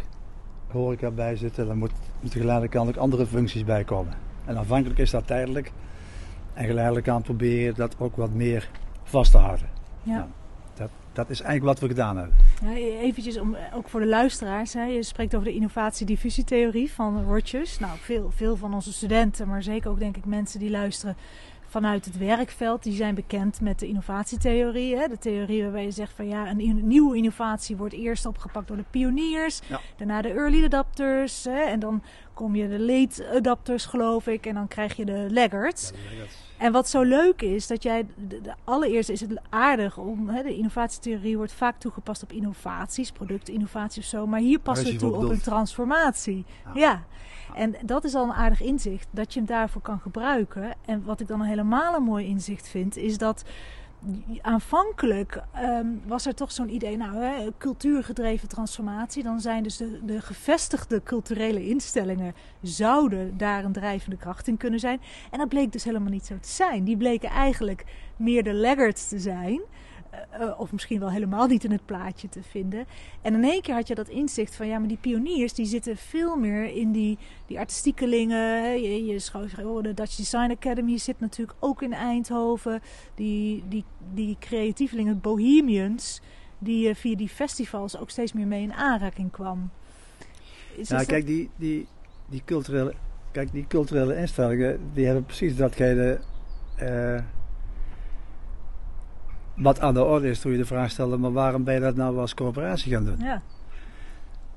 horeca 0.67 1.11
bij 1.11 1.37
zitten. 1.37 1.69
Er 1.69 1.77
moet, 1.77 1.93
moeten 2.21 2.41
geleidelijk 2.41 2.77
aan 2.77 2.89
ook 2.89 2.97
andere 2.97 3.27
functies 3.27 3.65
bij 3.65 3.85
komen. 3.85 4.15
En 4.45 4.57
aanvankelijk 4.57 4.99
is 4.99 5.11
dat 5.11 5.27
tijdelijk. 5.27 5.73
En 6.55 6.67
geleidelijk 6.67 7.09
aan 7.09 7.23
proberen 7.23 7.75
dat 7.75 7.97
ook 7.99 8.17
wat 8.17 8.31
meer 8.31 8.71
vast 9.03 9.31
te 9.31 9.39
houden. 9.39 9.69
Ja. 10.03 10.13
Ja. 10.13 10.29
Dat, 10.75 10.91
dat 11.13 11.31
is 11.31 11.41
eigenlijk 11.41 11.81
wat 11.81 11.81
we 11.81 11.95
gedaan 11.95 12.17
hebben. 12.17 12.37
Ja, 12.63 12.75
eventjes 13.01 13.39
om, 13.39 13.57
ook 13.75 13.89
voor 13.89 14.01
de 14.01 14.07
luisteraars. 14.07 14.73
Hè. 14.73 14.85
Je 14.85 15.03
spreekt 15.03 15.35
over 15.35 15.47
de 15.47 15.55
innovatiediffusietheorie 15.55 16.93
van 16.93 17.25
Rogers. 17.25 17.79
Nou, 17.79 17.93
veel, 17.99 18.31
veel 18.35 18.57
van 18.57 18.75
onze 18.75 18.93
studenten, 18.93 19.49
maar 19.49 19.63
zeker 19.63 19.91
ook 19.91 19.99
denk 19.99 20.17
ik 20.17 20.25
mensen 20.25 20.61
die 20.61 20.71
luisteren 20.71 21.17
vanuit 21.77 22.05
het 22.05 22.19
werkveld, 22.19 22.83
die 22.83 22.93
zijn 22.93 23.15
bekend 23.15 23.61
met 23.61 23.79
de 23.79 23.87
innovatietheorie. 23.87 24.97
Hè. 24.97 25.09
De 25.09 25.19
theorie 25.19 25.63
waarbij 25.63 25.85
je 25.85 25.91
zegt 25.91 26.13
van 26.13 26.29
ja, 26.29 26.51
een 26.51 26.61
in- 26.61 26.87
nieuwe 26.89 27.17
innovatie 27.17 27.77
wordt 27.77 27.95
eerst 27.95 28.27
opgepakt 28.27 28.69
door 28.69 28.77
de 28.77 28.85
pioniers, 28.91 29.61
Ja. 29.69 29.81
daarna 29.97 30.23
de 30.23 30.29
early 30.29 30.65
adapters 30.65 31.45
hè, 31.45 31.61
en 31.61 31.81
dan 31.81 32.03
kom 32.35 32.55
je 32.57 32.69
de 32.69 32.81
late 32.81 33.31
adapters 33.35 33.87
geloof 33.87 34.27
ik 34.27 34.47
en 34.47 34.55
dan 34.55 34.69
krijg 34.69 34.97
je 34.97 35.05
de 35.05 35.27
laggards. 35.31 35.93
En 36.59 36.73
wat 36.73 36.89
zo 36.89 37.03
leuk 37.03 37.43
is, 37.43 37.67
dat 37.67 37.83
jij. 37.83 38.07
De, 38.29 38.41
de- 38.41 38.55
allereerst 38.65 39.09
is 39.09 39.21
het 39.21 39.41
aardig 39.49 39.99
om. 39.99 40.29
Hè, 40.29 40.43
de 40.43 40.57
innovatietheorie 40.57 41.37
wordt 41.37 41.53
vaak 41.53 41.79
toegepast 41.79 42.23
op 42.23 42.33
innovaties, 42.33 43.11
productinnovatie 43.13 44.03
of 44.03 44.09
zo. 44.09 44.27
Maar 44.27 44.41
hier 44.41 44.61
we 44.65 44.83
die 44.83 44.97
toe 44.97 45.15
op 45.15 45.23
een 45.23 45.41
transformatie. 45.41 46.45
Ja. 46.65 46.81
Ja. 46.81 47.05
En 47.57 47.75
dat 47.85 48.05
is 48.05 48.15
al 48.15 48.25
een 48.25 48.33
aardig 48.33 48.63
inzicht, 48.63 49.09
dat 49.11 49.33
je 49.33 49.39
hem 49.39 49.49
daarvoor 49.49 49.83
kan 49.83 50.01
gebruiken. 50.01 50.75
En 50.85 51.05
wat 51.05 51.21
ik 51.21 51.27
dan 51.27 51.43
helemaal 51.43 51.95
een 51.95 52.03
mooi 52.03 52.27
inzicht 52.27 52.69
vind, 52.69 52.97
is 52.97 53.19
dat. 53.19 53.45
Aanvankelijk 54.41 55.43
ehm, 55.53 55.87
was 56.07 56.27
er 56.27 56.35
toch 56.35 56.53
zo'n 56.53 56.75
idee, 56.75 56.97
nou, 56.97 57.17
hè, 57.17 57.49
cultuurgedreven 57.59 58.49
transformatie. 58.49 59.23
Dan 59.23 59.41
zijn 59.41 59.63
dus 59.63 59.77
de, 59.77 60.05
de 60.05 60.21
gevestigde 60.21 61.03
culturele 61.03 61.69
instellingen 61.69 62.35
zouden 62.63 63.37
daar 63.37 63.65
een 63.65 63.73
drijvende 63.73 64.17
kracht 64.17 64.49
in 64.49 64.57
kunnen 64.57 64.81
zijn. 64.81 65.01
En 65.31 65.39
dat 65.39 65.49
bleek 65.49 65.73
dus 65.73 65.85
helemaal 65.85 66.11
niet 66.11 66.27
zo 66.27 66.39
te 66.41 66.49
zijn. 66.49 66.85
Die 66.85 66.97
bleken 66.97 67.31
eigenlijk 67.31 67.85
meer 68.17 68.43
de 68.45 68.55
laggards 68.55 69.09
te 69.09 69.19
zijn. 69.19 69.61
Eh, 70.31 70.43
eh, 70.43 70.61
of 70.61 70.73
misschien 70.73 70.99
wel 71.01 71.11
helemaal 71.11 71.47
niet 71.47 71.65
in 71.65 71.71
het 71.73 71.85
plaatje 71.87 72.29
te 72.29 72.43
vinden. 72.43 72.85
En 73.23 73.35
in 73.35 73.45
één 73.45 73.63
keer 73.63 73.75
had 73.75 73.89
je 73.89 73.95
dat 73.95 74.09
inzicht 74.09 74.55
van 74.57 74.67
ja, 74.67 74.79
maar 74.79 74.89
die 74.89 74.97
pioniers 75.01 75.53
die 75.55 75.67
zitten 75.67 75.97
veel 75.97 76.37
meer 76.37 76.65
in 76.65 76.93
die, 76.93 77.19
die 77.47 77.59
artistiekelingen. 77.59 78.81
Je, 78.83 79.05
je 79.05 79.19
schoof, 79.19 79.59
oh, 79.59 79.83
de 79.83 79.95
Dutch 79.95 80.17
Design 80.17 80.51
Academy 80.51 80.99
zit 80.99 81.21
natuurlijk 81.21 81.59
ook 81.61 81.83
in 81.83 81.93
Eindhoven. 81.93 82.81
Die, 83.15 83.65
die, 83.69 83.85
die 84.15 84.37
creatievelingen, 84.41 85.21
bohemians, 85.21 86.21
die 86.59 86.89
eh, 86.89 86.95
via 86.95 87.17
die 87.17 87.29
festivals 87.29 87.99
ook 87.99 88.11
steeds 88.11 88.33
meer 88.33 88.47
mee 88.47 88.63
in 88.63 88.73
aanraking 88.73 89.31
kwam. 89.31 89.71
Is 90.77 90.89
Ja, 90.89 90.97
dat- 90.97 91.07
kijk, 91.07 91.27
die, 91.27 91.51
die, 91.57 91.87
die, 92.29 92.43
culturele, 92.45 92.95
kijk, 93.33 93.53
die 93.53 93.67
culturele 93.69 94.17
instellingen, 94.17 94.81
die 94.95 95.05
hebben 95.05 95.25
precies 95.25 95.57
datgene 95.57 96.21
eh, 96.77 97.19
wat 99.57 99.81
aan 99.81 99.95
de 99.95 100.05
orde 100.05 100.29
is 100.29 100.41
toen 100.41 100.53
je 100.53 100.59
de 100.59 100.65
vraag 100.65 100.91
stelde, 100.91 101.17
maar 101.17 101.33
waarom 101.33 101.65
ben 101.65 101.75
je 101.75 101.81
dat 101.81 101.97
nou 101.97 102.19
als 102.19 102.35
coöperatie 102.35 102.93
gaan 102.93 103.05
doen? 103.05 103.19
Ja, 103.19 103.43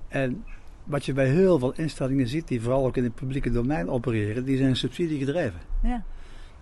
En 0.08 0.44
wat 0.84 1.06
je 1.06 1.14
bij 1.14 1.28
heel 1.28 1.60
veel 1.60 1.74
instellingen 1.76 2.28
ziet, 2.28 2.48
die 2.48 2.62
vooral 2.62 2.86
ook 2.86 2.98
in 2.98 3.04
het 3.04 3.16
publieke 3.16 3.52
domein 3.52 3.90
opereren, 3.90 4.46
die 4.46 4.58
zijn 4.58 4.76
subsidiegedreven. 4.76 5.60
ja, 5.84 6.04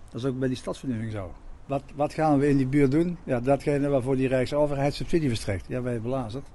Dat 0.10 0.22
is 0.22 0.28
ook 0.28 0.40
bij 0.40 0.48
die 0.48 0.58
stadsvernieuwing 0.58 1.12
zo. 1.12 1.34
Wat, 1.66 1.84
wat 1.96 2.14
gaan 2.14 2.40
we 2.40 2.50
in 2.50 2.58
die 2.58 2.68
buurt 2.68 2.92
doen? 2.92 3.18
Ja, 3.24 3.40
datgene 3.40 3.88
waarvoor 3.90 4.16
die 4.16 4.28
Rijksoverheid 4.28 4.94
subsidie 4.94 5.28
verstrekt. 5.28 5.66
Ja, 5.68 5.82
wij 5.82 6.02
belazerd. 6.02 6.48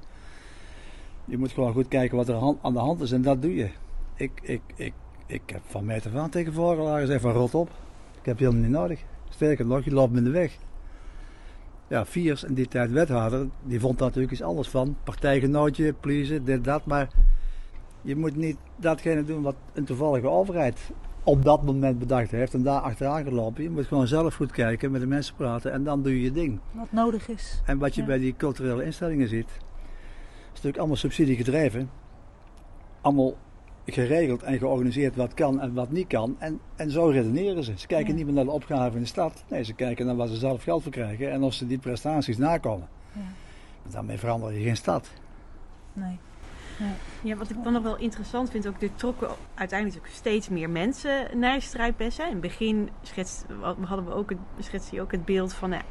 Je 1.24 1.38
moet 1.38 1.52
gewoon 1.52 1.72
goed 1.72 1.88
kijken 1.88 2.16
wat 2.16 2.28
er 2.28 2.56
aan 2.62 2.72
de 2.72 2.78
hand 2.78 3.00
is 3.00 3.12
en 3.12 3.22
dat 3.22 3.42
doe 3.42 3.54
je. 3.54 3.68
Ik, 4.14 4.30
ik, 4.42 4.60
ik, 4.74 4.92
ik 5.26 5.42
heb 5.46 5.60
van 5.66 5.84
meter 5.84 6.10
van 6.10 6.30
tegen 6.30 6.52
voorgelagen 6.52 7.00
gezegd 7.00 7.20
van 7.22 7.32
rot 7.32 7.54
op. 7.54 7.68
Ik 8.20 8.26
heb 8.26 8.38
je 8.38 8.44
helemaal 8.44 8.64
niet 8.68 8.76
nodig. 8.76 9.00
Sterker 9.28 9.66
nog, 9.66 9.84
je 9.84 9.92
loopt 9.92 10.12
me 10.12 10.18
in 10.18 10.24
de 10.24 10.30
weg. 10.30 10.58
Ja, 11.92 12.06
Viers, 12.06 12.44
in 12.44 12.54
die 12.54 12.68
tijd 12.68 12.90
wethouder, 12.90 13.46
die 13.62 13.80
vond 13.80 13.98
daar 13.98 14.06
natuurlijk 14.06 14.32
iets 14.32 14.42
anders 14.42 14.68
van. 14.68 14.96
Partijgenootje, 15.04 15.92
pleasen, 15.92 16.44
dit, 16.44 16.64
dat. 16.64 16.84
Maar 16.86 17.08
je 18.02 18.16
moet 18.16 18.36
niet 18.36 18.56
datgene 18.76 19.24
doen 19.24 19.42
wat 19.42 19.54
een 19.74 19.84
toevallige 19.84 20.28
overheid 20.28 20.90
op 21.22 21.44
dat 21.44 21.62
moment 21.62 21.98
bedacht 21.98 22.30
heeft 22.30 22.54
en 22.54 22.62
daar 22.62 22.80
achteraan 22.80 23.24
gelopen. 23.24 23.62
Je 23.62 23.70
moet 23.70 23.86
gewoon 23.86 24.06
zelf 24.06 24.34
goed 24.34 24.50
kijken, 24.50 24.90
met 24.90 25.00
de 25.00 25.06
mensen 25.06 25.34
praten 25.34 25.72
en 25.72 25.84
dan 25.84 26.02
doe 26.02 26.12
je 26.16 26.22
je 26.22 26.32
ding. 26.32 26.58
wat 26.72 26.92
nodig 26.92 27.28
is. 27.28 27.62
En 27.66 27.78
wat 27.78 27.94
je 27.94 28.00
Ja. 28.00 28.06
bij 28.06 28.18
die 28.18 28.34
culturele 28.36 28.84
instellingen 28.84 29.28
ziet, 29.28 29.48
is 29.48 29.58
natuurlijk 30.48 30.76
allemaal 30.78 30.96
subsidie 30.96 31.36
gedreven. 31.36 31.90
Allemaal 33.00 33.34
geregeld 33.86 34.42
en 34.42 34.58
georganiseerd 34.58 35.16
wat 35.16 35.34
kan 35.34 35.60
en 35.60 35.74
wat 35.74 35.90
niet 35.90 36.06
kan. 36.06 36.36
En, 36.38 36.60
en 36.76 36.90
zo 36.90 37.06
redeneren 37.06 37.64
ze. 37.64 37.72
Ze 37.76 37.86
kijken 37.86 38.08
Ja. 38.10 38.14
niet 38.16 38.24
meer 38.24 38.34
naar 38.34 38.44
de 38.44 38.50
opgave 38.50 38.96
in 38.96 39.02
de 39.02 39.08
stad. 39.08 39.44
Nee, 39.48 39.64
ze 39.64 39.72
kijken 39.74 40.06
naar 40.06 40.16
waar 40.16 40.28
ze 40.28 40.36
zelf 40.36 40.62
geld 40.62 40.82
voor 40.82 40.92
krijgen 40.92 41.30
en 41.30 41.42
of 41.42 41.54
ze 41.54 41.66
die 41.66 41.78
prestaties 41.78 42.36
nakomen. 42.38 42.88
Ja. 43.12 43.20
Daarmee 43.90 44.18
verander 44.18 44.52
je 44.52 44.62
geen 44.64 44.76
stad. 44.76 45.10
Nee. 45.92 46.18
Ja, 47.22 47.36
wat 47.36 47.50
ik 47.50 47.56
dan 47.62 47.72
nog 47.72 47.82
wel 47.82 47.96
interessant 47.96 48.50
vind, 48.50 48.66
ook 48.66 48.82
er 48.82 48.94
trokken 48.94 49.28
uiteindelijk 49.54 49.98
ook 49.98 50.12
steeds 50.12 50.48
meer 50.48 50.70
mensen 50.70 51.38
naar 51.38 51.62
Strijpessen. 51.62 52.24
In 52.24 52.32
het 52.32 52.40
begin 52.40 52.88
schetst, 53.02 53.46
hadden 53.60 54.04
we 54.04 54.12
ook 54.12 54.30
het, 54.30 54.38
schetste 54.58 55.00
ook 55.00 55.12
het 55.12 55.24
beeld 55.24 55.52
van, 55.52 55.70
nou, 55.70 55.82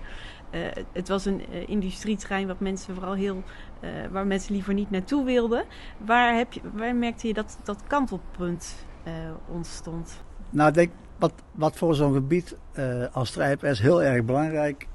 eh, 0.49 0.61
het 0.91 1.07
was 1.07 1.25
een 1.25 1.45
eh, 1.51 1.69
industrieterrein 1.69 2.47
wat 2.47 2.59
mensen 2.59 2.93
vooral 2.93 3.13
heel, 3.13 3.43
eh, 3.79 3.89
waar 4.11 4.27
mensen 4.27 4.53
liever 4.53 4.73
niet 4.73 4.89
naartoe 4.89 5.25
wilden. 5.25 5.65
Waar, 5.97 6.35
heb 6.35 6.53
je, 6.53 6.61
waar 6.73 6.95
merkte 6.95 7.27
je 7.27 7.33
dat 7.33 7.57
dat 7.63 7.83
kantelpunt 7.87 8.75
eh, 9.03 9.13
ontstond? 9.47 10.23
Nou, 10.49 10.71
denk 10.71 10.91
wat, 11.21 11.33
wat 11.51 11.77
voor 11.77 11.95
zo'n 11.95 12.13
gebied 12.13 12.55
eh, 12.71 13.05
als 13.11 13.29
Strijpers 13.29 13.79
heel 13.79 14.03
erg 14.03 14.25
belangrijk 14.25 14.87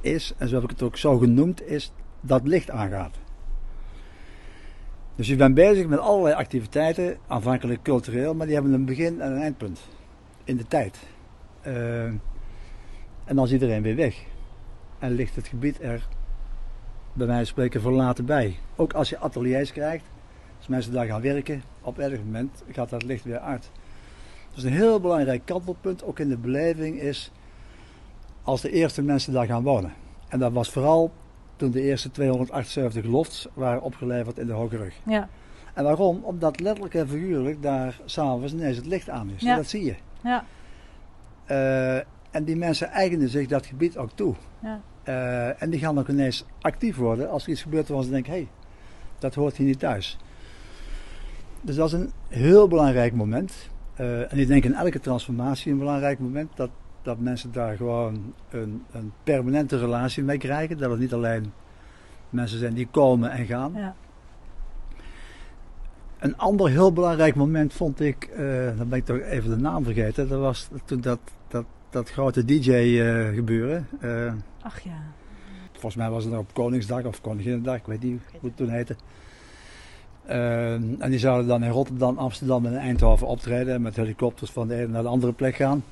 is, 0.00 0.34
en 0.38 0.48
zo 0.48 0.54
heb 0.54 0.64
ik 0.64 0.70
het 0.70 0.82
ook 0.82 0.96
zo 0.96 1.18
genoemd, 1.18 1.66
is 1.66 1.92
dat 2.20 2.46
licht 2.46 2.70
aangaat. 2.70 3.16
Dus 5.16 5.26
je 5.26 5.36
bent 5.36 5.54
bezig 5.54 5.86
met 5.86 5.98
allerlei 5.98 6.34
activiteiten, 6.34 7.16
aanvankelijk 7.26 7.82
cultureel, 7.82 8.34
maar 8.34 8.46
die 8.46 8.54
hebben 8.54 8.72
een 8.72 8.84
begin 8.84 9.20
en 9.20 9.32
een 9.32 9.40
eindpunt 9.40 9.80
in 10.44 10.56
de 10.56 10.66
tijd. 10.66 10.98
Eh, 11.60 12.04
en 13.24 13.34
dan 13.34 13.44
is 13.44 13.52
iedereen 13.52 13.82
weer 13.82 13.96
weg. 13.96 14.24
En 14.98 15.12
ligt 15.12 15.36
het 15.36 15.48
gebied 15.48 15.82
er, 15.82 16.08
bij 17.12 17.26
wijze 17.26 17.44
van 17.44 17.46
spreken, 17.46 17.80
verlaten 17.80 18.24
bij. 18.24 18.56
Ook 18.76 18.92
als 18.92 19.08
je 19.08 19.18
ateliers 19.18 19.72
krijgt, 19.72 20.04
als 20.58 20.66
mensen 20.66 20.92
daar 20.92 21.06
gaan 21.06 21.20
werken, 21.20 21.62
op 21.80 21.98
elk 21.98 22.18
moment 22.18 22.62
gaat 22.70 22.90
dat 22.90 23.02
licht 23.02 23.24
weer 23.24 23.38
uit. 23.38 23.70
Dus 24.54 24.62
een 24.62 24.72
heel 24.72 25.00
belangrijk 25.00 25.42
kantelpunt, 25.44 26.04
ook 26.04 26.18
in 26.18 26.28
de 26.28 26.36
beleving, 26.36 27.00
is 27.00 27.32
als 28.42 28.60
de 28.60 28.70
eerste 28.70 29.02
mensen 29.02 29.32
daar 29.32 29.46
gaan 29.46 29.62
wonen. 29.62 29.92
En 30.28 30.38
dat 30.38 30.52
was 30.52 30.70
vooral 30.70 31.12
toen 31.56 31.70
de 31.70 31.82
eerste 31.82 32.10
278 32.10 33.04
lofts 33.04 33.48
waren 33.54 33.82
opgeleverd 33.82 34.38
in 34.38 34.46
de 34.46 34.52
Hoge 34.52 34.76
Rug. 34.76 34.94
Ja, 35.06 35.28
En 35.74 35.84
waarom? 35.84 36.20
Omdat 36.22 36.60
letterlijk 36.60 36.94
en 36.94 37.08
figuurlijk 37.08 37.62
daar 37.62 38.00
s'avonds 38.04 38.52
ineens 38.52 38.76
het 38.76 38.86
licht 38.86 39.10
aan 39.10 39.30
is. 39.36 39.42
Ja. 39.42 39.56
Dat 39.56 39.66
zie 39.66 39.84
je. 39.84 39.94
ja, 40.22 40.44
Eh, 41.46 41.96
en 42.30 42.44
die 42.44 42.56
mensen 42.56 42.88
eigenen 42.90 43.28
zich 43.28 43.46
dat 43.46 43.66
gebied 43.66 43.96
ook 43.96 44.10
toe. 44.14 44.34
ja. 44.62 44.80
Eh, 45.02 45.62
en 45.62 45.70
die 45.70 45.80
gaan 45.80 45.98
ook 45.98 46.08
ineens 46.08 46.44
actief 46.60 46.96
worden 46.96 47.30
als 47.30 47.44
er 47.44 47.50
iets 47.50 47.62
gebeurt 47.62 47.88
waarvan 47.88 48.04
ze 48.06 48.10
denken, 48.12 48.32
hé, 48.32 48.38
hey, 48.38 48.48
dat 49.18 49.34
hoort 49.34 49.56
hier 49.56 49.66
niet 49.66 49.78
thuis. 49.78 50.18
Dus 51.60 51.76
dat 51.76 51.86
is 51.86 51.92
een 51.92 52.12
heel 52.28 52.68
belangrijk 52.68 53.14
moment. 53.14 53.52
Eh, 53.94 54.32
en 54.32 54.38
ik 54.38 54.46
denk 54.46 54.64
in 54.64 54.74
elke 54.74 55.00
transformatie 55.00 55.72
een 55.72 55.78
belangrijk 55.78 56.18
moment 56.18 56.50
dat, 56.54 56.70
dat 57.06 57.18
mensen 57.18 57.52
daar 57.52 57.76
gewoon 57.76 58.34
een, 58.50 58.84
een 58.92 59.12
permanente 59.24 59.78
relatie 59.78 60.22
mee 60.22 60.38
krijgen. 60.38 60.78
Dat 60.78 60.90
het 60.90 61.00
niet 61.00 61.12
alleen 61.12 61.52
mensen 62.30 62.58
zijn 62.58 62.74
die 62.74 62.88
komen 62.90 63.30
en 63.30 63.46
gaan. 63.46 63.72
ja. 63.74 63.94
Een 66.18 66.36
ander 66.36 66.70
heel 66.70 66.92
belangrijk 66.92 67.34
moment 67.34 67.72
vond 67.72 68.00
ik, 68.00 68.30
uh, 68.38 68.38
dan 68.76 68.88
ben 68.88 68.98
ik 68.98 69.04
toch 69.04 69.18
even 69.18 69.50
de 69.50 69.56
naam 69.56 69.84
vergeten, 69.84 70.28
dat 70.28 70.40
was 70.40 70.68
toen 70.84 71.00
dat, 71.00 71.18
dat, 71.48 71.64
dat 71.90 72.10
grote 72.10 72.44
DJ-gebeuren. 72.44 73.88
Uh, 74.00 74.32
Ach 74.62 74.80
ja. 74.80 75.02
Volgens 75.72 75.94
mij 75.94 76.10
was 76.10 76.24
het 76.24 76.32
nog 76.32 76.42
op 76.42 76.54
Koningsdag 76.54 77.04
of 77.04 77.20
Koninginnedag, 77.20 77.76
ik 77.76 77.86
weet 77.86 78.02
niet 78.02 78.20
hoe 78.30 78.48
het 78.48 78.56
toen 78.56 78.68
heette. 78.68 78.96
En 80.98 81.10
die 81.10 81.18
zouden 81.18 81.46
dan 81.46 81.64
in 81.64 81.70
Rotterdam, 81.70 82.18
Amsterdam 82.18 82.66
en 82.66 82.76
Eindhoven 82.76 83.26
optreden 83.26 83.82
met 83.82 83.96
helikopters 83.96 84.50
van 84.50 84.68
de 84.68 84.74
ene 84.74 84.86
naar 84.86 85.02
de 85.02 85.08
andere 85.08 85.32
plek 85.32 85.54
gaan. 85.54 85.82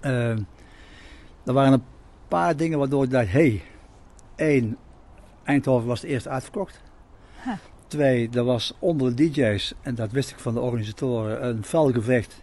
Uh, 0.00 0.30
er 1.44 1.52
waren 1.52 1.72
een 1.72 1.84
paar 2.28 2.56
dingen 2.56 2.78
waardoor 2.78 3.04
ik 3.04 3.10
dacht, 3.10 3.30
hé, 3.30 3.40
hey, 3.40 3.62
één, 4.36 4.76
Eindhoven 5.44 5.88
was 5.88 6.00
het 6.00 6.10
eerst 6.10 6.28
uitverkocht. 6.28 6.80
Huh. 7.44 7.52
Twee, 7.86 8.28
er 8.32 8.44
was 8.44 8.74
onder 8.78 9.16
de 9.16 9.30
DJ's, 9.30 9.74
en 9.80 9.94
dat 9.94 10.10
wist 10.10 10.30
ik 10.30 10.38
van 10.38 10.54
de 10.54 10.60
organisatoren, 10.60 11.46
een 11.46 11.64
fel 11.64 11.92
gevecht 11.92 12.38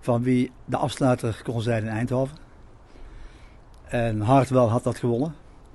van 0.00 0.22
wie 0.22 0.50
de 0.64 0.76
afsluiter 0.76 1.40
kon 1.44 1.62
zijn 1.62 1.82
in 1.82 1.88
Eindhoven. 1.88 2.36
En 3.84 4.20
Hartwell 4.20 4.66
had 4.66 4.84
dat 4.84 4.98
gewonnen. 4.98 5.34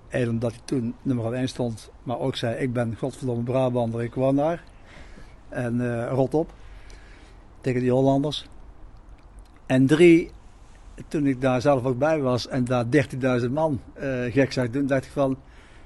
Eén 0.10 0.30
omdat 0.30 0.52
hij 0.52 0.62
toen 0.66 0.96
nummer 1.02 1.34
1 1.34 1.48
stond, 1.48 1.90
maar 2.04 2.20
ook 2.20 2.36
zei: 2.36 2.56
Ik 2.56 2.74
ben 2.74 2.96
godverdomme 2.98 3.44
Brabander, 3.44 4.04
ik 4.04 4.14
woon 4.14 4.36
daar. 4.36 4.64
En 5.50 5.76
uh, 5.76 6.12
rot 6.12 6.34
op 6.34 6.54
tegen 7.62 7.82
die 7.82 7.92
Hollanders. 7.92 8.46
En 9.66 9.86
drie, 9.86 10.32
toen 11.08 11.26
ik 11.26 11.42
daar 11.42 11.62
zelf 11.62 11.86
ook 11.86 11.98
bij 11.98 12.22
was 12.22 12.48
en 12.48 12.64
daar 12.64 12.86
13.000 13.42 13.52
man 13.52 13.80
uh, 14.02 14.32
gek 14.32 14.52
zag 14.52 14.70
doen, 14.70 14.86
dacht 14.86 15.06
ik 15.06 15.12
van 15.12 15.38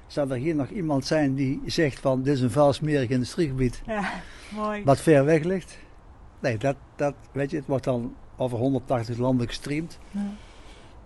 zou 0.06 0.30
er 0.30 0.36
hier 0.36 0.54
nog 0.54 0.68
iemand 0.68 1.06
zijn 1.06 1.34
die 1.34 1.62
zegt 1.66 2.00
van 2.00 2.22
dit 2.22 2.34
is 2.34 2.40
een 2.40 2.50
vuilsmerig 2.50 3.08
industriegebied. 3.08 3.82
Ja, 3.86 4.10
mooi. 4.54 4.84
Wat 4.84 5.00
ver 5.00 5.24
weg 5.24 5.42
ligt. 5.42 5.78
Nee, 6.40 6.58
dat, 6.58 6.76
dat, 6.96 7.14
weet 7.32 7.50
je, 7.50 7.56
het 7.56 7.66
wordt 7.66 7.84
dan 7.84 8.14
over 8.36 8.58
180 8.58 9.18
landen 9.18 9.46
gestreamd. 9.46 9.98
Ja. 10.10 10.20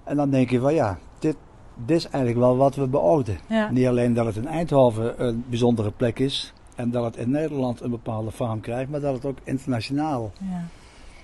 En 0.05 0.17
dan 0.17 0.31
denk 0.31 0.51
je 0.51 0.61
van 0.61 0.75
ja, 0.75 0.99
dit, 1.19 1.37
dit 1.85 1.97
is 1.97 2.05
eigenlijk 2.05 2.39
wel 2.39 2.57
wat 2.57 2.75
we 2.75 2.87
beoogden. 2.87 3.39
Ja. 3.49 3.71
Niet 3.71 3.87
alleen 3.87 4.15
dat 4.15 4.27
het 4.27 4.37
in 4.37 4.47
Eindhoven 4.47 5.27
een 5.27 5.45
bijzondere 5.49 5.91
plek 5.91 6.19
is 6.19 6.53
en 6.75 6.91
dat 6.91 7.05
het 7.05 7.17
in 7.17 7.31
Nederland 7.31 7.81
een 7.81 7.91
bepaalde 7.91 8.33
faam 8.33 8.61
krijgt, 8.61 8.91
maar 8.91 9.01
dat 9.01 9.15
het 9.15 9.25
ook 9.25 9.39
internationaal 9.45 10.33
ja. 10.41 10.65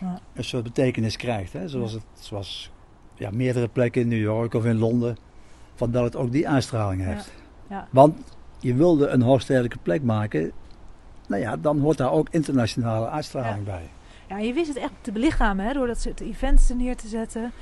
Ja. 0.01 0.21
een 0.35 0.45
soort 0.45 0.63
betekenis 0.63 1.17
krijgt. 1.17 1.53
Hè? 1.53 1.69
Zoals 1.69 1.93
het 1.93 2.03
zoals 2.15 2.71
ja, 3.17 3.31
meerdere 3.31 3.69
plekken 3.69 4.03
in 4.03 4.09
New 4.09 4.21
York 4.21 4.55
of 4.55 4.65
in 4.65 4.79
Londen, 4.79 5.17
van 5.75 5.91
dat 5.91 6.05
het 6.05 6.17
ook 6.17 6.33
die 6.33 6.49
uitstraling 6.49 7.05
heeft. 7.05 7.33
Ja. 7.69 7.89
Want 7.91 8.19
je 8.59 8.75
wilde 8.75 9.09
een 9.09 9.23
hoogstedelijke 9.23 9.79
plek 9.83 10.03
maken. 10.03 10.53
Nou 11.29 11.43
ja, 11.43 11.57
dan 11.57 11.81
hoort 11.81 11.99
daar 11.99 12.13
ook 12.13 12.29
internationale 12.31 13.09
uitstraling 13.09 13.65
bij. 13.65 13.91
Ja, 14.29 14.39
je 14.39 14.53
wist 14.53 14.69
het 14.69 14.77
echt 14.77 14.93
te 15.01 15.13
belichamen 15.13 15.67
hè, 15.67 15.73
door 15.73 15.87
dat 15.87 16.01
soort 16.01 16.21
events 16.21 16.71
er 16.71 16.77
neer 16.77 16.97
te 16.97 17.09
zetten. 17.09 17.53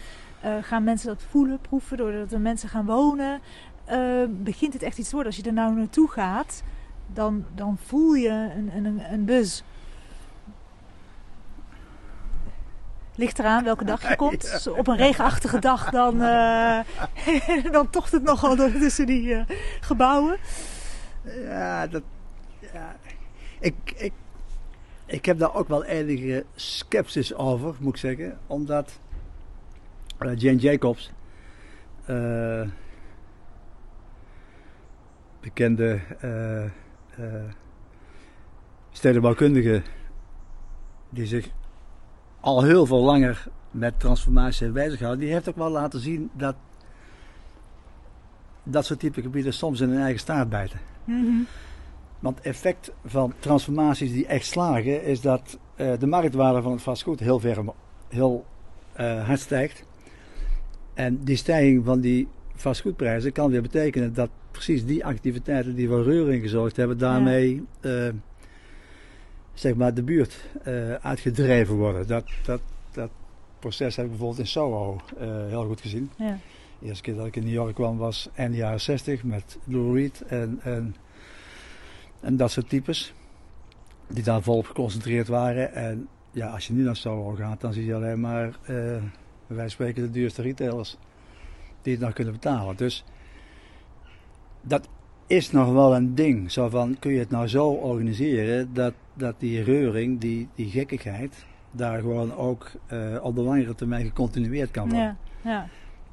Uh, 0.45 0.55
gaan 0.61 0.85
mensen 0.85 1.09
dat 1.09 1.23
voelen, 1.31 1.59
proeven, 1.61 1.97
doordat 1.97 2.33
er 2.33 2.41
mensen 2.41 2.69
gaan 2.69 2.87
wonen. 2.87 3.41
Uh, 3.91 4.25
begint 4.31 4.73
het 4.73 4.83
echt 4.83 4.99
iets 4.99 5.09
te 5.09 5.15
worden. 5.15 5.33
Als 5.33 5.43
je 5.43 5.49
er 5.49 5.57
nou 5.57 5.75
naartoe 5.75 6.11
gaat, 6.11 6.63
dan, 7.13 7.45
dan 7.55 7.77
voel 7.85 8.15
je 8.15 8.51
een, 8.57 8.85
een, 8.85 9.13
een 9.13 9.25
buzz. 9.25 9.63
Ligt 13.17 13.39
eraan 13.39 13.65
welke 13.65 13.85
dag 13.85 14.09
je 14.09 14.17
komt. 14.25 14.67
Op 14.77 14.87
een 14.87 14.97
regenachtige 14.97 15.59
dag 15.59 15.91
dan, 15.91 16.23
uh, 16.23 16.81
dan 17.73 17.91
tocht 17.91 18.13
het 18.13 18.23
nogal 18.23 18.57
door 18.57 18.73
tussen 18.73 19.07
die 19.07 19.27
uh, 19.27 19.43
gebouwen. 19.81 20.37
Ja, 21.23 21.87
dat, 21.87 22.03
ja. 22.73 22.97
Ik, 23.61 23.75
ik, 23.97 24.13
ik 25.07 25.25
heb 25.25 25.39
daar 25.39 25.55
ook 25.55 25.69
wel 25.69 25.85
enige 25.85 26.45
sceptisch 26.55 27.35
over, 27.35 27.75
moet 27.79 27.95
ik 27.95 28.01
zeggen. 28.01 28.39
Omdat 28.47 28.99
uh, 30.21 30.37
Jane 30.37 30.59
Jacobs, 30.59 31.11
bekende 35.41 36.01
stedenbouwkundige, 38.91 39.83
die 41.11 41.27
zich 41.27 41.51
al 42.45 42.63
heel 42.63 42.87
veel 42.87 43.03
langer 43.03 43.47
met 43.71 44.01
transformatie 44.01 44.69
bezig 44.69 44.99
gehouden, 44.99 45.25
die 45.25 45.35
heeft 45.35 45.49
ook 45.49 45.57
wel 45.57 45.71
laten 45.71 46.01
zien 46.01 46.31
dat 46.33 46.55
dat 48.63 48.85
soort 48.85 48.99
type 48.99 49.23
gebieden 49.23 49.53
soms 49.53 49.81
in 49.81 49.89
hun 49.89 50.01
eigen 50.01 50.21
staart 50.21 50.49
bijten. 50.49 50.79
Mm 51.05 51.47
Want 52.19 52.37
het 52.37 52.47
effect 52.47 52.93
van 53.05 53.35
transformaties 53.39 54.13
die 54.13 54.27
echt 54.27 54.47
slagen, 54.47 55.05
is 55.05 55.21
dat 55.21 55.59
uh, 55.77 55.93
de 55.99 56.07
marktwaarde 56.07 56.63
van 56.63 56.73
het 56.73 56.83
vastgoed 56.83 57.21
heel, 57.21 57.41
ver, 57.41 57.65
heel 58.09 58.45
uh, 59.01 59.27
hard 59.27 59.41
stijgt. 59.41 59.85
En 60.95 61.25
die 61.25 61.37
stijging 61.37 61.85
van 61.85 62.01
die 62.01 62.29
vastgoedprijzen 62.55 63.33
kan 63.33 63.51
weer 63.51 63.63
betekenen 63.63 64.15
dat 64.15 64.31
precies 64.51 64.87
die 64.87 65.05
activiteiten 65.05 65.75
die 65.75 65.89
voor 65.89 66.03
reuring 66.03 66.43
gezorgd 66.43 66.77
hebben, 66.77 66.99
daarmee 66.99 67.63
ja. 67.81 68.07
uh, 68.07 68.13
zeg 69.55 69.75
maar, 69.75 69.95
de 69.95 70.03
buurt 70.03 70.45
uh, 70.69 70.95
uitgedreven 70.95 71.75
worden. 71.77 72.07
Dat, 72.07 72.25
dat, 72.45 72.61
dat 72.93 73.11
proces 73.59 73.97
heb 73.97 74.05
ik 74.05 74.11
bijvoorbeeld 74.11 74.41
in 74.41 74.47
Soho 74.47 75.01
uh, 75.21 75.47
heel 75.47 75.67
goed 75.67 75.81
gezien. 75.81 76.11
Ja. 76.17 76.39
De 76.79 76.87
eerste 76.87 77.03
keer 77.03 77.15
dat 77.15 77.27
ik 77.27 77.37
in 77.37 77.45
New 77.45 77.53
York 77.53 77.75
kwam 77.75 77.97
was 77.97 78.29
eind 78.35 78.55
jaren 78.55 78.81
60 78.81 79.23
met 79.23 79.59
Lou 79.65 79.95
Reed 79.95 80.23
en, 80.27 80.59
en, 80.63 80.97
en 82.21 82.37
dat 82.37 82.51
soort 82.51 82.69
types. 82.69 83.15
Die 84.07 84.23
daar 84.23 84.43
volop 84.43 84.67
geconcentreerd 84.67 85.29
waren. 85.29 85.75
En 85.75 86.09
ja, 86.31 86.49
als 86.49 86.67
je 86.67 86.73
nu 86.73 86.83
naar 86.83 86.97
Soho 86.97 87.35
gaat, 87.35 87.61
dan 87.61 87.73
zie 87.73 87.85
je 87.85 87.95
alleen 87.95 88.21
maar, 88.21 88.59
uh, 88.71 88.97
wij 89.47 89.69
spreken 89.69 90.03
de 90.03 90.11
duurste 90.11 90.43
retailers 90.43 90.97
die 91.83 91.93
het 91.93 92.03
nog 92.03 92.13
kunnen 92.13 92.33
betalen. 92.33 92.77
Dus 92.77 93.05
dat 94.63 94.89
is 95.27 95.51
nog 95.51 95.73
wel 95.73 95.95
een 95.95 96.15
ding. 96.15 96.53
Zo 96.53 96.69
van, 96.69 96.97
kun 96.99 97.13
je 97.13 97.19
het 97.19 97.31
nou 97.31 97.49
zo 97.49 97.69
organiseren 97.69 98.75
dat, 98.75 98.95
dat 99.15 99.35
die 99.39 99.63
reuring, 99.63 100.21
die, 100.21 100.49
die 100.55 100.71
gekkigheid, 100.71 101.45
daar 101.71 102.01
gewoon 102.01 102.35
ook 102.35 102.71
uh, 102.93 103.25
op 103.25 103.35
de 103.35 103.43
langere 103.43 103.75
termijn 103.75 104.05
gecontinueerd 104.07 104.71
kan 104.71 104.89
worden. 104.89 105.19
Ja, 105.43 105.51
ja. 105.51 105.69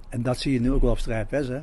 En 0.09 0.21
dat 0.21 0.39
zie 0.39 0.53
je 0.53 0.61
nu 0.61 0.71
ook 0.71 0.81
wel 0.81 0.91
op 0.91 0.99
Strijpes. 0.99 1.47
Hè. 1.47 1.61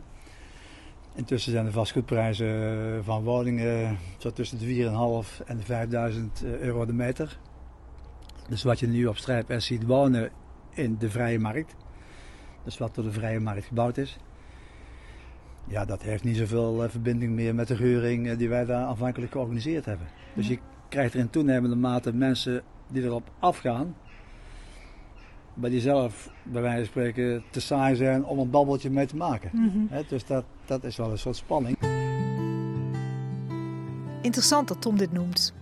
Intussen 1.14 1.52
zijn 1.52 1.64
de 1.64 1.72
vastgoedprijzen 1.72 3.04
van 3.04 3.22
woningen 3.22 3.98
zo 4.18 4.32
tussen 4.32 4.58
de 4.58 5.24
4.500 5.40 5.46
en 5.46 5.58
de 5.66 6.12
5.000 6.42 6.44
eh, 6.44 6.60
euro 6.60 6.86
de 6.86 6.92
meter. 6.92 7.38
Dus 8.48 8.62
wat 8.62 8.80
je 8.80 8.88
nu 8.88 9.06
op 9.06 9.16
Strijpes 9.16 9.66
ziet 9.66 9.86
wonen 9.86 10.30
in 10.70 10.96
de 10.98 11.10
vrije 11.10 11.38
markt, 11.38 11.74
dus 12.64 12.78
wat 12.78 12.94
door 12.94 13.04
de 13.04 13.12
vrije 13.12 13.40
markt 13.40 13.64
gebouwd 13.66 13.96
is, 13.96 14.18
ja, 15.64 15.84
dat 15.84 16.02
heeft 16.02 16.24
niet 16.24 16.36
zoveel 16.36 16.88
verbinding 16.88 17.32
meer 17.32 17.54
met 17.54 17.68
de 17.68 17.76
huring 17.76 18.26
uh, 18.26 18.38
die 18.38 18.48
wij 18.48 18.64
daar 18.64 18.84
aanvankelijk 18.84 19.32
georganiseerd 19.32 19.84
hebben. 19.84 20.06
Dus 20.34 20.48
je 20.48 20.58
krijgt 20.88 21.14
er 21.14 21.20
in 21.20 21.30
toenemende 21.30 21.76
mate 21.76 22.12
mensen 22.12 22.62
die 22.88 23.02
erop 23.02 23.30
afgaan, 23.38 23.96
maar 25.54 25.70
die 25.70 25.80
zelf 25.80 26.30
bij 26.42 26.62
wijze 26.62 26.76
van 26.76 26.86
spreken 26.86 27.42
te 27.50 27.60
saai 27.60 27.96
zijn 27.96 28.24
om 28.24 28.38
een 28.38 28.50
babbeltje 28.50 28.90
mee 28.90 29.06
te 29.06 29.16
maken. 29.16 29.50
Mm 29.52 29.88
dus 30.08 30.26
dat, 30.26 30.44
dat 30.66 30.84
is 30.84 30.96
wel 30.96 31.10
een 31.10 31.18
soort 31.18 31.36
spanning. 31.36 31.78
Interessant 34.22 34.68
dat 34.68 34.80
Tom 34.80 34.98
dit 34.98 35.12
noemt. 35.12 35.54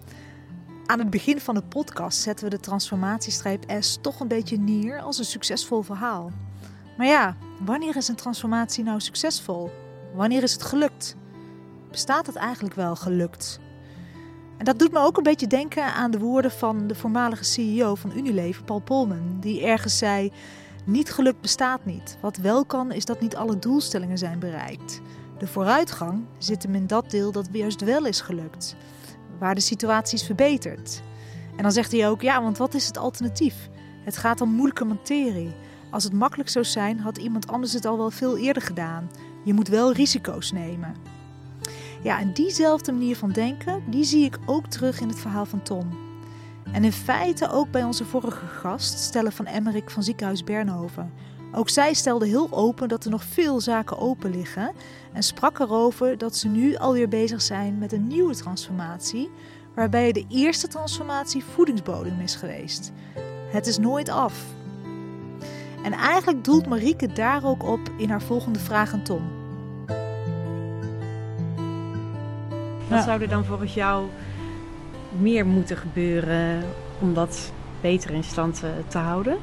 Aan 0.86 0.98
het 0.98 1.10
begin 1.10 1.40
van 1.40 1.54
de 1.54 1.62
podcast 1.62 2.20
zetten 2.20 2.44
we 2.44 2.50
de 2.50 2.60
transformatiestreep 2.60 3.64
S 3.80 3.98
toch 4.00 4.20
een 4.20 4.28
beetje 4.28 4.58
neer 4.58 5.00
als 5.00 5.18
een 5.18 5.24
succesvol 5.24 5.82
verhaal. 5.82 6.30
Maar 6.96 7.06
ja, 7.06 7.36
wanneer 7.64 7.96
is 7.96 8.08
een 8.08 8.16
transformatie 8.16 8.84
nou 8.84 9.00
succesvol? 9.00 9.70
Wanneer 10.14 10.42
is 10.42 10.52
het 10.52 10.62
gelukt? 10.62 11.16
Bestaat 11.90 12.26
het 12.26 12.36
eigenlijk 12.36 12.74
wel 12.74 12.96
gelukt? 12.96 13.60
En 14.56 14.64
dat 14.64 14.78
doet 14.78 14.92
me 14.92 14.98
ook 14.98 15.16
een 15.16 15.22
beetje 15.22 15.46
denken 15.46 15.84
aan 15.84 16.10
de 16.10 16.18
woorden 16.18 16.50
van 16.50 16.86
de 16.86 16.94
voormalige 16.94 17.44
CEO 17.44 17.94
van 17.94 18.12
Unilever, 18.16 18.64
Paul 18.64 18.80
Polman, 18.80 19.36
die 19.40 19.64
ergens 19.64 19.98
zei: 19.98 20.32
Niet 20.84 21.12
gelukt 21.12 21.40
bestaat 21.40 21.84
niet. 21.84 22.18
Wat 22.20 22.36
wel 22.36 22.64
kan, 22.64 22.92
is 22.92 23.04
dat 23.04 23.20
niet 23.20 23.36
alle 23.36 23.58
doelstellingen 23.58 24.18
zijn 24.18 24.38
bereikt. 24.38 25.00
De 25.38 25.46
vooruitgang 25.46 26.24
zit 26.38 26.62
hem 26.62 26.74
in 26.74 26.86
dat 26.86 27.10
deel 27.10 27.32
dat 27.32 27.48
juist 27.52 27.80
wel 27.80 28.06
is 28.06 28.20
gelukt, 28.20 28.76
waar 29.38 29.54
de 29.54 29.60
situatie 29.60 30.18
is 30.18 30.26
verbeterd. 30.26 31.02
En 31.56 31.62
dan 31.62 31.72
zegt 31.72 31.92
hij 31.92 32.08
ook: 32.08 32.22
Ja, 32.22 32.42
want 32.42 32.58
wat 32.58 32.74
is 32.74 32.86
het 32.86 32.98
alternatief? 32.98 33.68
Het 34.04 34.16
gaat 34.16 34.40
om 34.40 34.50
moeilijke 34.50 34.84
materie. 34.84 35.54
Als 35.90 36.04
het 36.04 36.12
makkelijk 36.12 36.48
zou 36.48 36.64
zijn, 36.64 36.98
had 36.98 37.18
iemand 37.18 37.48
anders 37.48 37.72
het 37.72 37.84
al 37.84 37.96
wel 37.96 38.10
veel 38.10 38.38
eerder 38.38 38.62
gedaan. 38.62 39.10
Je 39.44 39.54
moet 39.54 39.68
wel 39.68 39.92
risico's 39.92 40.52
nemen. 40.52 40.94
Ja, 42.06 42.18
en 42.18 42.32
diezelfde 42.32 42.92
manier 42.92 43.16
van 43.16 43.30
denken, 43.32 43.82
die 43.86 44.04
zie 44.04 44.24
ik 44.24 44.38
ook 44.44 44.66
terug 44.66 45.00
in 45.00 45.08
het 45.08 45.18
verhaal 45.18 45.46
van 45.46 45.62
Tom. 45.62 45.98
En 46.72 46.84
in 46.84 46.92
feite 46.92 47.50
ook 47.50 47.70
bij 47.70 47.84
onze 47.84 48.04
vorige 48.04 48.46
gast, 48.46 48.98
Stella 48.98 49.30
van 49.30 49.46
Emmerik 49.46 49.90
van 49.90 50.02
Ziekenhuis 50.02 50.44
Bernhoven. 50.44 51.12
Ook 51.52 51.68
zij 51.68 51.94
stelde 51.94 52.26
heel 52.26 52.48
open 52.52 52.88
dat 52.88 53.04
er 53.04 53.10
nog 53.10 53.24
veel 53.24 53.60
zaken 53.60 53.98
open 53.98 54.30
liggen 54.30 54.72
en 55.12 55.22
sprak 55.22 55.58
erover 55.58 56.18
dat 56.18 56.36
ze 56.36 56.48
nu 56.48 56.76
alweer 56.76 57.08
bezig 57.08 57.42
zijn 57.42 57.78
met 57.78 57.92
een 57.92 58.06
nieuwe 58.06 58.34
transformatie, 58.34 59.30
waarbij 59.74 60.12
de 60.12 60.24
eerste 60.28 60.68
transformatie 60.68 61.44
voedingsbodem 61.44 62.20
is 62.20 62.34
geweest. 62.34 62.92
Het 63.50 63.66
is 63.66 63.78
nooit 63.78 64.08
af. 64.08 64.44
En 65.82 65.92
eigenlijk 65.92 66.44
doelt 66.44 66.66
Marieke 66.66 67.12
daar 67.12 67.44
ook 67.44 67.62
op 67.62 67.80
in 67.98 68.10
haar 68.10 68.22
volgende 68.22 68.58
vraag 68.58 68.92
aan 68.92 69.02
Tom. 69.02 69.45
Wat 72.88 73.04
zou 73.04 73.22
er 73.22 73.28
dan 73.28 73.44
volgens 73.44 73.74
jou 73.74 74.08
meer 75.18 75.46
moeten 75.46 75.76
gebeuren 75.76 76.62
om 77.00 77.14
dat 77.14 77.52
beter 77.80 78.10
in 78.10 78.24
stand 78.24 78.62
eh, 78.62 78.70
te 78.88 78.98
houden? 78.98 79.36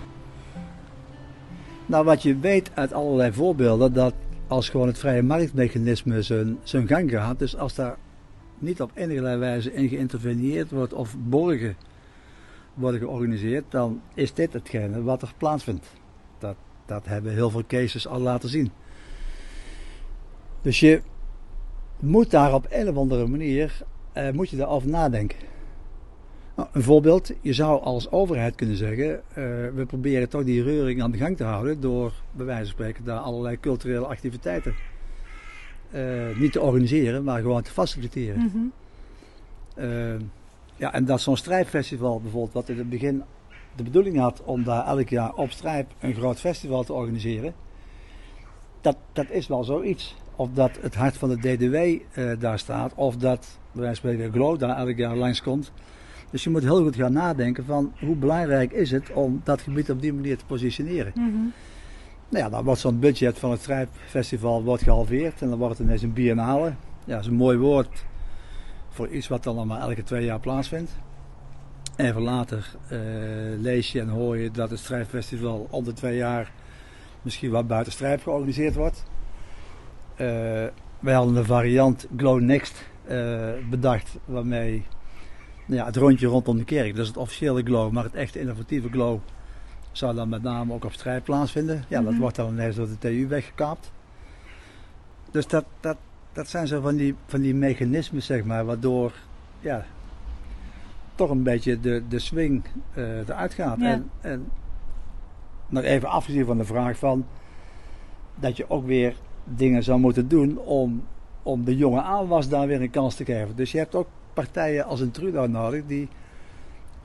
Nou, 1.85 2.05
wat 2.05 2.21
je 2.21 2.37
weet 2.37 2.71
uit 2.73 2.93
allerlei 2.93 3.33
voorbeelden, 3.33 3.93
dat 3.93 4.13
als 4.47 4.69
gewoon 4.69 4.87
het 4.87 4.99
vrije 4.99 5.21
marktmechanisme 5.21 6.21
zijn, 6.21 6.57
zijn 6.63 6.87
gang 6.87 7.11
gaat, 7.11 7.39
dus 7.39 7.57
als 7.57 7.75
daar 7.75 7.97
niet 8.59 8.81
op 8.81 8.91
enige 8.93 9.37
wijze 9.37 9.73
in 9.73 9.89
geïnterveneerd 9.89 10.71
wordt 10.71 10.93
of 10.93 11.15
borgen 11.19 11.75
worden 12.73 12.99
georganiseerd, 12.99 13.63
dan 13.69 14.01
is 14.13 14.33
dit 14.33 14.53
hetgene 14.53 15.03
wat 15.03 15.21
er 15.21 15.33
plaatsvindt. 15.37 15.87
Dat, 16.37 16.55
dat 16.85 17.05
hebben 17.05 17.33
heel 17.33 17.49
veel 17.49 17.63
cases 17.67 18.07
al 18.07 18.19
laten 18.19 18.49
zien. 18.49 18.71
Dus 20.61 20.79
je 20.79 21.01
moet 22.03 22.31
daar 22.31 22.53
op 22.53 22.67
een 22.69 22.89
of 22.89 22.97
andere 22.97 23.27
manier 23.27 23.83
eh, 24.11 24.29
moet 24.31 24.49
je 24.49 24.55
daarover 24.55 24.89
nadenken. 24.89 25.37
Nou, 26.55 26.69
een 26.71 26.83
voorbeeld, 26.83 27.31
je 27.41 27.53
zou 27.53 27.81
als 27.81 28.11
overheid 28.11 28.55
kunnen 28.55 28.75
zeggen, 28.75 29.09
uh, 29.09 29.19
we 29.75 29.83
proberen 29.87 30.29
toch 30.29 30.43
die 30.43 30.63
reuring 30.63 31.01
aan 31.01 31.11
de 31.11 31.17
gang 31.17 31.37
te 31.37 31.43
houden 31.43 31.81
door 31.81 32.13
bij 32.31 32.45
wijze 32.45 32.61
van 32.61 32.71
spreken 32.71 33.03
daar 33.03 33.19
allerlei 33.19 33.59
culturele 33.59 34.05
activiteiten 34.05 34.75
uh, 35.93 36.37
niet 36.37 36.51
te 36.51 36.61
organiseren, 36.61 37.23
maar 37.23 37.41
gewoon 37.41 37.61
te 37.61 37.71
faciliteren. 37.71 38.39
Mm 38.39 38.49
-hmm. 38.51 38.71
uh, 39.85 40.19
ja, 40.75 40.93
en 40.93 41.05
dat 41.05 41.21
zo'n 41.21 41.37
strijdfestival 41.37 42.21
bijvoorbeeld, 42.21 42.53
wat 42.53 42.69
in 42.69 42.77
het 42.77 42.89
begin 42.89 43.23
de 43.75 43.83
bedoeling 43.83 44.17
had 44.17 44.41
om 44.43 44.63
daar 44.63 44.85
elk 44.85 45.09
jaar 45.09 45.33
op 45.33 45.51
Strijp 45.51 45.91
een 45.99 46.13
groot 46.13 46.39
festival 46.39 46.83
te 46.83 46.93
organiseren, 46.93 47.53
dat, 48.81 48.97
dat 49.13 49.29
is 49.29 49.47
wel 49.47 49.63
zoiets. 49.63 50.15
Of 50.35 50.49
dat 50.53 50.71
het 50.81 50.95
hart 50.95 51.17
van 51.17 51.29
de 51.29 51.37
DDW 51.37 51.75
uh, 51.75 52.39
daar 52.39 52.59
staat, 52.59 52.93
of 52.95 53.15
dat 53.15 53.57
bij 53.71 53.81
wijze 53.81 54.01
van 54.01 54.11
spreken 54.11 54.33
Glow 54.33 54.59
daar 54.59 54.77
elk 54.77 54.97
jaar 54.97 55.15
langskomt. 55.15 55.71
Dus 56.29 56.43
je 56.43 56.49
moet 56.49 56.63
heel 56.63 56.83
goed 56.83 56.95
gaan 56.95 57.13
nadenken 57.13 57.65
van 57.65 57.93
hoe 57.99 58.15
belangrijk 58.15 58.71
is 58.71 58.91
het 58.91 59.11
om 59.11 59.41
dat 59.43 59.61
gebied 59.61 59.91
op 59.91 60.01
die 60.01 60.13
manier 60.13 60.37
te 60.37 60.45
positioneren. 60.45 61.11
Mm 61.15 61.31
-hmm. 61.31 61.53
Nou 62.29 62.43
ja, 62.43 62.49
dan 62.49 62.63
wordt 62.63 62.79
zo'n 62.79 62.99
budget 62.99 63.39
van 63.39 63.51
het 63.51 63.59
Strijpfestival 63.59 64.63
wordt 64.63 64.83
gehalveerd 64.83 65.41
en 65.41 65.49
dan 65.49 65.57
wordt 65.57 65.77
het 65.77 65.87
ineens 65.87 66.01
een 66.01 66.13
biennale. 66.13 66.73
Ja, 67.05 67.13
dat 67.13 67.19
is 67.19 67.27
een 67.27 67.33
mooi 67.33 67.57
woord 67.57 68.05
voor 68.89 69.07
iets 69.07 69.27
wat 69.27 69.43
dan 69.43 69.67
maar 69.67 69.81
elke 69.81 70.03
twee 70.03 70.25
jaar 70.25 70.39
plaatsvindt. 70.39 70.91
Even 71.95 72.21
later 72.21 72.75
uh, 72.91 72.99
lees 73.59 73.91
je 73.91 73.99
en 73.99 74.09
hoor 74.09 74.37
je 74.37 74.51
dat 74.51 74.69
het 74.69 74.79
Strijpfestival 74.79 75.67
om 75.69 75.83
de 75.83 75.93
twee 75.93 76.15
jaar 76.15 76.51
misschien 77.21 77.51
wat 77.51 77.67
buiten 77.67 77.93
Strijp 77.93 78.21
georganiseerd 78.23 78.75
wordt. 78.75 79.03
Uh, 80.17 80.27
wij 80.99 81.13
hadden 81.13 81.35
een 81.35 81.45
variant 81.45 82.07
Glow 82.17 82.41
Next 82.41 82.89
uh, 83.09 83.49
bedacht 83.69 84.17
waarmee 84.25 84.85
nou 85.65 85.79
ja, 85.79 85.85
het 85.85 85.95
rondje 85.95 86.27
rondom 86.27 86.57
de 86.57 86.63
kerk, 86.63 86.91
dat 86.91 87.01
is 87.01 87.07
het 87.07 87.17
officiële 87.17 87.63
Glow, 87.63 87.91
maar 87.91 88.03
het 88.03 88.15
echte 88.15 88.39
innovatieve 88.39 88.89
Glow 88.89 89.19
zou 89.91 90.15
dan 90.15 90.29
met 90.29 90.43
name 90.43 90.73
ook 90.73 90.85
op 90.85 90.93
strijd 90.93 91.23
plaatsvinden. 91.23 91.75
Ja, 91.75 91.99
mm 91.99 92.05
-hmm. 92.05 92.05
dat 92.05 92.21
wordt 92.21 92.35
dan 92.35 92.51
ineens 92.51 92.75
door 92.75 92.87
de 92.87 92.97
TU 92.97 93.27
weggekaapt. 93.27 93.91
Dus 95.31 95.47
dat, 95.47 95.65
dat, 95.79 95.97
dat 96.33 96.47
zijn 96.47 96.67
zo 96.67 96.81
van 96.81 96.95
die, 96.95 97.15
van 97.25 97.41
die 97.41 97.55
mechanismen, 97.55 98.21
zeg 98.21 98.43
maar, 98.43 98.65
waardoor 98.65 99.13
ja, 99.59 99.85
toch 101.15 101.29
een 101.29 101.43
beetje 101.43 101.79
de, 101.79 102.03
de 102.09 102.19
swing 102.19 102.63
uh, 102.95 103.19
eruit 103.19 103.53
gaat. 103.53 103.79
Ja. 103.79 103.85
En, 103.85 104.09
en 104.21 104.51
nog 105.67 105.83
even 105.83 106.09
afgezien 106.09 106.45
van 106.45 106.57
de 106.57 106.65
vraag 106.65 106.97
van 106.97 107.25
dat 108.35 108.57
je 108.57 108.69
ook 108.69 108.85
weer 108.85 109.15
dingen 109.43 109.83
zou 109.83 109.99
moeten 109.99 110.27
doen 110.27 110.57
om, 110.57 111.03
om 111.43 111.63
de 111.63 111.77
jonge 111.77 112.01
aanwas 112.01 112.49
daar 112.49 112.67
weer 112.67 112.81
een 112.81 112.89
kans 112.89 113.15
te 113.15 113.25
geven. 113.25 113.55
Dus 113.55 113.71
je 113.71 113.77
hebt 113.77 113.95
ook 113.95 114.07
partijen 114.33 114.85
als 114.85 114.99
een 114.99 115.11
Trudeau 115.11 115.49
nodig 115.49 115.85
die 115.85 116.09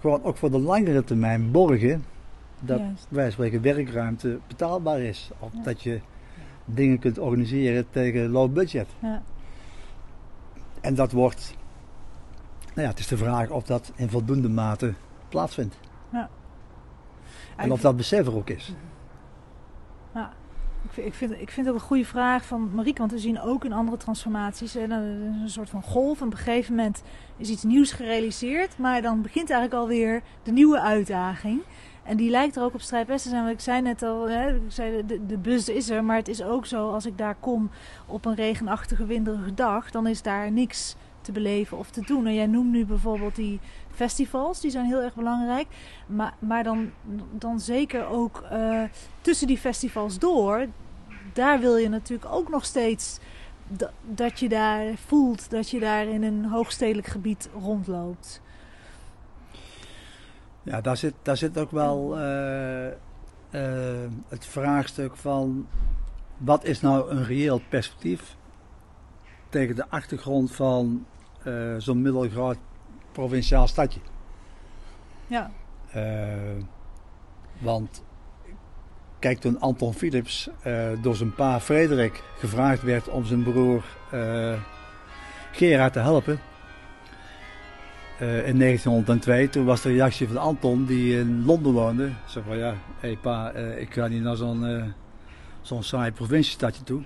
gewoon 0.00 0.22
ook 0.22 0.36
voor 0.36 0.50
de 0.50 0.58
langere 0.58 1.04
termijn 1.04 1.50
borgen 1.50 2.04
dat 2.60 2.80
wij 3.08 3.30
spreken 3.30 3.62
werkruimte 3.62 4.38
betaalbaar 4.46 5.00
is. 5.00 5.30
Of 5.38 5.52
ja. 5.52 5.62
dat 5.62 5.82
je 5.82 6.00
dingen 6.64 6.98
kunt 6.98 7.18
organiseren 7.18 7.86
tegen 7.90 8.30
low 8.30 8.52
budget. 8.52 8.88
Ja. 8.98 9.22
En 10.80 10.94
dat 10.94 11.12
wordt, 11.12 11.56
nou 12.68 12.80
ja, 12.80 12.88
het 12.88 12.98
is 12.98 13.06
de 13.06 13.16
vraag 13.16 13.50
of 13.50 13.64
dat 13.64 13.92
in 13.94 14.08
voldoende 14.08 14.48
mate 14.48 14.94
plaatsvindt. 15.28 15.78
Ja. 16.12 16.28
En 17.56 17.72
of 17.72 17.80
dat 17.80 17.96
besef 17.96 18.26
er 18.26 18.36
ook 18.36 18.50
is. 18.50 18.74
Ik 20.94 21.14
vind, 21.14 21.32
ik, 21.40 21.50
vind, 21.50 21.68
ook 21.68 21.74
een 21.74 21.80
goede 21.80 22.04
vraag 22.04 22.44
van 22.44 22.70
Marieke, 22.74 22.98
want 22.98 23.12
we 23.12 23.18
zien 23.18 23.40
ook 23.40 23.64
in 23.64 23.72
andere 23.72 23.96
transformaties 23.96 24.74
hè, 24.74 24.82
een 24.82 25.42
soort 25.44 25.70
van 25.70 25.82
golf. 25.82 26.22
Op 26.22 26.30
een 26.30 26.36
gegeven 26.36 26.74
moment 26.74 27.02
is 27.36 27.48
iets 27.48 27.62
nieuws 27.62 27.92
gerealiseerd, 27.92 28.78
maar 28.78 29.02
dan 29.02 29.22
begint 29.22 29.50
eigenlijk 29.50 29.82
alweer 29.82 30.22
de 30.42 30.52
nieuwe 30.52 30.80
uitdaging. 30.80 31.60
En 32.08 32.16
die 32.16 32.30
lijkt 32.30 32.56
er 32.56 32.62
ook 32.62 32.74
op 32.74 32.80
strijdbest 32.80 33.22
te 33.22 33.28
zijn. 33.28 33.42
Want 33.42 33.54
ik 33.54 33.60
zei 33.60 33.82
net 33.82 34.02
al, 34.02 34.28
hè, 34.28 34.54
ik 34.54 34.62
zei, 34.68 35.06
de, 35.06 35.26
de 35.26 35.38
bus 35.38 35.68
is 35.68 35.90
er. 35.90 36.04
Maar 36.04 36.16
het 36.16 36.28
is 36.28 36.42
ook 36.42 36.66
zo, 36.66 36.90
als 36.90 37.06
ik 37.06 37.18
daar 37.18 37.36
kom 37.40 37.70
op 38.06 38.24
een 38.24 38.34
regenachtige, 38.34 39.06
winderige 39.06 39.54
dag... 39.54 39.90
dan 39.90 40.06
is 40.06 40.22
daar 40.22 40.52
niks 40.52 40.96
te 41.28 41.40
beleven 41.40 41.78
of 41.78 41.90
te 41.90 42.00
doen. 42.00 42.26
En 42.26 42.34
jij 42.34 42.46
noemt 42.46 42.70
nu 42.70 42.84
bijvoorbeeld 42.84 43.34
die 43.34 43.60
festivals. 43.94 44.60
Die 44.60 44.70
zijn 44.70 44.86
heel 44.86 45.02
erg 45.02 45.14
belangrijk. 45.14 45.66
Maar, 46.06 46.34
maar 46.38 46.64
dan, 46.64 46.90
dan 47.32 47.60
zeker 47.60 48.06
ook 48.06 48.44
uh, 48.52 48.82
tussen 49.20 49.46
die 49.46 49.58
festivals 49.58 50.18
door... 50.18 50.66
daar 51.32 51.60
wil 51.60 51.76
je 51.76 51.88
natuurlijk 51.88 52.32
ook 52.32 52.48
nog 52.48 52.64
steeds... 52.64 53.18
dat 54.04 54.40
je 54.40 54.48
daar 54.48 54.84
voelt 55.06 55.50
dat 55.50 55.70
je 55.70 55.80
daar 55.80 56.06
in 56.06 56.22
een 56.22 56.44
hoogstedelijk 56.44 57.06
gebied 57.06 57.48
rondloopt. 57.60 58.40
Ja, 60.62 60.80
daar 60.80 60.96
zit, 60.96 61.14
daar 61.22 61.36
zit 61.36 61.58
ook 61.58 61.70
wel 61.70 62.18
uh, 62.18 62.86
uh, 62.86 64.10
het 64.28 64.46
vraagstuk 64.46 65.16
van 65.16 65.66
wat 66.36 66.64
is 66.64 66.80
nou 66.80 67.10
een 67.10 67.24
reëel 67.24 67.60
perspectief 67.68 68.36
tegen 69.48 69.76
de 69.76 69.88
achtergrond 69.88 70.54
van 70.54 71.06
uh, 71.48 71.74
zo'n 71.78 72.02
middelgroot 72.02 72.58
provinciaal 73.12 73.68
stadje. 73.68 74.00
Ja. 75.26 75.50
want 77.58 78.02
kijk, 79.18 79.38
toen 79.38 79.60
Anton 79.60 79.94
Philips 79.94 80.50
door 81.02 81.16
zijn 81.16 81.34
pa 81.34 81.60
Frederik 81.60 82.22
gevraagd 82.38 82.82
werd 82.82 83.08
om 83.08 83.24
zijn 83.24 83.42
broer 83.42 83.84
Gerard 85.52 85.92
te 85.92 85.98
helpen, 85.98 86.40
uh, 88.20 88.46
in 88.48 88.58
1902, 88.58 89.48
toen 89.48 89.64
was 89.64 89.82
de 89.82 89.88
reactie 89.88 90.26
van 90.26 90.36
Anton, 90.36 90.84
die 90.84 91.18
in 91.18 91.44
Londen 91.44 91.72
woonde. 91.72 92.10
Zo 92.26 92.42
van 92.46 92.56
ja, 92.56 92.70
hé 92.70 92.76
hey 93.08 93.16
pa, 93.16 93.54
uh, 93.54 93.80
ik 93.80 93.92
ga 93.92 94.06
niet 94.06 94.22
naar 94.22 94.36
zo'n 94.36 94.64
uh, 94.64 94.84
zo'n 95.62 95.82
saai 95.82 96.12
provinciestadje 96.12 96.82
toe. 96.82 97.02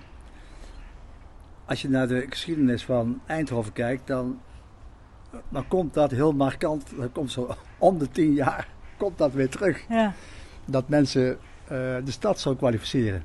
Als 1.65 1.81
je 1.81 1.89
naar 1.89 2.07
de 2.07 2.25
geschiedenis 2.29 2.85
van 2.85 3.21
Eindhoven 3.25 3.73
kijkt, 3.73 4.07
dan, 4.07 4.39
dan 5.49 5.67
komt 5.67 5.93
dat 5.93 6.11
heel 6.11 6.33
markant, 6.33 6.83
dat 6.97 7.11
komt 7.11 7.31
zo 7.31 7.55
om 7.77 7.97
de 7.97 8.09
tien 8.09 8.33
jaar, 8.33 8.67
komt 8.97 9.17
dat 9.17 9.33
weer 9.33 9.49
terug. 9.49 9.85
Ja. 9.89 10.13
Dat 10.65 10.89
mensen 10.89 11.37
de 11.67 12.11
stad 12.11 12.39
zo 12.39 12.55
kwalificeren. 12.55 13.23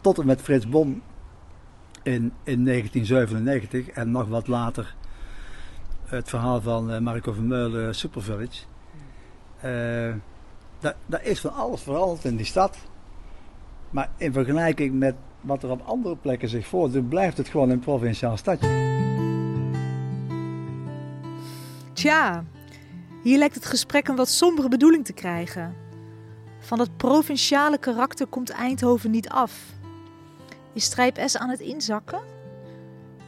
Tot 0.00 0.18
en 0.18 0.26
met 0.26 0.40
Frits 0.40 0.68
Bom 0.68 1.02
in, 2.02 2.32
in 2.44 2.64
1997 2.64 3.88
en 3.88 4.10
nog 4.10 4.28
wat 4.28 4.46
later 4.46 4.94
het 6.10 6.28
verhaal 6.28 6.60
van 6.60 6.90
uh, 6.90 6.98
Marco 6.98 7.32
Vermeulen, 7.32 7.94
Super 7.94 8.22
Village. 8.22 8.62
Uh, 9.56 10.14
daar, 10.78 10.94
daar 11.06 11.24
is 11.24 11.40
van 11.40 11.52
alles 11.52 11.82
veranderd 11.82 12.24
in 12.24 12.36
die 12.36 12.46
stad. 12.46 12.76
Maar 13.90 14.10
in 14.16 14.32
vergelijking 14.32 14.94
met 14.98 15.14
wat 15.40 15.62
er 15.62 15.70
op 15.70 15.82
andere 15.84 16.16
plekken 16.16 16.48
zich 16.48 16.66
voordoet, 16.66 17.08
blijft 17.08 17.36
het 17.36 17.48
gewoon 17.48 17.70
een 17.70 17.78
provinciaal 17.78 18.36
stadje. 18.36 18.88
Tja, 21.92 22.44
hier 23.22 23.38
lijkt 23.38 23.54
het 23.54 23.66
gesprek 23.66 24.08
een 24.08 24.16
wat 24.16 24.28
sombere 24.28 24.68
bedoeling 24.68 25.04
te 25.04 25.12
krijgen. 25.12 25.74
Van 26.58 26.78
dat 26.78 26.96
provinciale 26.96 27.78
karakter 27.78 28.26
komt 28.26 28.50
Eindhoven 28.50 29.10
niet 29.10 29.28
af. 29.28 29.72
Is 30.72 30.84
Strijp 30.84 31.22
S 31.26 31.36
aan 31.36 31.48
het 31.48 31.60
inzakken? 31.60 32.20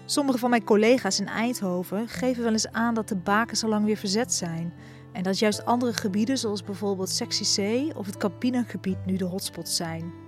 Sommige 0.05 0.39
van 0.39 0.51
mijn 0.51 0.65
collega's 0.65 1.21
in 1.21 1.29
Eindhoven 1.29 2.09
geven 2.09 2.43
wel 2.43 2.53
eens 2.53 2.73
aan 2.73 2.95
dat 2.95 3.09
de 3.09 3.17
bakens 3.17 3.63
al 3.63 3.69
lang 3.69 3.85
weer 3.85 3.97
verzet 3.97 4.33
zijn. 4.33 4.73
En 5.13 5.23
dat 5.23 5.39
juist 5.39 5.65
andere 5.65 5.93
gebieden, 5.93 6.39
zoals 6.39 6.63
bijvoorbeeld 6.63 7.09
Sectie 7.09 7.47
C 7.91 7.97
of 7.97 8.07
het 8.07 8.17
Campina-gebied, 8.17 9.07
nu 9.07 9.17
de 9.17 9.25
hotspots 9.25 9.77
zijn. 9.77 10.22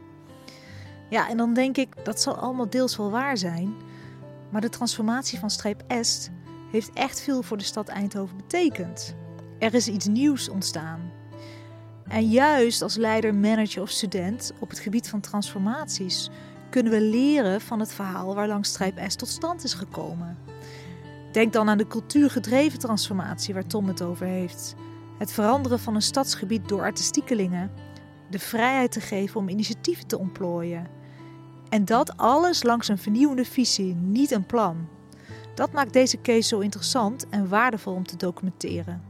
Ja, 1.09 1.29
en 1.29 1.37
dan 1.37 1.55
denk 1.55 1.77
ik, 1.77 2.05
dat 2.05 2.21
zal 2.21 2.37
allemaal 2.37 2.71
deels 2.71 2.97
wel 2.97 3.11
waar 3.11 3.37
zijn. 3.37 3.75
Maar 4.51 4.61
de 4.61 4.69
transformatie 4.69 5.39
van 5.39 5.51
streep 5.51 5.85
S 6.01 6.29
heeft 6.71 6.91
echt 6.93 7.21
veel 7.21 7.43
voor 7.43 7.57
de 7.57 7.65
stad 7.65 7.89
Eindhoven 7.89 8.37
betekend. 8.37 9.15
Er 9.59 9.75
is 9.75 9.89
iets 9.89 10.07
nieuws 10.07 10.49
ontstaan. 10.49 11.13
En 12.09 12.29
juist 12.29 12.83
als 12.83 12.97
leider, 12.97 13.35
manager 13.35 13.83
of 13.83 13.91
student 13.91 14.53
op 14.61 14.69
het 14.71 14.79
gebied 14.79 15.09
van 15.09 15.21
transformaties 15.21 16.31
kunnen 16.71 16.93
we 16.93 17.01
leren 17.01 17.61
van 17.61 17.81
het 17.81 17.93
verhaal 17.93 18.35
waar 18.35 18.49
langs 18.49 18.69
Strijp 18.69 19.01
S 19.09 19.15
tot 19.15 19.29
stand 19.29 19.65
is 19.65 19.75
gekomen. 19.75 20.39
Denk 21.33 21.53
dan 21.53 21.69
aan 21.69 21.79
de 21.79 21.87
cultuurgedreven 21.87 22.79
transformatie 22.79 23.55
waar 23.55 23.67
Tom 23.67 23.87
het 23.87 24.03
over 24.03 24.27
heeft. 24.27 24.75
Het 25.19 25.33
veranderen 25.33 25.79
van 25.79 25.95
een 25.95 26.03
stadsgebied 26.03 26.69
door 26.69 26.81
artistiekelingen. 26.83 27.71
De 28.31 28.39
vrijheid 28.39 28.93
te 28.93 29.01
geven 29.01 29.41
om 29.41 29.49
initiatieven 29.49 30.07
te 30.07 30.19
ontplooien. 30.19 30.87
En 31.69 31.85
dat 31.85 32.17
alles 32.17 32.63
langs 32.63 32.89
een 32.89 32.99
vernieuwende 32.99 33.45
visie, 33.45 33.95
niet 33.95 34.31
een 34.31 34.47
plan. 34.47 34.89
Dat 35.55 35.73
maakt 35.73 35.93
deze 35.93 36.21
case 36.21 36.49
zo 36.49 36.59
interessant 36.59 37.29
en 37.29 37.49
waardevol 37.49 37.95
om 37.95 38.07
te 38.07 38.17
documenteren. 38.17 39.03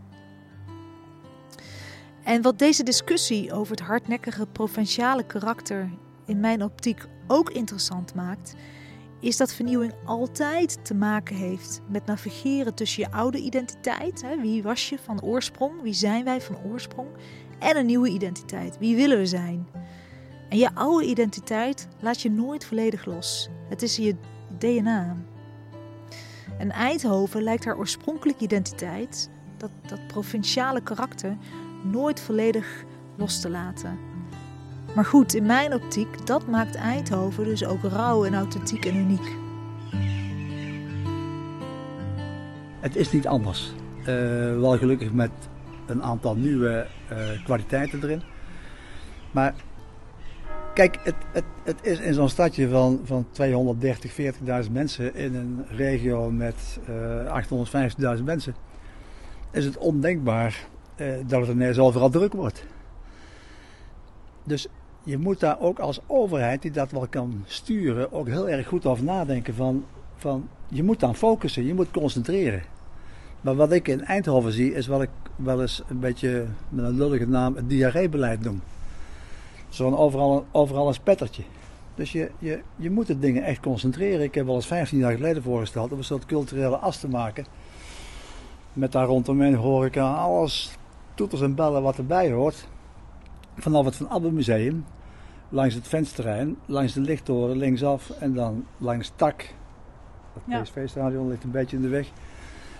En 2.23 2.43
wat 2.43 2.59
deze 2.59 2.83
discussie 2.83 3.53
over 3.53 3.71
het 3.71 3.87
hardnekkige 3.87 4.47
provinciale 4.47 5.27
karakter 5.27 5.91
in 6.27 6.41
mijn 6.41 6.62
optiek 6.62 7.07
ook 7.27 7.51
interessant 7.51 8.15
maakt, 8.15 8.55
is 9.21 9.37
dat 9.37 9.55
vernieuwing 9.55 9.93
altijd 10.05 10.85
te 10.85 10.95
maken 10.95 11.37
heeft 11.37 11.81
met 11.89 12.07
navigeren 12.07 12.75
tussen 12.75 13.03
je 13.03 13.11
oude 13.11 13.39
identiteit, 13.39 14.25
wie 14.41 14.62
was 14.62 14.89
je 14.89 14.99
van 14.99 15.23
oorsprong, 15.23 15.83
wie 15.83 15.93
zijn 15.93 16.25
wij 16.25 16.41
van 16.41 16.59
oorsprong, 16.71 17.09
en 17.65 17.77
een 17.77 17.87
nieuwe 17.87 18.09
identiteit, 18.09 18.79
wie 18.79 18.97
willen 18.97 19.19
we 19.19 19.27
zijn. 19.27 19.67
En 20.49 20.59
je 20.59 20.75
oude 20.75 21.07
identiteit 21.07 21.89
laat 22.01 22.21
je 22.21 22.31
nooit 22.31 22.65
volledig 22.65 23.05
los. 23.05 23.49
Het 23.69 23.83
is 23.83 23.97
je 23.97 24.15
DNA. 24.59 25.17
En 26.59 26.71
Eindhoven 26.71 27.43
lijkt 27.43 27.65
haar 27.65 27.77
oorspronkelijke 27.77 28.45
identiteit, 28.45 29.31
dat, 29.57 29.71
dat 29.87 30.07
provinciale 30.07 30.81
karakter, 30.81 31.37
nooit 31.83 32.21
volledig 32.21 32.85
los 33.17 33.41
te 33.41 33.51
laten. 33.51 33.99
Maar 34.95 35.05
goed, 35.05 35.35
in 35.35 35.47
mijn 35.47 35.75
optiek, 35.75 36.27
dat 36.27 36.47
maakt 36.47 36.75
Eindhoven 36.75 37.45
dus 37.45 37.65
ook 37.65 37.83
rauw 37.83 38.25
en 38.25 38.35
authentiek 38.35 38.85
en 38.85 38.97
uniek. 38.97 39.37
Het 42.81 42.97
is 42.97 43.12
niet 43.12 43.27
anders. 43.27 43.73
Uh, 43.99 44.07
wel 44.61 44.79
gelukkig 44.79 45.12
met 45.12 45.31
een 45.87 46.03
aantal 46.03 46.35
nieuwe 46.35 46.87
uh, 47.12 47.45
kwaliteiten 47.45 48.03
erin. 48.03 48.22
Maar 49.30 49.55
kijk, 50.74 50.99
het, 51.03 51.14
het, 51.32 51.45
het 51.64 51.78
is 51.82 51.99
in 51.99 52.14
zo'n 52.14 52.28
stadje 52.28 52.68
van, 52.68 53.01
van 53.05 53.26
230, 53.30 54.12
40.000 54.66 54.72
mensen 54.72 55.14
in 55.14 55.35
een 55.35 55.64
regio 55.68 56.30
met 56.30 56.78
uh, 56.89 58.16
850.000 58.18 58.24
mensen, 58.24 58.55
is 59.51 59.64
het 59.64 59.78
ondenkbaar 59.78 60.66
dat 61.26 61.41
het 61.41 61.51
ineens 61.51 61.78
overal 61.78 62.11
druk 62.11 62.32
wordt. 62.32 62.64
Dus 64.45 64.68
je 65.05 65.18
moet 65.18 65.41
daar 65.41 65.61
ook 65.61 65.78
als 65.78 66.01
overheid 66.07 66.62
die 66.62 66.70
dat 66.70 66.91
wel 66.91 67.07
kan 67.07 67.45
sturen, 67.47 68.12
ook 68.12 68.28
heel 68.28 68.49
erg 68.49 68.66
goed 68.66 68.87
over 68.87 69.05
nadenken 69.05 69.55
van, 69.55 69.85
van 70.16 70.49
je 70.68 70.82
moet 70.82 71.01
dan 71.01 71.14
focussen, 71.14 71.66
je 71.66 71.74
moet 71.74 71.91
concentreren. 71.91 72.62
Maar 73.41 73.55
wat 73.55 73.72
ik 73.72 73.89
in 73.89 74.05
Eindhoven 74.05 74.53
zie, 74.53 74.74
is 74.74 74.87
wat 74.87 75.03
ik 75.03 75.11
wel 75.37 75.61
eens 75.61 75.82
een 75.89 76.01
beetje 76.01 76.47
met 76.68 76.85
een 76.85 76.97
lullige 76.97 77.28
naam 77.28 77.57
het 77.57 77.68
diarreebeleid 77.68 78.41
noem. 78.41 78.62
Zo'n 79.68 79.97
overal, 79.97 80.47
overal 80.51 80.89
een 80.89 80.95
spettertje. 80.95 81.43
Dus 81.95 82.12
je, 82.12 82.30
je, 82.39 82.62
je 82.76 82.91
moet 82.91 83.07
de 83.07 83.18
dingen 83.18 83.43
echt 83.43 83.61
concentreren. 83.61 84.22
Ik 84.22 84.35
heb 84.35 84.47
wel 84.47 84.55
eens 84.55 84.66
15 84.66 84.99
jaar 84.99 85.12
geleden 85.12 85.43
voorgesteld 85.43 85.93
om 85.93 85.99
een 85.99 86.05
soort 86.05 86.26
culturele 86.26 86.76
as 86.76 87.01
te 87.01 87.09
maken. 87.09 87.47
Met 88.72 88.93
daar 88.93 89.07
rondomheen 89.07 89.55
horeca, 89.55 90.14
alles, 90.14 90.76
toeters 91.14 91.41
en 91.41 91.55
bellen 91.55 91.82
wat 91.82 91.99
erbij 91.99 92.32
hoort. 92.32 92.68
Vanaf 93.57 93.85
het 93.85 93.97
Van 93.97 94.09
Abbe 94.09 94.32
Museum 94.32 94.85
langs 95.49 95.74
het 95.74 95.89
vensterrein, 95.89 96.57
langs 96.66 96.93
de 96.93 97.01
lichttoren 97.01 97.57
linksaf 97.57 98.11
en 98.11 98.35
dan 98.35 98.66
langs 98.78 99.12
Tak. 99.16 99.55
Het 100.32 100.43
ja. 100.47 100.61
PSV-stadion 100.61 101.28
ligt 101.28 101.45
een 101.45 101.51
beetje 101.51 101.76
in 101.76 101.82
de 101.82 101.89
weg. 101.89 102.11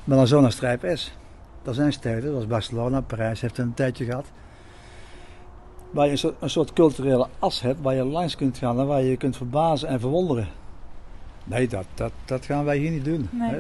Maar 0.05 0.16
dan 0.16 0.26
zo 0.26 0.40
naar 0.40 0.52
Strijp 0.52 0.96
S. 0.96 1.12
Dat 1.64 1.74
zijn 1.74 1.92
steden, 1.92 2.30
zoals 2.30 2.46
Barcelona, 2.46 3.00
Parijs 3.00 3.40
heeft 3.40 3.58
een 3.58 3.74
tijdje 3.74 4.04
gehad. 4.04 4.26
Waar 5.90 6.06
je 6.06 6.34
een 6.40 6.50
soort, 6.50 6.72
culturele 6.72 7.26
as 7.38 7.60
hebt 7.60 7.80
waar 7.80 7.94
je 7.94 8.04
langs 8.04 8.36
kunt 8.36 8.58
gaan 8.58 8.80
en 8.80 8.86
waar 8.86 9.02
je 9.02 9.10
je 9.10 9.16
kunt 9.16 9.36
verbazen 9.36 9.88
en 9.88 10.00
verwonderen. 10.00 10.48
Nee, 11.44 11.68
dat, 11.68 11.84
dat, 11.94 12.12
dat 12.24 12.44
gaan 12.44 12.64
wij 12.64 12.76
hier 12.76 12.90
niet 12.90 13.04
doen. 13.04 13.28
Nee. 13.32 13.50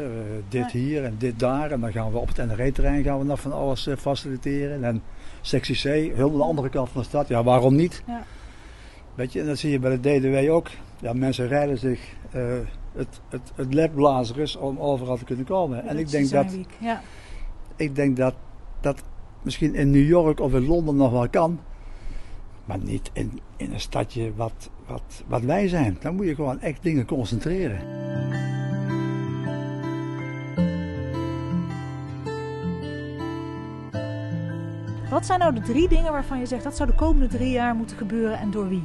dit 0.48 0.70
hier 0.70 1.04
en 1.04 1.14
dit 1.18 1.38
daar. 1.38 1.70
En 1.70 1.80
dan 1.80 1.92
gaan 1.92 2.12
we 2.12 2.18
op 2.18 2.28
het 2.36 2.46
NRE-terrein 2.46 3.02
gaan 3.02 3.18
we 3.18 3.24
nog 3.24 3.40
van 3.40 3.52
alles 3.52 3.86
uh, 3.86 3.96
faciliteren. 3.96 4.84
En 4.84 5.02
sectie 5.40 5.76
C, 5.76 5.82
helemaal 5.82 6.36
de 6.36 6.42
andere 6.42 6.68
kant 6.68 6.88
van 6.88 7.00
de 7.00 7.06
stad. 7.06 7.28
Ja, 7.28 7.42
waarom 7.42 7.74
niet? 7.74 8.02
Ja. 8.06 8.24
Weet 9.14 9.32
je, 9.32 9.40
en 9.40 9.46
dat 9.46 9.58
zie 9.58 9.70
je 9.70 9.78
bij 9.78 9.98
de 9.98 10.18
DDW 10.18 10.52
ook. 10.52 10.68
Ja, 11.00 11.12
mensen 11.12 11.48
rijden 11.48 11.78
zich 11.78 12.00
uh, 12.34 12.42
het, 12.92 13.20
het, 13.28 13.52
het 13.54 14.56
om 14.56 14.78
overal 14.78 15.16
te 15.16 15.24
kunnen 15.24 15.44
komen. 15.44 15.86
en 15.86 15.98
ik 15.98 16.10
denk 16.10 16.30
dat, 16.30 16.56
ja. 16.78 17.00
Ik 17.76 17.94
denk 17.94 18.16
dat 18.16 18.34
dat 18.80 19.02
misschien 19.42 19.74
in 19.74 19.90
New 19.90 20.06
York 20.06 20.40
of 20.40 20.52
in 20.52 20.66
Londen 20.66 20.96
nog 20.96 21.12
wel 21.12 21.28
kan. 21.28 21.60
Maar 22.64 22.78
niet 22.78 23.10
in, 23.12 23.40
in 23.56 23.72
een 23.72 23.80
stadje 23.80 24.34
wat, 24.34 24.70
wat, 24.86 25.24
wat 25.26 25.42
wij 25.42 25.68
zijn. 25.68 25.96
Dan 26.00 26.14
moet 26.14 26.26
je 26.26 26.34
gewoon 26.34 26.60
echt 26.60 26.82
dingen 26.82 27.06
concentreren. 27.06 28.02
Wat 35.10 35.26
zijn 35.26 35.38
nou 35.38 35.54
de 35.54 35.60
drie 35.60 35.88
dingen 35.88 36.12
waarvan 36.12 36.38
je 36.38 36.46
zegt 36.46 36.64
dat 36.64 36.76
zou 36.76 36.90
de 36.90 36.94
komende 36.94 37.26
drie 37.26 37.50
jaar 37.50 37.74
moeten 37.74 37.96
gebeuren 37.96 38.38
en 38.38 38.50
door 38.50 38.68
wie? 38.68 38.82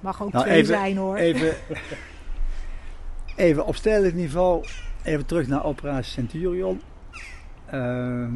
Mag 0.00 0.22
ook 0.22 0.32
nou, 0.32 0.44
twee 0.44 0.64
zijn 0.64 0.96
hoor. 0.96 1.16
Even, 1.16 1.54
even 3.36 3.66
op 3.66 3.76
stedelijk 3.76 4.14
niveau, 4.14 4.64
even 5.02 5.26
terug 5.26 5.46
naar 5.46 5.64
operatie 5.64 6.12
Centurion. 6.12 6.80
Uh, 7.74 8.28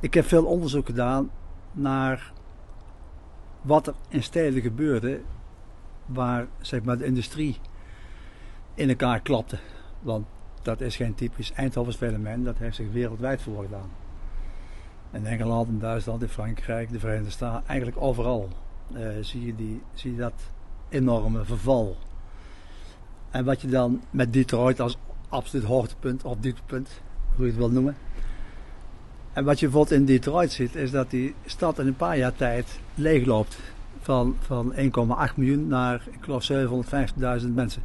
ik 0.00 0.14
heb 0.14 0.24
veel 0.24 0.44
onderzoek 0.44 0.86
gedaan 0.86 1.30
naar 1.72 2.32
wat 3.62 3.86
er 3.86 3.94
in 4.08 4.22
steden 4.22 4.62
gebeurde 4.62 5.20
waar 6.06 6.46
zeg 6.60 6.82
maar, 6.82 6.98
de 6.98 7.04
industrie 7.04 7.58
in 8.74 8.88
elkaar 8.88 9.20
klapte. 9.20 9.58
Want 10.00 10.26
dat 10.62 10.80
is 10.80 10.96
geen 10.96 11.14
typisch 11.14 11.52
Eindhovens 11.52 11.96
fenomeen, 11.96 12.44
dat 12.44 12.58
heeft 12.58 12.76
zich 12.76 12.92
wereldwijd 12.92 13.42
voorgedaan. 13.42 13.90
In 15.12 15.26
Engeland, 15.26 15.68
in 15.68 15.78
Duitsland, 15.78 16.22
in 16.22 16.28
Frankrijk, 16.28 16.92
de 16.92 16.98
Verenigde 16.98 17.30
Staten, 17.30 17.68
eigenlijk 17.68 18.00
overal 18.00 18.48
uh, 18.92 19.08
zie, 19.20 19.46
je 19.46 19.54
die, 19.54 19.82
zie 19.94 20.10
je 20.10 20.18
dat 20.18 20.50
enorme 20.88 21.44
verval. 21.44 21.96
En 23.30 23.44
wat 23.44 23.60
je 23.60 23.68
dan 23.68 24.00
met 24.10 24.32
Detroit 24.32 24.80
als 24.80 24.98
absoluut 25.28 25.64
hoogtepunt 25.64 26.24
of 26.24 26.36
dieptepunt, 26.40 26.88
hoe 27.36 27.44
je 27.44 27.50
het 27.50 27.60
wil 27.60 27.70
noemen. 27.70 27.96
En 29.32 29.44
wat 29.44 29.60
je 29.60 29.66
bijvoorbeeld 29.66 30.00
in 30.00 30.06
Detroit 30.06 30.52
ziet, 30.52 30.74
is 30.74 30.90
dat 30.90 31.10
die 31.10 31.34
stad 31.44 31.78
in 31.78 31.86
een 31.86 31.96
paar 31.96 32.18
jaar 32.18 32.34
tijd 32.34 32.80
leegloopt. 32.94 33.58
Van, 34.00 34.36
van 34.40 34.74
1,8 34.74 34.80
miljoen 35.34 35.68
naar, 35.68 36.02
ik 36.10 36.18
geloof, 36.20 36.50
750.000 37.42 37.48
mensen. 37.54 37.82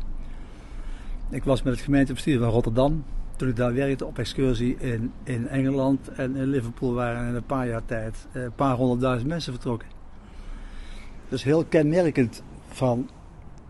Ik 1.30 1.44
was 1.44 1.64
met 1.64 1.74
het 1.74 1.84
gemeentebestuur 1.84 2.40
van 2.40 2.50
Rotterdam. 2.50 3.04
Toen 3.36 3.48
ik 3.48 3.56
daar 3.56 3.74
werkte 3.74 4.06
op 4.06 4.20
excursie 4.20 4.78
in, 4.78 5.12
in 5.24 5.48
Engeland 5.48 6.08
en 6.08 6.36
in 6.36 6.48
Liverpool 6.48 6.94
waren 6.94 7.28
in 7.28 7.36
een 7.36 7.46
paar 7.46 7.68
jaar 7.68 7.86
tijd 7.86 8.28
een 8.32 8.54
paar 8.56 8.76
honderdduizend 8.76 9.30
mensen 9.30 9.54
vertrokken. 9.54 9.88
Dus 11.30 11.44
heel 11.44 11.66
kenmerkend 11.66 12.44
van 12.68 13.10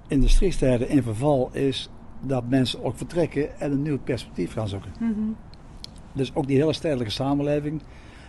industriesteden 0.08 0.90
in 0.90 1.04
verval 1.04 1.50
is 1.52 1.90
dat 2.22 2.50
mensen 2.50 2.84
ook 2.84 2.98
vertrekken 2.98 3.60
en 3.60 3.72
een 3.72 3.82
nieuw 3.82 4.00
perspectief 4.00 4.54
gaan 4.54 4.68
zoeken. 4.68 4.92
Mhm. 5.00 5.12
Dus 6.14 6.36
ook 6.36 6.48
die 6.48 6.58
hele 6.58 6.74
stedelijke 6.74 7.12
samenleving, 7.12 7.82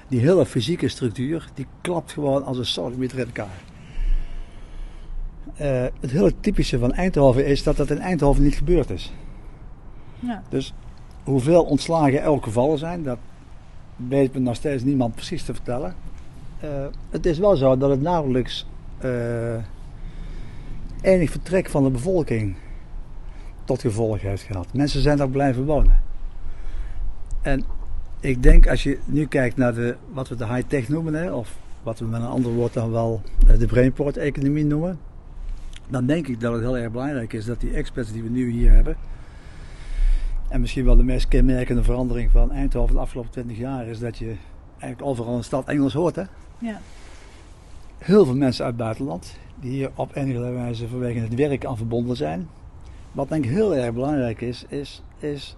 die 0.08 0.20
hele 0.20 0.46
fysieke 0.46 0.88
structuur, 0.88 1.48
die 1.54 1.66
klapt 1.80 2.12
gewoon 2.12 2.44
als 2.44 2.58
een 2.58 2.66
sodomieter 2.66 3.18
in 3.18 3.26
elkaar. 3.26 3.62
Uh, 5.60 5.84
het 6.00 6.10
hele 6.10 6.32
typische 6.40 6.78
van 6.78 6.92
Eindhoven 6.92 7.46
is 7.46 7.62
dat 7.62 7.76
dat 7.76 7.90
in 7.90 7.98
Eindhoven 7.98 8.42
niet 8.42 8.54
gebeurd 8.54 8.90
is. 8.90 9.12
Ja. 10.18 10.42
Dus 10.48 10.74
hoeveel 11.24 11.64
ontslagen 11.64 12.22
elk 12.22 12.44
geval 12.44 12.78
zijn, 12.78 13.02
dat 13.02 13.18
weet 13.96 14.34
me 14.34 14.40
nog 14.40 14.54
steeds 14.54 14.82
niemand 14.82 15.14
precies 15.14 15.42
te 15.42 15.54
vertellen. 15.54 15.94
Uh, 16.64 16.86
het 17.10 17.26
is 17.26 17.38
wel 17.38 17.56
zo 17.56 17.76
dat 17.76 17.90
het 17.90 18.00
nauwelijks 18.00 18.66
uh, 19.04 19.56
enig 21.06 21.30
vertrek 21.30 21.68
van 21.68 21.84
de 21.84 21.90
bevolking 21.90 22.54
tot 23.64 23.80
gevolg 23.80 24.20
heeft 24.20 24.42
gehad. 24.42 24.72
Mensen 24.72 25.00
zijn 25.00 25.16
daar 25.16 25.28
blijven 25.28 25.64
wonen. 25.64 26.00
En 27.42 27.64
ik 28.20 28.42
denk 28.42 28.68
als 28.68 28.82
je 28.82 28.98
nu 29.04 29.26
kijkt 29.26 29.56
naar 29.56 29.74
de, 29.74 29.96
wat 30.12 30.28
we 30.28 30.36
de 30.36 30.46
high-tech 30.46 30.88
noemen, 30.88 31.14
hè, 31.14 31.32
of 31.32 31.56
wat 31.82 31.98
we 31.98 32.04
met 32.04 32.20
een 32.20 32.26
ander 32.26 32.52
woord 32.52 32.72
dan 32.72 32.90
wel 32.90 33.22
de 33.58 33.66
brainport-economie 33.66 34.64
noemen. 34.64 34.98
dan 35.88 36.06
denk 36.06 36.26
ik 36.28 36.40
dat 36.40 36.52
het 36.52 36.62
heel 36.62 36.78
erg 36.78 36.92
belangrijk 36.92 37.32
is 37.32 37.44
dat 37.44 37.60
die 37.60 37.72
experts 37.72 38.12
die 38.12 38.22
we 38.22 38.28
nu 38.28 38.50
hier 38.50 38.72
hebben. 38.72 38.96
En 40.48 40.60
misschien 40.60 40.84
wel 40.84 40.96
de 40.96 41.04
meest 41.04 41.28
kenmerkende 41.28 41.82
verandering 41.82 42.30
van 42.30 42.52
Eindhoven 42.52 42.94
de 42.94 43.00
afgelopen 43.00 43.30
20 43.30 43.56
jaar 43.56 43.86
is 43.86 43.98
dat 43.98 44.18
je 44.18 44.34
eigenlijk 44.78 45.10
overal 45.10 45.32
in 45.32 45.38
de 45.38 45.44
stad 45.44 45.68
Engels 45.68 45.92
hoort. 45.92 46.16
Hè? 46.16 46.22
Ja. 46.58 46.80
Heel 47.98 48.24
veel 48.24 48.36
mensen 48.36 48.64
uit 48.64 48.74
het 48.74 48.82
buitenland 48.82 49.36
die 49.60 49.70
hier 49.70 49.90
op 49.94 50.16
enige 50.16 50.38
wijze 50.38 50.88
vanwege 50.88 51.18
het 51.18 51.34
werk 51.34 51.64
aan 51.64 51.76
verbonden 51.76 52.16
zijn. 52.16 52.48
Wat 53.12 53.28
denk 53.28 53.44
ik 53.44 53.50
heel 53.50 53.74
erg 53.74 53.92
belangrijk 53.92 54.40
is, 54.40 54.64
is, 54.68 55.02
is 55.18 55.56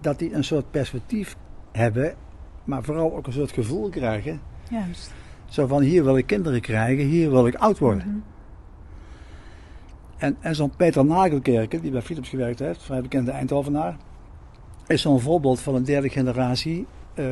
dat 0.00 0.18
die 0.18 0.34
een 0.34 0.44
soort 0.44 0.70
perspectief 0.70 1.36
hebben, 1.72 2.14
maar 2.64 2.82
vooral 2.82 3.16
ook 3.16 3.26
een 3.26 3.32
soort 3.32 3.52
gevoel 3.52 3.88
krijgen. 3.88 4.40
Juist. 4.70 5.12
Zo 5.48 5.66
van 5.66 5.82
hier 5.82 6.04
wil 6.04 6.16
ik 6.16 6.26
kinderen 6.26 6.60
krijgen, 6.60 7.04
hier 7.04 7.30
wil 7.30 7.46
ik 7.46 7.54
oud 7.54 7.78
worden. 7.78 8.06
Mhm. 8.06 8.18
En, 10.16 10.36
en 10.40 10.54
zo'n 10.54 10.76
Peter 10.76 11.04
Nagelkerken, 11.04 11.80
die 11.80 11.90
bij 11.90 12.02
Philips 12.02 12.28
gewerkt 12.28 12.58
heeft, 12.58 12.82
vrij 12.82 13.00
bekende 13.00 13.30
Eindhovenaar, 13.30 13.96
is 14.86 15.02
zo'n 15.02 15.20
voorbeeld 15.20 15.60
van 15.60 15.74
een 15.74 15.84
derde 15.84 16.08
generatie 16.08 16.86
eh, 17.14 17.24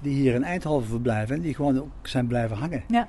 die 0.00 0.14
hier 0.14 0.34
in 0.34 0.44
Eindhoven 0.44 0.88
verblijven 0.88 1.36
en 1.36 1.42
die 1.42 1.54
gewoon 1.54 1.80
ook 1.80 2.06
zijn 2.06 2.26
blijven 2.26 2.56
hangen. 2.56 2.82
Ja. 2.88 3.08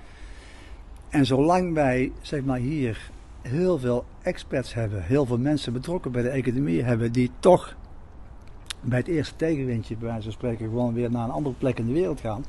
En 1.09 1.25
zolang 1.25 1.73
wij 1.73 2.11
zeg 2.21 2.43
maar, 2.43 2.57
hier 2.57 3.11
heel 3.41 3.79
veel 3.79 4.05
experts 4.21 4.73
hebben, 4.73 5.03
heel 5.03 5.25
veel 5.25 5.37
mensen 5.37 5.73
betrokken 5.73 6.11
bij 6.11 6.21
de 6.21 6.29
economie 6.29 6.83
hebben, 6.83 7.11
die 7.11 7.31
toch 7.39 7.75
bij 8.81 8.97
het 8.97 9.07
eerste 9.07 9.35
tegenwindje, 9.35 9.95
bij 9.95 10.07
wijze 10.07 10.23
van 10.23 10.31
spreken, 10.31 10.67
gewoon 10.67 10.93
weer 10.93 11.11
naar 11.11 11.23
een 11.23 11.31
andere 11.31 11.55
plek 11.55 11.79
in 11.79 11.85
de 11.85 11.93
wereld 11.93 12.19
gaan. 12.19 12.45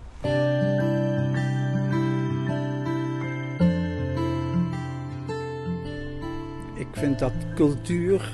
Ik 6.74 6.96
vind 6.96 7.18
dat 7.18 7.32
cultuur 7.54 8.32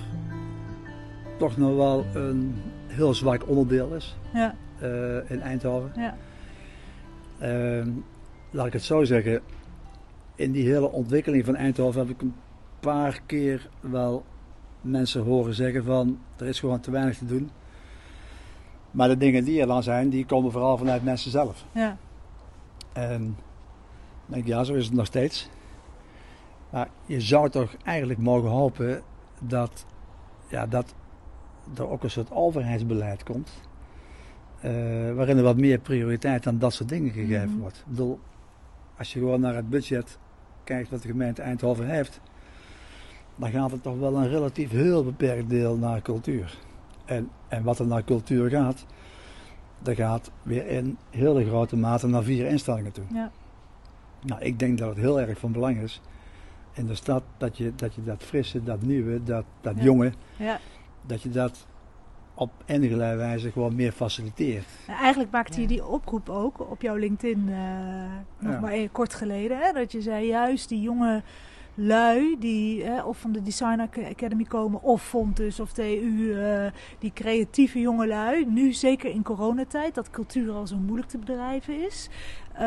toch 1.38 1.56
nog 1.56 1.76
wel 1.76 2.04
een 2.14 2.54
heel 2.86 3.14
zwak 3.14 3.48
onderdeel 3.48 3.94
is 3.94 4.16
Ja. 4.32 4.54
Eh, 4.86 5.30
in 5.30 5.40
Eindhoven. 5.40 5.92
Ja. 5.96 6.16
Ehm, 7.38 7.90
laat 8.50 8.66
ik 8.66 8.72
het 8.72 8.82
zo 8.82 9.04
zeggen. 9.04 9.40
In 10.34 10.52
die 10.52 10.68
hele 10.68 10.90
ontwikkeling 10.90 11.44
van 11.44 11.56
Eindhoven 11.56 12.00
heb 12.00 12.10
ik 12.10 12.22
een 12.22 12.34
paar 12.80 13.20
keer 13.26 13.68
wel 13.80 14.24
mensen 14.80 15.22
horen 15.22 15.54
zeggen 15.54 15.84
van 15.84 16.18
er 16.36 16.46
is 16.46 16.60
gewoon 16.60 16.80
te 16.80 16.90
weinig 16.90 17.18
te 17.18 17.26
doen. 17.26 17.50
Maar 18.90 19.08
de 19.08 19.16
dingen 19.16 19.44
die 19.44 19.60
er 19.60 19.66
dan 19.66 19.82
zijn, 19.82 20.08
die 20.08 20.26
komen 20.26 20.52
vooral 20.52 20.78
vanuit 20.78 21.04
mensen 21.04 21.30
zelf. 21.30 21.64
Ja. 21.72 21.96
En 22.92 23.36
denk 24.26 24.42
ik, 24.42 24.48
ja, 24.48 24.64
zo 24.64 24.74
is 24.74 24.84
het 24.84 24.94
nog 24.94 25.06
steeds. 25.06 25.48
Maar 26.70 26.88
je 27.06 27.20
zou 27.20 27.50
toch 27.50 27.74
eigenlijk 27.84 28.18
mogen 28.18 28.50
hopen 28.50 29.02
dat, 29.40 29.86
ja, 30.48 30.66
dat 30.66 30.94
er 31.74 31.88
ook 31.88 32.02
een 32.02 32.10
soort 32.10 32.30
overheidsbeleid 32.30 33.22
komt. 33.22 33.50
Eh, 34.60 34.70
waarin 35.14 35.36
er 35.36 35.42
wat 35.42 35.56
meer 35.56 35.78
prioriteit 35.78 36.46
aan 36.46 36.58
dat 36.58 36.72
soort 36.72 36.88
dingen 36.88 37.10
gegeven 37.10 37.48
Mhm. 37.50 37.58
wordt. 37.58 37.76
Ik 37.76 37.84
bedoel, 37.86 38.18
als 38.98 39.12
je 39.12 39.18
gewoon 39.18 39.40
naar 39.40 39.54
het 39.54 39.68
budget 39.70 40.18
kijkt 40.64 40.90
wat 40.90 41.02
de 41.02 41.08
gemeente 41.08 41.42
Eindhoven 41.42 41.86
heeft, 41.88 42.20
dan 43.36 43.50
gaat 43.50 43.70
het 43.70 43.82
toch 43.82 43.98
wel 43.98 44.16
een 44.16 44.28
relatief 44.28 44.70
heel 44.70 45.04
beperkt 45.04 45.48
deel 45.50 45.76
naar 45.76 46.02
cultuur. 46.02 46.58
En, 47.04 47.28
en 47.48 47.62
wat 47.62 47.78
er 47.78 47.86
naar 47.86 48.04
cultuur 48.04 48.50
gaat, 48.50 48.86
dat 49.78 49.94
gaat 49.96 50.30
weer 50.42 50.66
in 50.66 50.98
hele 51.10 51.46
grote 51.46 51.76
mate 51.76 52.06
naar 52.06 52.22
vier 52.22 52.46
instellingen 52.46 52.92
toe. 52.92 53.04
Ja. 53.12 53.30
Nou, 54.22 54.40
ik 54.42 54.58
denk 54.58 54.78
dat 54.78 54.88
het 54.88 54.98
heel 54.98 55.20
erg 55.20 55.38
van 55.38 55.52
belang 55.52 55.78
is 55.80 56.00
in 56.72 56.86
de 56.86 56.94
stad 56.94 57.22
dat 57.36 57.56
je 57.58 57.72
dat, 57.76 57.94
je 57.94 58.04
dat 58.04 58.22
frisse, 58.22 58.62
dat 58.62 58.82
nieuwe, 58.82 59.22
dat, 59.22 59.44
dat 59.60 59.74
Ja. 59.76 59.82
jonge, 59.82 60.12
Ja. 60.36 60.58
dat 61.06 61.22
je 61.22 61.30
dat 61.30 61.66
op 62.38 62.50
enige 62.66 62.96
wijze 62.96 63.50
gewoon 63.52 63.74
meer 63.74 63.92
faciliteert. 63.92 64.66
Nou, 64.86 65.00
Eigenlijk 65.00 65.30
maakte 65.30 65.60
je 65.60 65.66
die 65.66 65.86
oproep 65.86 66.28
ook 66.28 66.70
op 66.70 66.82
jouw 66.82 66.96
LinkedIn 66.96 67.48
eh, 67.48 67.56
nog 68.38 68.52
Ja. 68.52 68.60
maar 68.60 68.72
even 68.72 68.92
kort 68.92 69.14
geleden. 69.14 69.58
Hè? 69.58 69.72
Dat 69.72 69.92
je 69.92 70.00
zei 70.02 70.26
juist 70.26 70.68
die 70.68 70.80
jonge 70.80 71.22
lui 71.74 72.36
die 72.38 72.84
hè, 72.84 73.02
of 73.02 73.18
van 73.18 73.32
de 73.32 73.42
Design 73.42 73.80
Ac- 73.80 74.04
Academy 74.10 74.44
komen 74.44 74.82
of 74.82 75.02
Fontus 75.02 75.60
of 75.60 75.72
TU, 75.72 76.34
eh, 76.42 76.66
die 76.98 77.12
creatieve 77.14 77.80
jonge 77.80 78.06
lui. 78.06 78.44
Nu 78.48 78.72
zeker 78.72 79.10
in 79.10 79.22
coronatijd, 79.22 79.94
dat 79.94 80.10
cultuur 80.10 80.52
al 80.52 80.66
zo 80.66 80.76
moeilijk 80.76 81.08
te 81.08 81.18
bedrijven 81.18 81.86
is. 81.86 82.08
eh, 82.52 82.62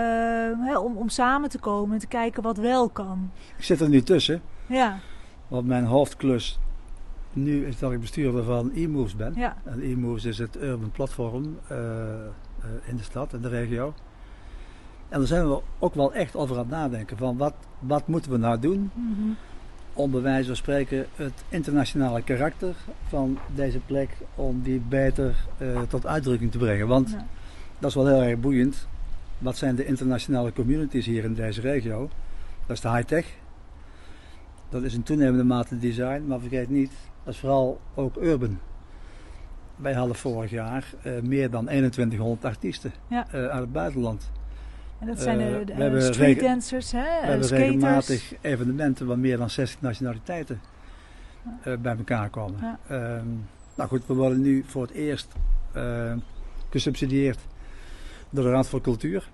hè, 0.66 0.78
om, 0.78 0.98
om 0.98 1.10
samen 1.10 1.50
te 1.50 1.60
komen 1.60 1.94
en 1.94 2.00
te 2.00 2.08
kijken 2.08 2.44
wat 2.44 2.58
wel 2.58 2.90
kan. 2.90 3.32
Ik 3.58 3.64
zit 3.64 3.82
er 3.82 3.90
nu 3.90 4.02
tussen, 4.02 4.42
Ja, 4.68 5.00
want 5.48 5.66
mijn 5.68 5.86
hoofdklus 5.86 6.60
nu 7.34 7.66
is 7.66 7.80
dat 7.80 7.92
ik 7.92 8.00
bestuurder 8.00 8.44
van 8.44 8.72
e-moves 8.76 9.16
ben. 9.16 9.34
ja, 9.36 9.58
En 9.64 9.82
e-moves 9.82 10.26
is 10.26 10.38
het 10.38 10.62
urban 10.62 10.92
platform 10.92 11.58
eh, 11.68 11.78
eh, 12.26 12.30
in 12.86 12.96
de 12.96 13.04
stad 13.04 13.34
en 13.34 13.42
de 13.42 13.50
regio. 13.50 13.94
En 15.10 15.18
daar 15.20 15.28
zijn 15.28 15.50
we 15.50 15.62
ook 15.80 15.94
wel 15.94 16.14
echt 16.14 16.36
over 16.36 16.56
aan 16.56 16.62
het 16.62 16.72
nadenken 16.72 17.18
van 17.18 17.38
wat, 17.38 17.54
wat 17.80 18.08
moeten 18.08 18.32
we 18.32 18.38
nou 18.38 18.60
doen 18.60 18.92
mhm, 18.94 19.32
om 19.94 20.12
bij 20.12 20.22
wijze 20.22 20.48
van 20.48 20.56
spreken 20.56 21.06
het 21.16 21.44
internationale 21.50 22.22
karakter 22.22 22.76
van 23.08 23.38
deze 23.56 23.80
plek, 23.80 24.10
om 24.36 24.62
die 24.62 24.80
beter 24.80 25.36
eh, 25.58 25.82
tot 25.82 26.06
uitdrukking 26.06 26.52
te 26.52 26.58
brengen. 26.58 26.88
Want 26.88 27.10
ja, 27.10 27.26
dat 27.80 27.90
is 27.90 27.96
wel 27.96 28.08
heel 28.08 28.22
erg 28.22 28.40
boeiend. 28.40 28.88
Wat 29.38 29.58
zijn 29.58 29.76
de 29.76 29.86
internationale 29.86 30.54
communities 30.54 31.06
hier 31.06 31.24
in 31.24 31.34
deze 31.34 31.62
regio? 31.62 32.10
Dat 32.66 32.76
is 32.76 32.82
de 32.82 32.90
high-tech. 32.90 33.26
Dat 34.70 34.84
is 34.84 34.94
in 34.94 35.04
toenemende 35.04 35.44
mate 35.44 35.78
design, 35.78 36.24
maar 36.28 36.40
vergeet 36.40 36.70
niet, 36.70 36.92
dat 37.30 37.38
is 37.38 37.44
vooral 37.44 37.80
ook 37.96 38.16
urban. 38.16 38.60
Wij 39.76 39.94
hadden 39.94 40.16
vorig 40.16 40.52
jaar 40.52 40.94
eh, 41.04 41.22
meer 41.22 41.50
dan 41.50 41.66
2100 41.66 42.46
artiesten 42.46 42.92
Ja. 43.08 43.28
eh, 43.32 43.46
uit 43.46 43.60
het 43.60 43.72
buitenland. 43.72 44.32
En 45.00 45.08
dat 45.08 45.20
zijn 45.22 45.40
Eh, 45.40 45.58
de, 45.58 45.66
de 45.66 45.74
we 45.76 45.82
hebben 45.82 46.02
street 46.14 46.40
dancers, 46.40 46.92
hè, 46.92 47.02
We 47.02 47.06
eh, 47.08 47.28
hebben 47.28 47.46
skaters. 47.46 47.68
regelmatig 47.70 48.34
evenementen 48.42 49.08
waar 49.08 49.20
meer 49.20 49.38
dan 49.38 49.50
60 49.50 49.82
nationaliteiten 49.82 50.62
eh, 51.64 51.78
bij 51.78 51.98
elkaar 51.98 52.30
komen. 52.30 52.60
Ja. 52.62 52.80
Ehm, 52.88 53.28
nou 53.76 53.90
goed, 53.90 54.06
we 54.06 54.14
worden 54.14 54.42
nu 54.42 54.64
voor 54.68 54.82
het 54.82 54.92
eerst 54.92 55.34
eh, 55.72 56.14
gesubsidieerd 56.70 57.40
door 58.30 58.44
de 58.44 58.50
Raad 58.50 58.68
voor 58.68 58.82
Cultuur. 58.82 59.30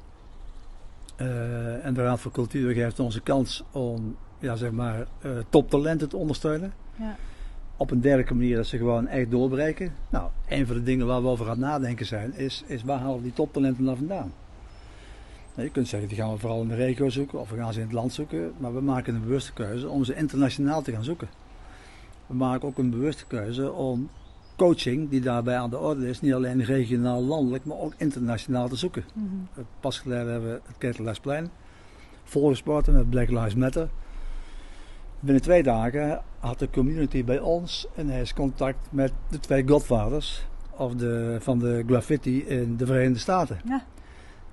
Eh, 1.16 1.86
en 1.86 1.94
de 1.94 2.04
Raad 2.04 2.20
voor 2.20 2.32
Cultuur 2.32 2.74
geeft 2.74 3.00
ons 3.00 3.16
een 3.16 3.24
kans 3.24 3.64
om 3.72 4.16
ja, 4.40 4.56
zeg 4.56 4.72
maar, 4.72 5.06
eh, 5.22 5.32
toptalenten 5.50 6.10
te 6.10 6.18
ondersteunen. 6.18 6.74
Ja. 6.96 7.16
Op 7.78 7.92
een 7.92 8.02
dergelijke 8.02 8.34
manier 8.34 8.56
dat 8.56 8.66
ze 8.66 8.78
gewoon 8.78 9.08
echt 9.08 9.32
doorbreken. 9.32 9.94
Nou, 10.10 10.30
een 10.48 10.68
van 10.68 10.76
de 10.76 10.84
dingen 10.84 11.08
waar 11.08 11.22
we 11.22 11.28
over 11.28 11.46
aan 11.46 11.52
het 11.52 11.60
nadenken 11.60 12.06
zijn, 12.06 12.34
is, 12.36 12.64
is 12.68 12.84
waar 12.84 13.00
halen 13.00 13.18
we 13.18 13.24
die 13.24 13.34
toptalenten 13.34 13.84
nou 13.84 13.98
vandaan? 13.98 14.34
Nou, 15.56 15.68
je 15.68 15.74
kunt 15.74 15.88
zeggen, 15.88 16.10
die 16.10 16.18
gaan 16.18 16.32
we 16.32 16.40
vooral 16.40 16.62
in 16.62 16.68
de 16.68 16.76
regio 16.76 17.10
zoeken 17.10 17.40
of 17.40 17.50
we 17.50 17.58
gaan 17.58 17.74
ze 17.74 17.80
in 17.80 17.86
het 17.86 17.96
land 17.96 18.14
zoeken. 18.14 18.54
Maar 18.58 18.74
we 18.74 18.82
maken 18.82 19.16
een 19.16 19.22
bewuste 19.22 19.54
keuze 19.54 19.90
om 19.90 20.04
ze 20.04 20.16
internationaal 20.16 20.82
te 20.82 20.92
gaan 20.92 21.04
zoeken. 21.04 21.28
We 22.28 22.34
maken 22.34 22.68
ook 22.68 22.78
een 22.78 22.90
bewuste 22.90 23.26
keuze 23.26 23.72
om 23.72 24.10
coaching, 24.58 25.10
die 25.10 25.22
daarbij 25.22 25.58
aan 25.58 25.70
de 25.70 25.80
orde 25.80 26.10
is, 26.10 26.22
niet 26.22 26.34
alleen 26.34 26.64
regionaal, 26.64 27.24
landelijk, 27.24 27.66
maar 27.66 27.78
ook 27.78 27.94
internationaal 27.98 28.68
te 28.68 28.76
zoeken. 28.76 29.04
Mhm. 29.14 29.64
Pas 29.80 30.00
geleden 30.00 30.32
hebben 30.32 30.50
we 30.50 30.62
het 30.68 30.78
Ketelesplein 30.78 31.50
volgespoten 32.24 32.94
met 32.94 33.10
Black 33.10 33.30
Lives 33.30 33.56
Matter. 33.56 33.90
Binnen 35.26 35.44
twee 35.44 35.64
dagen 35.64 36.22
had 36.40 36.60
de 36.60 36.70
community 36.70 37.24
bij 37.24 37.40
ons 37.40 37.88
ineens 37.98 38.34
contact 38.34 38.88
met 38.92 39.12
de 39.30 39.40
twee 39.40 39.68
godfathers 39.68 40.48
of 40.72 40.94
de, 40.96 41.38
van 41.40 41.60
de 41.60 41.84
graffiti 41.88 42.46
in 42.46 42.78
de 42.78 42.86
Verenigde 42.86 43.20
Staten. 43.20 43.60
Ja. 43.68 43.84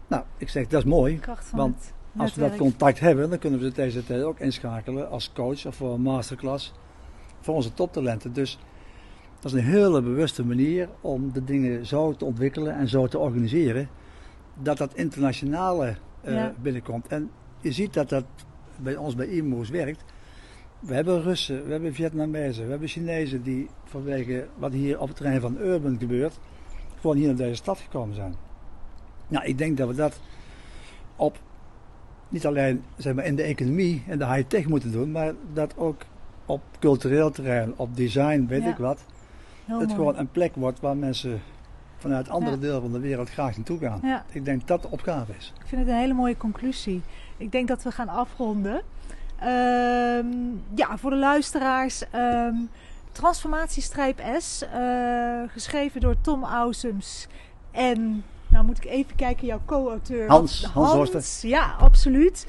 Nou, 0.08 0.22
ik 0.36 0.48
zeg 0.48 0.66
dat 0.66 0.84
is 0.84 0.90
mooi. 0.90 1.20
Want 1.52 1.92
Als 2.16 2.34
we 2.34 2.40
dat 2.40 2.56
contact 2.56 3.00
hebben, 3.00 3.30
dan 3.30 3.38
kunnen 3.38 3.58
we 3.58 3.64
ze 3.66 3.72
deze 3.72 4.04
tijd 4.04 4.22
ook 4.22 4.38
inschakelen 4.38 5.10
als 5.10 5.32
coach 5.32 5.66
of 5.66 5.74
voor 5.74 5.94
een 5.94 6.00
masterclass 6.02 6.72
voor 7.40 7.54
onze 7.54 7.74
toptalenten. 7.74 8.32
Dus 8.32 8.58
dat 9.40 9.52
is 9.52 9.58
een 9.58 9.64
hele 9.64 10.02
bewuste 10.02 10.44
manier 10.44 10.88
om 11.00 11.32
de 11.32 11.44
dingen 11.44 11.86
zo 11.86 12.12
te 12.12 12.24
ontwikkelen 12.24 12.74
en 12.76 12.88
zo 12.88 13.06
te 13.06 13.18
organiseren 13.18 13.88
dat 14.54 14.78
dat 14.78 14.94
internationale 14.94 15.96
eh, 16.20 16.34
Ja. 16.34 16.52
binnenkomt. 16.62 17.06
En 17.06 17.30
je 17.60 17.72
ziet 17.72 17.94
dat 17.94 18.08
dat 18.08 18.24
bij 18.76 18.96
ons 18.96 19.14
bij 19.14 19.26
IMO's 19.26 19.68
werkt. 19.68 20.04
We 20.82 20.94
hebben 20.94 21.22
Russen, 21.22 21.64
we 21.66 21.72
hebben 21.72 21.94
Vietnamezen, 21.94 22.64
we 22.64 22.70
hebben 22.70 22.88
Chinezen 22.88 23.42
die 23.42 23.68
vanwege 23.84 24.46
wat 24.58 24.72
hier 24.72 25.00
op 25.00 25.08
het 25.08 25.16
terrein 25.16 25.40
van 25.40 25.56
Urban 25.60 25.96
gebeurt, 25.98 26.38
gewoon 27.00 27.16
hier 27.16 27.26
naar 27.26 27.36
deze 27.36 27.54
stad 27.54 27.78
gekomen 27.78 28.14
zijn. 28.14 28.34
Nou, 29.28 29.44
ik 29.44 29.58
denk 29.58 29.76
dat 29.76 29.88
we 29.88 29.94
dat 29.94 30.20
op 31.16 31.38
niet 32.28 32.46
alleen 32.46 32.82
zeg 32.96 33.14
maar, 33.14 33.24
in 33.24 33.36
de 33.36 33.42
economie 33.42 34.02
en 34.08 34.18
de 34.18 34.26
high-tech 34.26 34.66
moeten 34.66 34.92
doen, 34.92 35.10
maar 35.10 35.32
dat 35.52 35.76
ook 35.76 36.02
op 36.46 36.60
cultureel 36.78 37.30
terrein, 37.30 37.72
op 37.76 37.96
design, 37.96 38.46
weet 38.48 38.62
Ja. 38.62 38.70
ik 38.70 38.76
wat, 38.76 39.04
Heel 39.64 39.78
het 39.78 39.86
mooi. 39.88 39.98
gewoon 39.98 40.18
een 40.18 40.30
plek 40.30 40.54
wordt 40.54 40.80
waar 40.80 40.96
mensen 40.96 41.40
vanuit 41.96 42.28
andere 42.28 42.54
Ja. 42.54 42.60
delen 42.60 42.80
van 42.80 42.92
de 42.92 42.98
wereld 43.00 43.30
graag 43.30 43.56
naartoe 43.56 43.78
gaan. 43.78 44.00
Ja. 44.02 44.24
Ik 44.32 44.44
denk 44.44 44.66
dat 44.66 44.82
de 44.82 44.90
opgave 44.90 45.32
is. 45.38 45.52
Ik 45.60 45.66
vind 45.66 45.80
het 45.80 45.90
een 45.90 45.96
hele 46.00 46.14
mooie 46.14 46.36
conclusie. 46.36 47.02
Ik 47.36 47.52
denk 47.52 47.68
dat 47.68 47.82
we 47.82 47.90
gaan 47.90 48.08
afronden. 48.08 48.82
Ehm, 49.42 50.26
ja, 50.74 50.96
voor 50.98 51.10
de 51.10 51.16
luisteraars. 51.16 52.04
ehm 52.10 52.54
Transformatiestrijp 53.12 54.20
S, 54.38 54.62
eh, 54.72 55.42
geschreven 55.48 56.00
door 56.00 56.14
Tom 56.20 56.44
Ausums 56.44 57.26
en, 57.70 58.24
nou 58.48 58.64
moet 58.64 58.76
ik 58.78 58.84
even 58.84 59.16
kijken, 59.16 59.46
jouw 59.46 59.60
co-auteur. 59.66 60.28
Hans, 60.28 60.60
Wat- 60.62 60.70
Hans 60.70 60.92
Horsten. 60.92 61.48
Ja, 61.48 61.74
absoluut. 61.80 62.46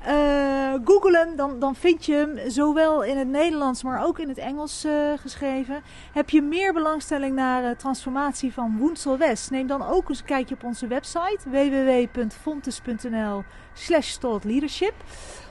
Eh, 0.00 0.72
Google 0.84 1.18
hem, 1.18 1.36
dan, 1.36 1.58
dan 1.58 1.74
vind 1.74 2.06
je 2.06 2.14
hem 2.14 2.50
zowel 2.50 3.02
in 3.04 3.16
het 3.18 3.28
Nederlands, 3.28 3.82
maar 3.82 4.04
ook 4.06 4.18
in 4.18 4.28
het 4.28 4.38
Engels 4.38 4.84
eh, 4.84 4.92
geschreven. 5.20 5.82
Heb 6.12 6.30
je 6.30 6.42
meer 6.42 6.72
belangstelling 6.72 7.34
naar 7.34 7.64
eh, 7.64 7.70
transformatie 7.76 8.52
van 8.52 8.76
Woensel 8.78 9.18
West? 9.18 9.50
Neem 9.50 9.66
dan 9.66 9.86
ook 9.86 10.08
eens 10.08 10.18
een 10.18 10.24
kijkje 10.24 10.54
op 10.54 10.64
onze 10.64 10.86
website 10.86 11.38
www.fontes.nl 11.50 13.42
slash 13.74 14.16
leadership. 14.42 14.94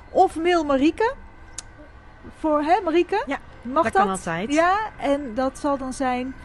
Of 0.10 0.36
mail 0.36 0.64
Marieke. 0.64 1.14
Voor, 2.39 2.62
hè 2.62 2.82
Marieke? 2.84 3.24
Ja, 3.28 3.38
Mag 3.62 3.84
dat 3.84 3.93
dat? 3.93 4.01
kan 4.01 4.12
altijd. 4.12 4.53
Ja, 4.53 4.78
en 4.97 5.34
dat 5.34 5.60
zal 5.60 5.78
dan 5.78 5.93
zijn 5.93 6.36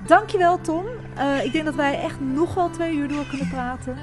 Dankjewel 0.06 0.62
Tom. 0.62 0.86
Eh, 1.16 1.46
ik 1.46 1.52
denk 1.52 1.66
dat 1.66 1.76
wij 1.76 2.02
echt 2.02 2.20
nog 2.20 2.54
wel 2.54 2.70
twee 2.70 2.96
uur 2.96 3.08
door 3.08 3.26
kunnen 3.28 3.50
praten. 3.50 3.98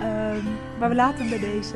Ehm, 0.00 0.44
maar 0.78 0.88
we 0.88 0.94
laten 0.94 1.18
hem 1.18 1.28
bij 1.28 1.38
deze. 1.50 1.74